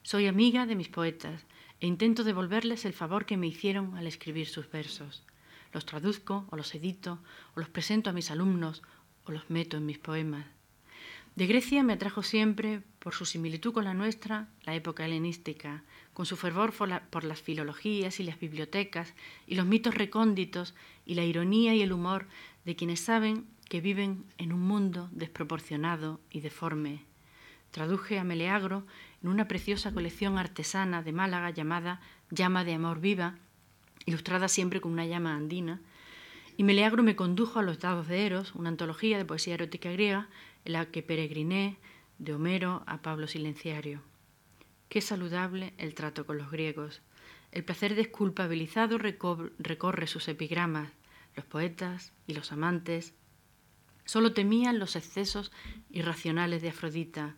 Soy 0.03 0.27
amiga 0.27 0.67
de 0.67 0.77
mis 0.77 0.89
poetas 0.89 1.47
e 1.81 1.87
intento 1.87 2.25
devolverles 2.25 2.85
el 2.85 2.93
favor 2.93 3.25
que 3.25 3.39
me 3.39 3.47
hicieron 3.47 3.97
al 3.97 4.07
escribir 4.07 4.47
sus 4.47 4.71
versos. 4.71 5.23
Los 5.73 5.87
traduzco 5.87 6.47
o 6.51 6.57
los 6.57 6.75
edito 6.75 7.19
o 7.57 7.61
los 7.61 7.71
presento 7.71 8.11
a 8.11 8.13
mis 8.13 8.31
alumnos 8.31 8.83
o 9.25 9.33
los 9.33 9.49
meto 9.49 9.79
en 9.79 9.87
mis 9.87 9.99
poemas. 9.99 10.47
De 11.35 11.49
Grecia 11.49 11.83
me 11.83 11.95
atrajo 11.95 12.23
siempre, 12.23 12.83
por 13.01 13.13
su 13.13 13.25
similitud 13.25 13.73
con 13.73 13.85
la 13.85 13.93
nuestra, 13.93 14.49
la 14.63 14.77
época 14.77 15.05
helenística, 15.05 15.83
con 16.13 16.27
su 16.27 16.37
fervor 16.37 16.73
por, 16.73 17.25
las 17.25 17.43
filologías 17.43 18.21
y 18.21 18.23
las 18.23 18.39
bibliotecas 18.39 19.15
y 19.49 19.57
los 19.57 19.67
mitos 19.67 19.97
recónditos 19.97 20.75
y 21.05 21.17
la 21.17 21.25
ironía 21.25 21.75
y 21.75 21.83
el 21.83 21.93
humor 21.93 22.29
de 22.65 22.77
quienes 22.77 23.01
saben 23.01 23.47
que 23.69 23.81
viven 23.81 24.25
en 24.39 24.53
un 24.53 24.61
mundo 24.61 25.09
desproporcionado 25.13 26.21
y 26.31 26.41
deforme. 26.41 27.03
Traduje 27.71 28.19
a 28.19 28.25
Meleagro 28.25 28.87
en 29.23 29.31
una 29.31 29.49
preciosa 29.49 29.93
colección 29.93 30.39
artesana 30.39 31.03
de 31.03 31.13
Málaga 31.13 31.51
llamada 31.51 32.01
Llama 32.31 32.65
de 32.65 32.75
Amor 32.75 33.01
Viva, 33.01 33.37
ilustrada 34.07 34.49
siempre 34.49 34.81
con 34.81 34.93
una 34.93 35.07
llama 35.07 35.35
andina, 35.35 35.81
y 36.57 36.63
Meleagro 36.63 37.03
me 37.03 37.17
condujo 37.17 37.59
a 37.59 37.63
Los 37.63 37.81
Dados 37.81 38.07
de 38.07 38.27
Eros, 38.27 38.55
una 38.55 38.69
antología 38.69 39.19
de 39.19 39.25
poesía 39.25 39.55
erótica 39.55 39.91
griega 39.91 40.29
en 40.65 40.75
la 40.75 40.87
que 40.87 41.03
peregriné 41.03 41.79
de 42.19 42.35
Homero 42.35 42.85
a 42.87 43.03
Pablo 43.03 43.27
Silenciario. 43.27 44.03
Qué 44.89 45.01
saludable 45.01 45.75
el 45.79 45.95
trato 45.95 46.27
con 46.27 46.39
los 46.39 46.53
griegos. 46.53 47.03
El 47.51 47.65
placer 47.65 47.97
desculpabilizado 47.97 48.99
recorre 48.99 50.07
sus 50.07 50.29
epigramas. 50.29 50.91
Los 51.37 51.45
poetas 51.45 52.13
y 52.27 52.35
los 52.35 52.53
amantes 52.53 53.15
solo 54.05 54.33
temían 54.33 54.79
los 54.79 54.97
excesos 54.97 55.51
irracionales 55.91 56.63
de 56.63 56.69
Afrodita, 56.69 57.35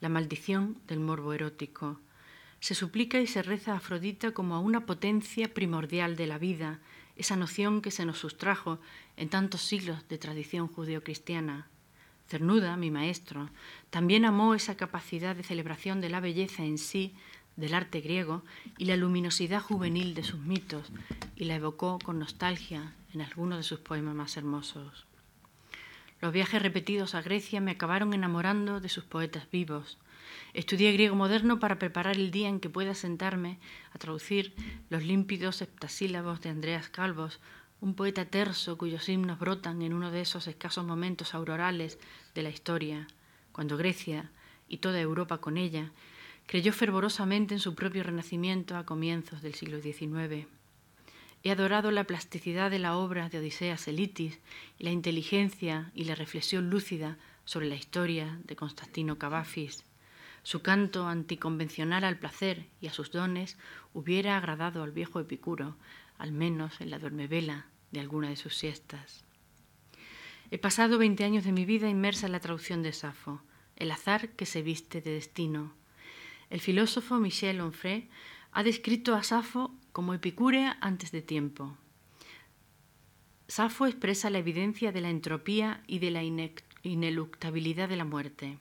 la 0.00 0.08
maldición 0.08 0.78
del 0.86 1.00
morbo 1.00 1.32
erótico. 1.32 2.00
Se 2.60 2.74
suplica 2.74 3.20
y 3.20 3.26
se 3.26 3.42
reza 3.42 3.72
a 3.72 3.76
Afrodita 3.76 4.32
como 4.32 4.54
a 4.54 4.60
una 4.60 4.86
potencia 4.86 5.52
primordial 5.52 6.16
de 6.16 6.26
la 6.26 6.38
vida, 6.38 6.78
esa 7.16 7.36
noción 7.36 7.82
que 7.82 7.90
se 7.90 8.04
nos 8.04 8.18
sustrajo 8.18 8.78
en 9.16 9.28
tantos 9.28 9.62
siglos 9.62 10.06
de 10.08 10.18
tradición 10.18 10.68
judeocristiana. 10.68 11.68
Cernuda, 12.28 12.76
mi 12.76 12.90
maestro, 12.90 13.50
también 13.90 14.24
amó 14.24 14.54
esa 14.54 14.76
capacidad 14.76 15.34
de 15.34 15.42
celebración 15.42 16.00
de 16.00 16.10
la 16.10 16.20
belleza 16.20 16.64
en 16.64 16.78
sí 16.78 17.14
del 17.56 17.74
arte 17.74 18.00
griego 18.00 18.44
y 18.78 18.84
la 18.84 18.96
luminosidad 18.96 19.60
juvenil 19.60 20.14
de 20.14 20.22
sus 20.22 20.38
mitos, 20.38 20.92
y 21.34 21.44
la 21.44 21.56
evocó 21.56 21.98
con 21.98 22.18
nostalgia 22.18 22.94
en 23.12 23.22
algunos 23.22 23.58
de 23.58 23.62
sus 23.64 23.80
poemas 23.80 24.14
más 24.14 24.36
hermosos. 24.36 25.06
Los 26.20 26.32
viajes 26.32 26.60
repetidos 26.60 27.14
a 27.14 27.22
Grecia 27.22 27.60
me 27.60 27.70
acabaron 27.70 28.12
enamorando 28.12 28.80
de 28.80 28.90
sus 28.90 29.04
poetas 29.04 29.50
vivos. 29.50 29.98
Estudié 30.52 30.92
griego 30.92 31.16
moderno 31.16 31.58
para 31.58 31.78
preparar 31.78 32.16
el 32.16 32.30
día 32.30 32.48
en 32.48 32.60
que 32.60 32.68
pueda 32.68 32.94
sentarme 32.94 33.58
a 33.92 33.98
traducir 33.98 34.54
los 34.90 35.02
límpidos 35.02 35.62
heptasílabos 35.62 36.42
de 36.42 36.50
Andreas 36.50 36.90
Calvos, 36.90 37.40
un 37.80 37.94
poeta 37.94 38.26
terso 38.26 38.76
cuyos 38.76 39.08
himnos 39.08 39.38
brotan 39.38 39.80
en 39.80 39.94
uno 39.94 40.10
de 40.10 40.20
esos 40.20 40.46
escasos 40.46 40.84
momentos 40.84 41.34
aurorales 41.34 41.98
de 42.34 42.42
la 42.42 42.50
historia, 42.50 43.06
cuando 43.52 43.78
Grecia, 43.78 44.30
y 44.68 44.78
toda 44.78 45.00
Europa 45.00 45.38
con 45.38 45.56
ella, 45.56 45.90
creyó 46.46 46.72
fervorosamente 46.72 47.54
en 47.54 47.60
su 47.60 47.74
propio 47.74 48.02
renacimiento 48.02 48.76
a 48.76 48.84
comienzos 48.84 49.40
del 49.40 49.54
siglo 49.54 49.80
XIX. 49.80 50.46
He 51.42 51.50
adorado 51.50 51.90
la 51.90 52.04
plasticidad 52.04 52.70
de 52.70 52.78
la 52.78 52.96
obra 52.96 53.30
de 53.30 53.38
Odiseas 53.38 53.88
Elitis 53.88 54.38
y 54.78 54.84
la 54.84 54.90
inteligencia 54.90 55.90
y 55.94 56.04
la 56.04 56.14
reflexión 56.14 56.68
lúcida 56.68 57.16
sobre 57.46 57.66
la 57.66 57.76
historia 57.76 58.38
de 58.44 58.56
Constantino 58.56 59.18
Cavafis. 59.18 59.84
Su 60.42 60.60
canto 60.60 61.06
anticonvencional 61.06 62.04
al 62.04 62.18
placer 62.18 62.66
y 62.80 62.88
a 62.88 62.92
sus 62.92 63.10
dones 63.10 63.56
hubiera 63.94 64.36
agradado 64.36 64.82
al 64.82 64.92
viejo 64.92 65.18
Epicuro, 65.18 65.76
al 66.18 66.32
menos 66.32 66.80
en 66.82 66.90
la 66.90 66.98
duermevela 66.98 67.66
de 67.90 68.00
alguna 68.00 68.28
de 68.28 68.36
sus 68.36 68.56
siestas. 68.56 69.24
He 70.50 70.58
pasado 70.58 70.98
veinte 70.98 71.24
años 71.24 71.44
de 71.44 71.52
mi 71.52 71.64
vida 71.64 71.88
inmersa 71.88 72.26
en 72.26 72.32
la 72.32 72.40
traducción 72.40 72.82
de 72.82 72.92
Safo, 72.92 73.40
el 73.76 73.90
azar 73.90 74.28
que 74.30 74.44
se 74.44 74.60
viste 74.60 75.00
de 75.00 75.12
destino. 75.12 75.72
El 76.50 76.60
filósofo 76.60 77.18
Michel 77.18 77.60
Onfray 77.60 78.10
ha 78.52 78.62
descrito 78.62 79.14
a 79.14 79.22
Safo 79.22 79.74
como 79.92 80.14
epicúrea 80.14 80.78
antes 80.80 81.12
de 81.12 81.22
tiempo. 81.22 81.76
Safo 83.48 83.86
expresa 83.86 84.30
la 84.30 84.38
evidencia 84.38 84.92
de 84.92 85.00
la 85.00 85.10
entropía 85.10 85.82
y 85.86 85.98
de 85.98 86.10
la 86.10 86.22
ineluctabilidad 86.82 87.88
de 87.88 87.96
la 87.96 88.04
muerte. 88.04 88.58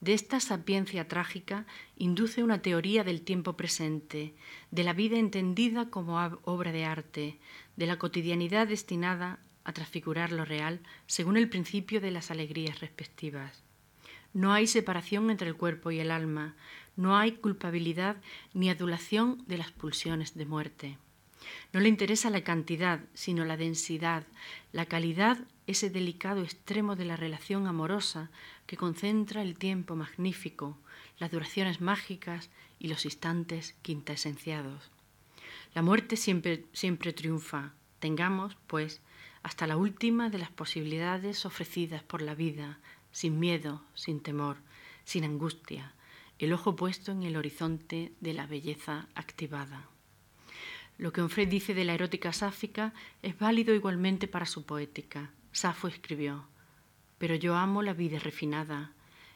De 0.00 0.12
esta 0.12 0.40
sapiencia 0.40 1.08
trágica 1.08 1.64
induce 1.96 2.42
una 2.42 2.60
teoría 2.60 3.02
del 3.04 3.22
tiempo 3.22 3.56
presente, 3.56 4.34
de 4.70 4.84
la 4.84 4.92
vida 4.92 5.18
entendida 5.18 5.88
como 5.88 6.18
obra 6.44 6.72
de 6.72 6.84
arte, 6.84 7.38
de 7.76 7.86
la 7.86 7.98
cotidianidad 7.98 8.66
destinada 8.66 9.38
a 9.64 9.72
transfigurar 9.72 10.32
lo 10.32 10.44
real 10.44 10.80
según 11.06 11.36
el 11.36 11.48
principio 11.48 12.00
de 12.00 12.10
las 12.10 12.30
alegrías 12.30 12.80
respectivas. 12.80 13.62
No 14.34 14.52
hay 14.52 14.66
separación 14.66 15.30
entre 15.30 15.48
el 15.48 15.56
cuerpo 15.56 15.90
y 15.90 15.98
el 15.98 16.10
alma, 16.10 16.54
no 16.96 17.16
hay 17.16 17.32
culpabilidad 17.32 18.16
ni 18.54 18.70
adulación 18.70 19.44
de 19.46 19.58
las 19.58 19.70
pulsiones 19.70 20.34
de 20.34 20.46
muerte. 20.46 20.98
No 21.72 21.80
le 21.80 21.88
interesa 21.88 22.30
la 22.30 22.42
cantidad, 22.42 23.00
sino 23.14 23.44
la 23.44 23.56
densidad, 23.56 24.24
la 24.72 24.86
calidad, 24.86 25.38
ese 25.66 25.90
delicado 25.90 26.42
extremo 26.42 26.96
de 26.96 27.04
la 27.04 27.16
relación 27.16 27.66
amorosa 27.66 28.30
que 28.66 28.76
concentra 28.76 29.42
el 29.42 29.58
tiempo 29.58 29.94
magnífico, 29.94 30.78
las 31.18 31.30
duraciones 31.30 31.80
mágicas 31.80 32.50
y 32.78 32.88
los 32.88 33.04
instantes 33.04 33.74
quintaesenciados. 33.82 34.90
La 35.74 35.82
muerte 35.82 36.16
siempre, 36.16 36.64
siempre 36.72 37.12
triunfa. 37.12 37.72
Tengamos, 37.98 38.56
pues, 38.66 39.00
hasta 39.42 39.66
la 39.66 39.76
última 39.76 40.30
de 40.30 40.38
las 40.38 40.50
posibilidades 40.50 41.46
ofrecidas 41.46 42.02
por 42.02 42.22
la 42.22 42.34
vida, 42.34 42.78
sin 43.12 43.38
miedo, 43.38 43.82
sin 43.94 44.20
temor, 44.20 44.56
sin 45.04 45.24
angustia, 45.24 45.94
el 46.38 46.52
ojo 46.52 46.76
puesto 46.76 47.12
en 47.12 47.22
el 47.22 47.36
horizonte 47.36 48.12
de 48.20 48.34
la 48.34 48.46
belleza 48.46 49.08
activada. 49.14 49.88
Lo 50.98 51.12
que 51.12 51.22
Onfray 51.22 51.46
dice 51.46 51.74
de 51.74 51.84
la 51.84 51.94
erótica 51.94 52.32
sáfica 52.32 52.92
es 53.22 53.38
válido 53.38 53.74
igualmente 53.74 54.28
para 54.28 54.46
su 54.46 54.64
poética. 54.64 55.30
Safo 55.52 55.88
escribió, 55.88 56.46
pero 57.18 57.34
yo 57.34 57.56
amo 57.56 57.82
la 57.82 57.94
vida 57.94 58.18
refinada. 58.18 58.92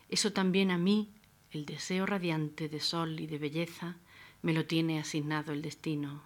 Eso 0.09 0.33
también 0.33 0.71
a 0.71 0.79
mí, 0.79 1.13
el 1.51 1.65
deseo 1.65 2.07
radiante 2.07 2.69
de 2.69 2.81
sol 2.81 3.19
y 3.21 3.27
de 3.27 3.39
belleza, 3.39 3.97
me 4.43 4.53
lo 4.53 4.67
tiene 4.67 4.99
asignado 4.99 5.53
el 5.53 5.63
destino. 5.63 6.23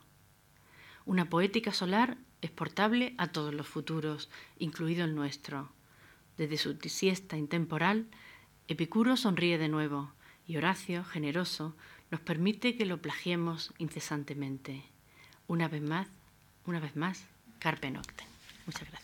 Una 1.05 1.29
poética 1.29 1.73
solar 1.73 2.17
es 2.43 2.51
portable 2.51 3.15
a 3.19 3.29
todos 3.29 3.55
los 3.55 3.67
futuros, 3.67 4.31
incluido 4.59 5.05
el 5.05 5.15
nuestro. 5.15 5.71
Desde 6.37 6.59
su 6.59 6.77
siesta 6.89 7.37
intemporal, 7.37 8.07
Epicuro 8.67 9.17
sonríe 9.17 9.59
de 9.59 9.69
nuevo 9.69 10.13
y 10.47 10.57
Horacio, 10.57 11.05
generoso, 11.05 11.75
nos 12.11 12.21
permite 12.21 12.77
que 12.77 12.87
lo 12.87 13.01
plagiemos 13.01 13.73
incesantemente. 13.79 14.83
Una 15.47 15.69
vez 15.69 15.83
más, 15.83 16.09
una 16.67 16.81
vez 16.81 16.97
más, 16.97 17.25
Carpe 17.59 17.91
Noctem. 17.91 18.27
Muchas 18.67 18.89
gracias. 18.89 19.04